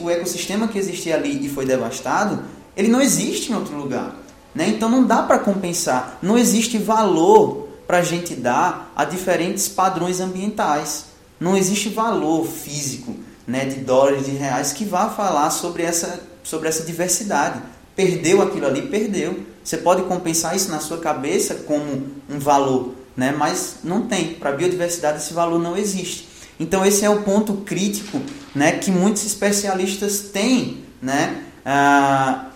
o 0.02 0.10
ecossistema 0.10 0.68
que 0.68 0.78
existia 0.78 1.16
ali 1.16 1.46
e 1.46 1.48
foi 1.48 1.66
devastado, 1.66 2.44
ele 2.76 2.90
não 2.90 3.00
existe 3.00 3.50
em 3.50 3.56
outro 3.56 3.78
lugar. 3.78 4.14
Né? 4.54 4.68
Então 4.68 4.90
não 4.90 5.06
dá 5.06 5.24
para 5.24 5.40
compensar. 5.40 6.20
Não 6.22 6.38
existe 6.38 6.78
valor 6.78 7.70
para 7.88 8.00
a 8.00 8.04
gente 8.04 8.36
dar 8.36 8.92
a 8.94 9.06
diferentes 9.06 9.70
padrões 9.70 10.20
ambientais. 10.20 11.06
Não 11.40 11.56
existe 11.56 11.88
valor 11.88 12.46
físico 12.46 13.16
né, 13.48 13.64
de 13.64 13.78
dólares, 13.78 14.26
de 14.26 14.32
reais 14.32 14.74
que 14.74 14.84
vá 14.84 15.10
falar 15.10 15.52
sobre 15.52 15.82
essa, 15.82 16.20
sobre 16.44 16.68
essa 16.68 16.84
diversidade. 16.84 17.62
Perdeu 17.96 18.42
aquilo 18.42 18.68
ali, 18.68 18.82
perdeu. 18.82 19.40
Você 19.64 19.78
pode 19.78 20.02
compensar 20.02 20.54
isso 20.54 20.70
na 20.70 20.82
sua 20.82 20.98
cabeça 20.98 21.56
como 21.56 21.86
um 22.30 22.38
valor, 22.38 22.96
né, 23.16 23.32
mas 23.32 23.78
não 23.82 24.08
tem. 24.08 24.34
Para 24.34 24.50
a 24.50 24.54
biodiversidade 24.54 25.20
esse 25.20 25.34
valor 25.34 25.58
não 25.58 25.78
existe. 25.78 26.35
Então 26.60 26.86
esse 26.86 27.04
é 27.04 27.10
o 27.10 27.22
ponto 27.22 27.54
crítico 27.58 28.22
né, 28.54 28.74
que 28.74 28.92
muitos 28.92 29.26
especialistas 29.26 30.20
têm 30.20 30.84
né, 31.02 31.44
ah, 31.66 32.48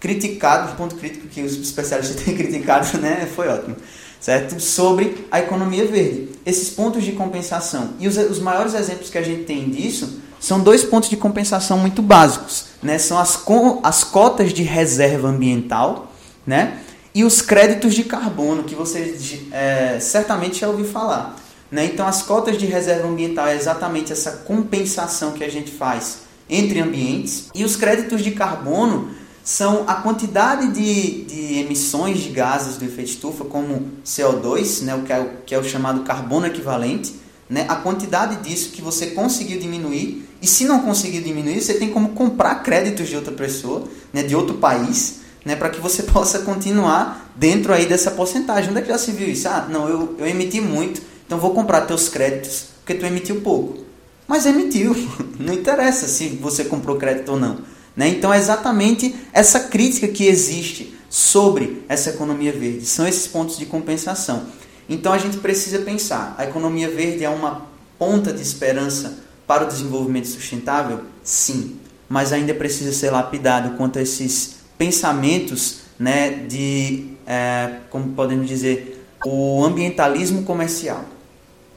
criticado, 0.00 0.72
o 0.72 0.76
ponto 0.76 0.96
crítico 0.96 1.28
que 1.28 1.42
os 1.42 1.56
especialistas 1.56 2.16
têm 2.24 2.36
criticado 2.36 2.98
né, 2.98 3.28
foi 3.34 3.48
ótimo 3.48 3.76
certo? 4.20 4.60
Sobre 4.60 5.26
a 5.30 5.40
economia 5.40 5.86
verde. 5.86 6.28
Esses 6.44 6.68
pontos 6.68 7.02
de 7.02 7.12
compensação. 7.12 7.94
E 7.98 8.06
os, 8.06 8.16
os 8.16 8.38
maiores 8.38 8.74
exemplos 8.74 9.08
que 9.08 9.16
a 9.16 9.22
gente 9.22 9.44
tem 9.44 9.70
disso 9.70 10.20
são 10.38 10.60
dois 10.60 10.84
pontos 10.84 11.08
de 11.08 11.16
compensação 11.16 11.78
muito 11.78 12.02
básicos, 12.02 12.66
né? 12.82 12.98
São 12.98 13.18
as, 13.18 13.42
as 13.82 14.04
cotas 14.04 14.52
de 14.52 14.62
reserva 14.62 15.28
ambiental, 15.28 16.12
né? 16.46 16.78
E 17.14 17.24
os 17.24 17.42
créditos 17.42 17.94
de 17.94 18.04
carbono, 18.04 18.62
que 18.62 18.74
você 18.74 19.18
é, 19.50 19.98
certamente 20.00 20.60
já 20.60 20.68
ouviu 20.68 20.86
falar. 20.86 21.36
Né? 21.70 21.84
Então, 21.84 22.06
as 22.06 22.22
cotas 22.22 22.58
de 22.58 22.66
reserva 22.66 23.06
ambiental 23.06 23.46
é 23.46 23.54
exatamente 23.54 24.12
essa 24.12 24.32
compensação 24.32 25.32
que 25.32 25.44
a 25.44 25.48
gente 25.48 25.70
faz 25.70 26.20
entre 26.48 26.80
ambientes. 26.80 27.48
E 27.54 27.64
os 27.64 27.76
créditos 27.76 28.22
de 28.22 28.32
carbono 28.32 29.10
são 29.44 29.84
a 29.86 29.94
quantidade 29.94 30.68
de, 30.68 31.24
de 31.24 31.58
emissões 31.58 32.18
de 32.18 32.30
gases 32.30 32.76
do 32.76 32.84
efeito 32.84 33.10
estufa, 33.10 33.44
como 33.44 33.88
CO2, 34.04 34.82
né, 34.82 34.94
o 34.94 35.02
que, 35.02 35.12
é, 35.12 35.20
o 35.20 35.30
que 35.46 35.54
é 35.54 35.58
o 35.58 35.64
chamado 35.64 36.02
carbono 36.02 36.46
equivalente, 36.46 37.14
né, 37.48 37.64
a 37.68 37.76
quantidade 37.76 38.36
disso 38.48 38.70
que 38.70 38.82
você 38.82 39.08
conseguiu 39.08 39.58
diminuir, 39.58 40.28
e 40.42 40.46
se 40.46 40.64
não 40.64 40.80
conseguir 40.80 41.20
diminuir, 41.20 41.60
você 41.60 41.74
tem 41.74 41.90
como 41.90 42.10
comprar 42.10 42.56
créditos 42.56 43.08
de 43.08 43.16
outra 43.16 43.32
pessoa, 43.32 43.84
né, 44.12 44.22
de 44.22 44.36
outro 44.36 44.54
país, 44.54 45.20
né, 45.44 45.56
para 45.56 45.70
que 45.70 45.80
você 45.80 46.02
possa 46.12 46.40
continuar 46.40 47.32
dentro 47.34 47.72
aí 47.72 47.86
dessa 47.86 48.10
porcentagem. 48.10 48.70
Onde 48.70 48.80
é 48.80 48.82
que 48.82 48.88
já 48.88 48.98
se 48.98 49.10
viu 49.12 49.28
isso? 49.28 49.48
Ah, 49.48 49.66
não, 49.70 49.88
eu, 49.88 50.16
eu 50.18 50.26
emiti 50.26 50.60
muito, 50.60 51.00
então 51.30 51.38
vou 51.38 51.54
comprar 51.54 51.82
teus 51.82 52.08
créditos, 52.08 52.70
porque 52.78 52.92
tu 52.92 53.06
emitiu 53.06 53.40
pouco. 53.40 53.84
Mas 54.26 54.46
emitiu, 54.46 54.96
não 55.38 55.54
interessa 55.54 56.08
se 56.08 56.30
você 56.30 56.64
comprou 56.64 56.96
crédito 56.96 57.30
ou 57.30 57.38
não. 57.38 57.58
Né? 57.96 58.08
Então 58.08 58.34
é 58.34 58.38
exatamente 58.38 59.14
essa 59.32 59.60
crítica 59.60 60.08
que 60.08 60.26
existe 60.26 60.92
sobre 61.08 61.84
essa 61.88 62.10
economia 62.10 62.50
verde, 62.50 62.84
são 62.84 63.06
esses 63.06 63.28
pontos 63.28 63.56
de 63.56 63.66
compensação. 63.66 64.46
Então 64.88 65.12
a 65.12 65.18
gente 65.18 65.36
precisa 65.36 65.78
pensar, 65.78 66.34
a 66.36 66.42
economia 66.46 66.90
verde 66.90 67.24
é 67.24 67.30
uma 67.30 67.64
ponta 67.96 68.32
de 68.32 68.42
esperança 68.42 69.20
para 69.46 69.62
o 69.62 69.68
desenvolvimento 69.68 70.26
sustentável? 70.26 71.02
Sim, 71.22 71.76
mas 72.08 72.32
ainda 72.32 72.52
precisa 72.54 72.90
ser 72.90 73.10
lapidado 73.10 73.76
quanto 73.76 74.00
a 74.00 74.02
esses 74.02 74.56
pensamentos 74.76 75.82
né, 75.96 76.44
de, 76.48 77.12
é, 77.24 77.76
como 77.88 78.14
podemos 78.14 78.48
dizer, 78.48 79.06
o 79.24 79.64
ambientalismo 79.64 80.42
comercial. 80.42 81.04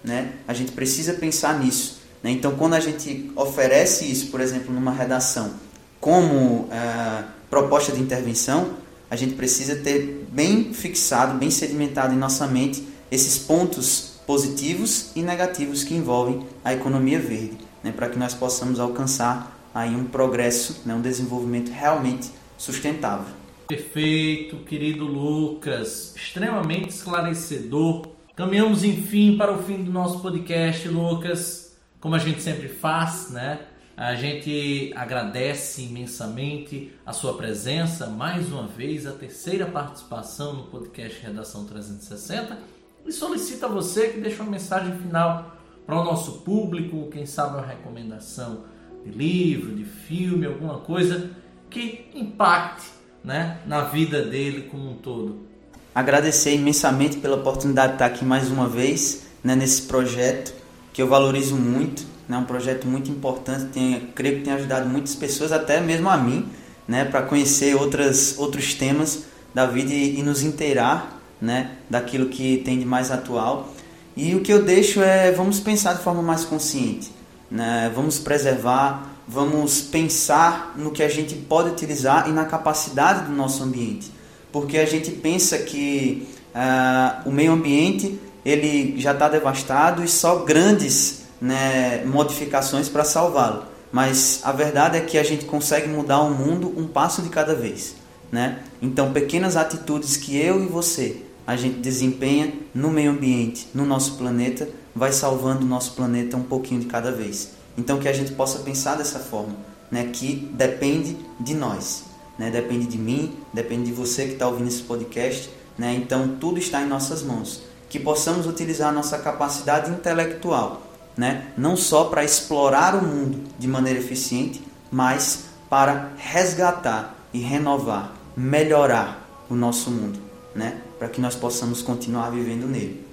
Né? 0.04 0.34
A 0.47 0.54
gente 0.54 0.72
precisa 0.72 1.14
pensar 1.14 1.60
nisso. 1.60 2.01
Né? 2.22 2.32
Então, 2.32 2.56
quando 2.56 2.74
a 2.74 2.80
gente 2.80 3.32
oferece 3.36 4.10
isso, 4.12 4.28
por 4.28 4.41
exemplo, 4.41 4.74
numa 4.74 4.91
redação, 4.91 5.54
como 5.99 6.68
é, 6.72 7.24
proposta 7.49 7.91
de 7.91 8.01
intervenção, 8.01 8.72
a 9.10 9.16
gente 9.16 9.36
precisa 9.36 9.76
ter 9.76 10.26
bem 10.32 10.74
fixado, 10.74 11.38
bem 11.38 11.51
sedimentado 11.51 12.14
em 12.14 12.18
nossa 12.18 12.47
mente 12.47 12.84
esses 13.12 13.38
pontos 13.38 14.14
positivos 14.26 15.12
e 15.16 15.22
negativos 15.22 15.84
que 15.84 15.93
envolvem 15.93 16.45
a 16.64 16.74
economia 16.74 17.20
verde, 17.20 17.58
né? 17.84 17.91
para 17.91 18.10
que 18.10 18.18
nós 18.18 18.34
possamos 18.34 18.80
alcançar 18.80 19.70
aí 19.74 19.95
um 19.95 20.06
progresso, 20.06 20.82
né? 20.86 20.93
um 20.93 21.01
desenvolvimento 21.01 21.70
realmente 21.72 22.32
sustentável. 22.58 23.34
Perfeito, 23.68 24.58
querido 24.66 25.06
Lucas, 25.06 26.14
extremamente 26.16 26.89
esclarecedor. 26.89 28.08
Caminhamos 28.36 28.84
enfim 28.84 29.38
para 29.38 29.54
o 29.54 29.62
fim 29.62 29.84
do 29.84 29.92
nosso 29.92 30.20
podcast, 30.20 30.88
Lucas, 30.88 31.78
como 32.00 32.16
a 32.16 32.18
gente 32.18 32.42
sempre 32.42 32.68
faz, 32.68 33.30
né? 33.30 33.60
A 33.96 34.16
gente 34.16 34.92
agradece 34.96 35.84
imensamente 35.84 36.92
a 37.06 37.14
sua 37.14 37.38
presença, 37.38 38.08
mais 38.08 38.52
uma 38.52 38.66
vez, 38.66 39.06
a 39.06 39.12
terceira 39.12 39.68
participação 39.68 40.56
no 40.56 40.64
podcast 40.64 41.22
Redação 41.22 41.66
360 41.66 42.58
e 43.06 43.12
solicita 43.12 43.68
a 43.68 43.70
você 43.70 44.10
que 44.10 44.20
deixe 44.20 44.42
uma 44.42 44.50
mensagem 44.50 44.98
final 44.98 45.56
para 45.86 46.02
o 46.02 46.04
nosso 46.04 46.42
público, 46.42 47.10
quem 47.12 47.28
sabe 47.28 47.58
uma 47.58 47.68
recomendação 47.68 48.64
de 49.06 49.12
livro, 49.12 49.76
de 49.76 49.86
filme, 49.86 50.48
alguma 50.48 50.80
coisa 50.80 51.30
que 51.70 52.10
impacte 52.16 52.88
né, 53.24 53.62
na 53.68 53.82
vida 53.82 54.24
dele 54.24 54.64
como 54.72 54.90
um 54.90 54.96
todo. 54.96 55.53
Agradecer 55.94 56.56
imensamente 56.56 57.18
pela 57.18 57.36
oportunidade 57.36 57.89
de 57.89 57.96
estar 57.96 58.06
aqui 58.06 58.26
mais 58.26 58.50
uma 58.50 58.68
vez 58.68 59.22
né, 59.44 59.56
nesse 59.56 59.84
projeto 59.84 60.54
que 60.91 61.02
eu 61.02 61.08
valorizo 61.08 61.56
muito, 61.56 62.04
é 62.28 62.32
né, 62.32 62.38
um 62.38 62.46
projeto 62.46 62.88
muito 62.88 63.10
importante, 63.12 63.66
tem, 63.66 64.12
creio 64.16 64.38
que 64.38 64.44
tem 64.44 64.54
ajudado 64.54 64.88
muitas 64.88 65.16
pessoas, 65.16 65.52
até 65.52 65.80
mesmo 65.82 66.10
a 66.10 66.18
mim, 66.18 66.48
né, 66.88 67.06
para 67.06 67.22
conhecer 67.22 67.76
outras, 67.76 68.36
outros 68.38 68.74
temas 68.74 69.24
da 69.54 69.66
vida 69.66 69.91
e, 69.91 70.20
e 70.20 70.24
nos 70.24 70.41
inteirar 70.41 71.20
né, 71.41 71.72
daquilo 71.89 72.30
que 72.30 72.58
tem 72.64 72.80
de 72.80 72.86
mais 72.86 73.12
atual. 73.12 73.70
E 74.16 74.36
o 74.36 74.41
que 74.41 74.54
eu 74.54 74.64
deixo 74.64 75.02
é 75.02 75.32
vamos 75.32 75.60
pensar 75.60 75.94
de 75.94 76.04
forma 76.04 76.22
mais 76.22 76.44
consciente, 76.44 77.12
né? 77.50 77.91
vamos 77.94 78.20
preservar 78.20 79.14
vamos 79.28 79.82
pensar 79.82 80.74
no 80.76 80.91
que 80.91 81.02
a 81.02 81.10
gente 81.10 81.36
pode 81.36 81.70
utilizar 81.70 82.28
e 82.28 82.32
na 82.32 82.46
capacidade 82.46 83.26
do 83.26 83.32
nosso 83.32 83.64
ambiente, 83.64 84.12
porque 84.54 84.78
a 84.78 84.86
gente 84.86 85.12
pensa 85.12 85.58
que 85.58 86.28
uh, 86.56 87.28
o 87.28 87.32
meio 87.32 87.51
ambiente 87.51 88.18
ele 88.45 88.99
já 89.01 89.12
está 89.12 89.28
devastado 89.28 90.04
e 90.04 90.08
só 90.08 90.45
grandes 90.45 91.24
né, 91.41 92.06
modificações 92.06 92.88
para 92.88 93.04
salvá-lo. 93.04 93.66
Mas 93.91 94.39
a 94.43 94.51
verdade 94.51 94.97
é 94.97 95.01
que 95.01 95.18
a 95.18 95.24
gente 95.24 95.45
consegue 95.45 95.88
mudar 95.88 96.22
o 96.22 96.30
mundo 96.34 96.74
um 96.78 96.88
passo 96.88 97.22
de 97.22 97.30
cada 97.30 97.54
vez. 97.54 97.95
Né? 98.32 98.60
Então, 98.82 99.12
pequenas 99.12 99.56
atitudes 99.56 100.18
que 100.18 100.38
eu 100.38 100.64
e 100.64 100.68
você 100.68 101.22
a 101.45 101.56
gente 101.56 101.80
desempenha 101.80 102.54
no 102.74 102.89
meio 102.89 103.12
ambiente, 103.12 103.68
no 103.74 103.86
nosso 103.86 104.18
planeta, 104.18 104.70
vai 104.95 105.12
salvando 105.12 105.66
o 105.66 105.68
nosso 105.68 105.93
planeta 105.93 106.38
um 106.38 106.43
pouquinho 106.43 106.80
de 106.80 106.88
cada 106.88 107.12
vez. 107.12 107.51
Então 107.78 107.99
que 107.99 108.08
a 108.08 108.14
gente 108.14 108.32
possa 108.32 108.60
pensar 108.60 108.95
dessa 108.95 109.20
forma, 109.20 109.56
né, 109.91 110.10
que 110.14 110.49
depende 110.54 111.18
de 111.39 111.54
nós, 111.54 112.04
né, 112.38 112.50
depende 112.50 112.88
de 112.88 112.98
mim, 112.98 113.38
depende 113.54 113.86
de 113.86 113.92
você 113.92 114.26
que 114.26 114.34
está 114.34 114.48
ouvindo 114.48 114.68
esse 114.68 114.82
podcast, 114.84 115.50
né, 115.78 115.94
então 115.96 116.38
tudo 116.40 116.58
está 116.60 116.82
em 116.82 116.88
nossas 116.88 117.24
mãos, 117.24 117.64
que 117.90 118.00
possamos 118.00 118.48
utilizar 118.48 118.90
a 118.90 118.92
nossa 118.92 119.18
capacidade 119.18 119.92
intelectual, 119.92 120.82
né, 121.16 121.48
não 121.58 121.76
só 121.76 122.06
para 122.06 122.24
explorar 122.24 122.96
o 122.96 123.06
mundo 123.06 123.44
de 123.58 123.68
maneira 123.68 124.00
eficiente, 124.00 124.62
mas 124.92 125.46
para 125.70 126.12
resgatar 126.18 127.16
e 127.34 127.40
renovar, 127.40 128.14
melhorar 128.36 129.46
o 129.50 129.56
nosso 129.56 129.92
mundo, 129.92 130.20
né, 130.56 130.82
para 130.98 131.08
que 131.08 131.22
nós 131.22 131.36
possamos 131.36 131.82
continuar 131.82 132.30
vivendo 132.30 132.68
nele. 132.68 133.06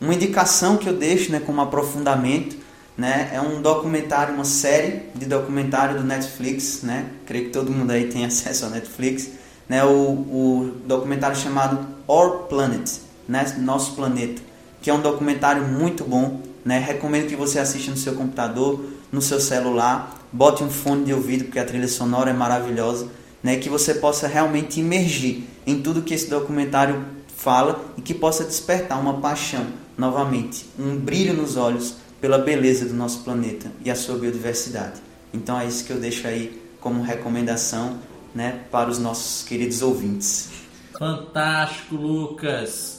Uma 0.00 0.14
indicação 0.14 0.76
que 0.76 0.88
eu 0.88 0.96
deixo, 0.96 1.32
né, 1.32 1.40
como 1.40 1.60
aprofundamento 1.60 2.56
né? 2.98 3.30
É 3.32 3.40
um 3.40 3.62
documentário, 3.62 4.34
uma 4.34 4.44
série 4.44 5.04
de 5.14 5.24
documentário 5.24 5.98
do 5.98 6.04
Netflix, 6.04 6.82
né? 6.82 7.06
Creio 7.24 7.44
que 7.44 7.50
todo 7.52 7.70
mundo 7.70 7.92
aí 7.92 8.08
tem 8.08 8.24
acesso 8.26 8.64
ao 8.64 8.72
Netflix, 8.72 9.30
né? 9.68 9.84
O, 9.84 9.88
o 9.88 10.72
documentário 10.84 11.36
chamado 11.36 11.86
Our 12.08 12.48
Planet, 12.48 12.90
né? 13.28 13.54
Nosso 13.60 13.94
planeta, 13.94 14.42
que 14.82 14.90
é 14.90 14.92
um 14.92 15.00
documentário 15.00 15.62
muito 15.62 16.02
bom, 16.02 16.40
né? 16.64 16.80
Recomendo 16.80 17.28
que 17.28 17.36
você 17.36 17.60
assista 17.60 17.92
no 17.92 17.96
seu 17.96 18.16
computador, 18.16 18.84
no 19.12 19.22
seu 19.22 19.38
celular, 19.38 20.18
bote 20.32 20.64
um 20.64 20.70
fone 20.70 21.04
de 21.04 21.14
ouvido 21.14 21.44
porque 21.44 21.60
a 21.60 21.64
trilha 21.64 21.88
sonora 21.88 22.30
é 22.30 22.34
maravilhosa, 22.34 23.06
né? 23.40 23.56
Que 23.58 23.68
você 23.68 23.94
possa 23.94 24.26
realmente 24.26 24.80
imergir 24.80 25.44
em 25.64 25.80
tudo 25.80 26.02
que 26.02 26.14
esse 26.14 26.28
documentário 26.28 27.04
fala 27.36 27.80
e 27.96 28.02
que 28.02 28.12
possa 28.12 28.42
despertar 28.42 28.98
uma 28.98 29.20
paixão 29.20 29.66
novamente, 29.96 30.66
um 30.76 30.96
brilho 30.96 31.32
nos 31.34 31.56
olhos 31.56 31.96
pela 32.20 32.38
beleza 32.38 32.86
do 32.86 32.94
nosso 32.94 33.22
planeta 33.24 33.70
e 33.84 33.90
a 33.90 33.94
sua 33.94 34.16
biodiversidade. 34.18 35.00
Então 35.32 35.58
é 35.60 35.66
isso 35.66 35.84
que 35.84 35.92
eu 35.92 36.00
deixo 36.00 36.26
aí 36.26 36.60
como 36.80 37.02
recomendação 37.02 37.98
né, 38.34 38.64
para 38.70 38.88
os 38.88 38.98
nossos 38.98 39.46
queridos 39.46 39.82
ouvintes. 39.82 40.50
Fantástico, 40.98 41.94
Lucas! 41.94 42.98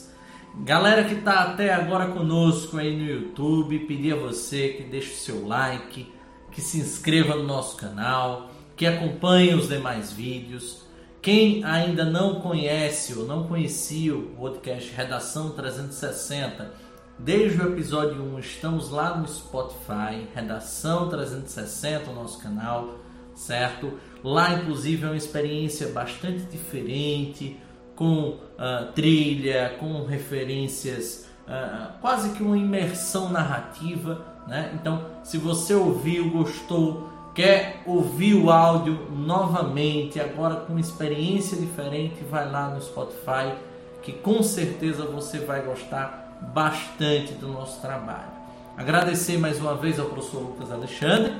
Galera 0.62 1.04
que 1.04 1.16
está 1.16 1.42
até 1.42 1.74
agora 1.74 2.08
conosco 2.08 2.78
aí 2.78 2.96
no 2.96 3.06
YouTube, 3.06 3.80
pedir 3.80 4.14
a 4.14 4.18
você 4.18 4.70
que 4.70 4.84
deixe 4.84 5.14
o 5.14 5.18
seu 5.18 5.48
like, 5.48 6.12
que 6.52 6.62
se 6.62 6.80
inscreva 6.80 7.36
no 7.36 7.44
nosso 7.44 7.78
canal, 7.78 8.50
que 8.76 8.86
acompanhe 8.86 9.54
os 9.54 9.70
demais 9.70 10.12
vídeos. 10.12 10.84
Quem 11.22 11.64
ainda 11.64 12.04
não 12.04 12.42
conhece 12.42 13.18
ou 13.18 13.26
não 13.26 13.44
conhecia 13.44 14.16
o 14.16 14.24
podcast 14.38 14.92
Redação 14.94 15.52
360, 15.52 16.74
Desde 17.20 17.62
o 17.62 17.74
episódio 17.74 18.24
1 18.36 18.40
estamos 18.40 18.90
lá 18.92 19.18
no 19.18 19.28
Spotify, 19.28 20.26
Redação 20.34 21.10
360, 21.10 22.12
o 22.12 22.16
nosso 22.16 22.40
canal, 22.42 22.96
certo? 23.36 23.92
Lá, 24.24 24.54
inclusive, 24.54 25.04
é 25.04 25.10
uma 25.10 25.18
experiência 25.18 25.90
bastante 25.90 26.44
diferente, 26.44 27.60
com 27.94 28.30
uh, 28.30 28.94
trilha, 28.96 29.76
com 29.82 30.06
referências, 30.06 31.28
uh, 31.46 31.92
quase 32.00 32.30
que 32.30 32.42
uma 32.42 32.58
imersão 32.58 33.30
narrativa, 33.30 34.26
né? 34.48 34.72
Então, 34.80 35.06
se 35.22 35.38
você 35.38 35.74
ouviu, 35.74 36.32
gostou, 36.32 37.10
quer 37.36 37.84
ouvir 37.86 38.36
o 38.36 38.50
áudio 38.50 38.98
novamente, 39.12 40.22
agora 40.22 40.56
com 40.56 40.80
experiência 40.80 41.58
diferente, 41.58 42.24
vai 42.24 42.50
lá 42.50 42.70
no 42.70 42.82
Spotify, 42.82 43.56
que 44.02 44.14
com 44.14 44.42
certeza 44.42 45.04
você 45.04 45.40
vai 45.40 45.62
gostar 45.66 46.29
bastante 46.42 47.34
do 47.34 47.48
nosso 47.50 47.82
trabalho. 47.82 48.32
Agradecer 48.78 49.38
mais 49.38 49.60
uma 49.60 49.76
vez 49.76 50.00
ao 50.00 50.08
professor 50.08 50.40
Lucas 50.40 50.72
Alexandre 50.72 51.34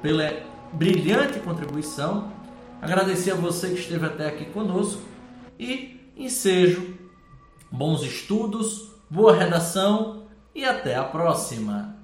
pela 0.00 0.32
brilhante 0.72 1.40
contribuição. 1.40 2.30
Agradecer 2.80 3.32
a 3.32 3.34
você 3.34 3.70
que 3.70 3.80
esteve 3.80 4.06
até 4.06 4.28
aqui 4.28 4.44
conosco 4.46 5.02
e 5.58 6.00
ensejo 6.16 6.94
bons 7.70 8.02
estudos, 8.02 8.92
boa 9.10 9.34
redação 9.34 10.26
e 10.54 10.64
até 10.64 10.94
a 10.94 11.04
próxima. 11.04 11.95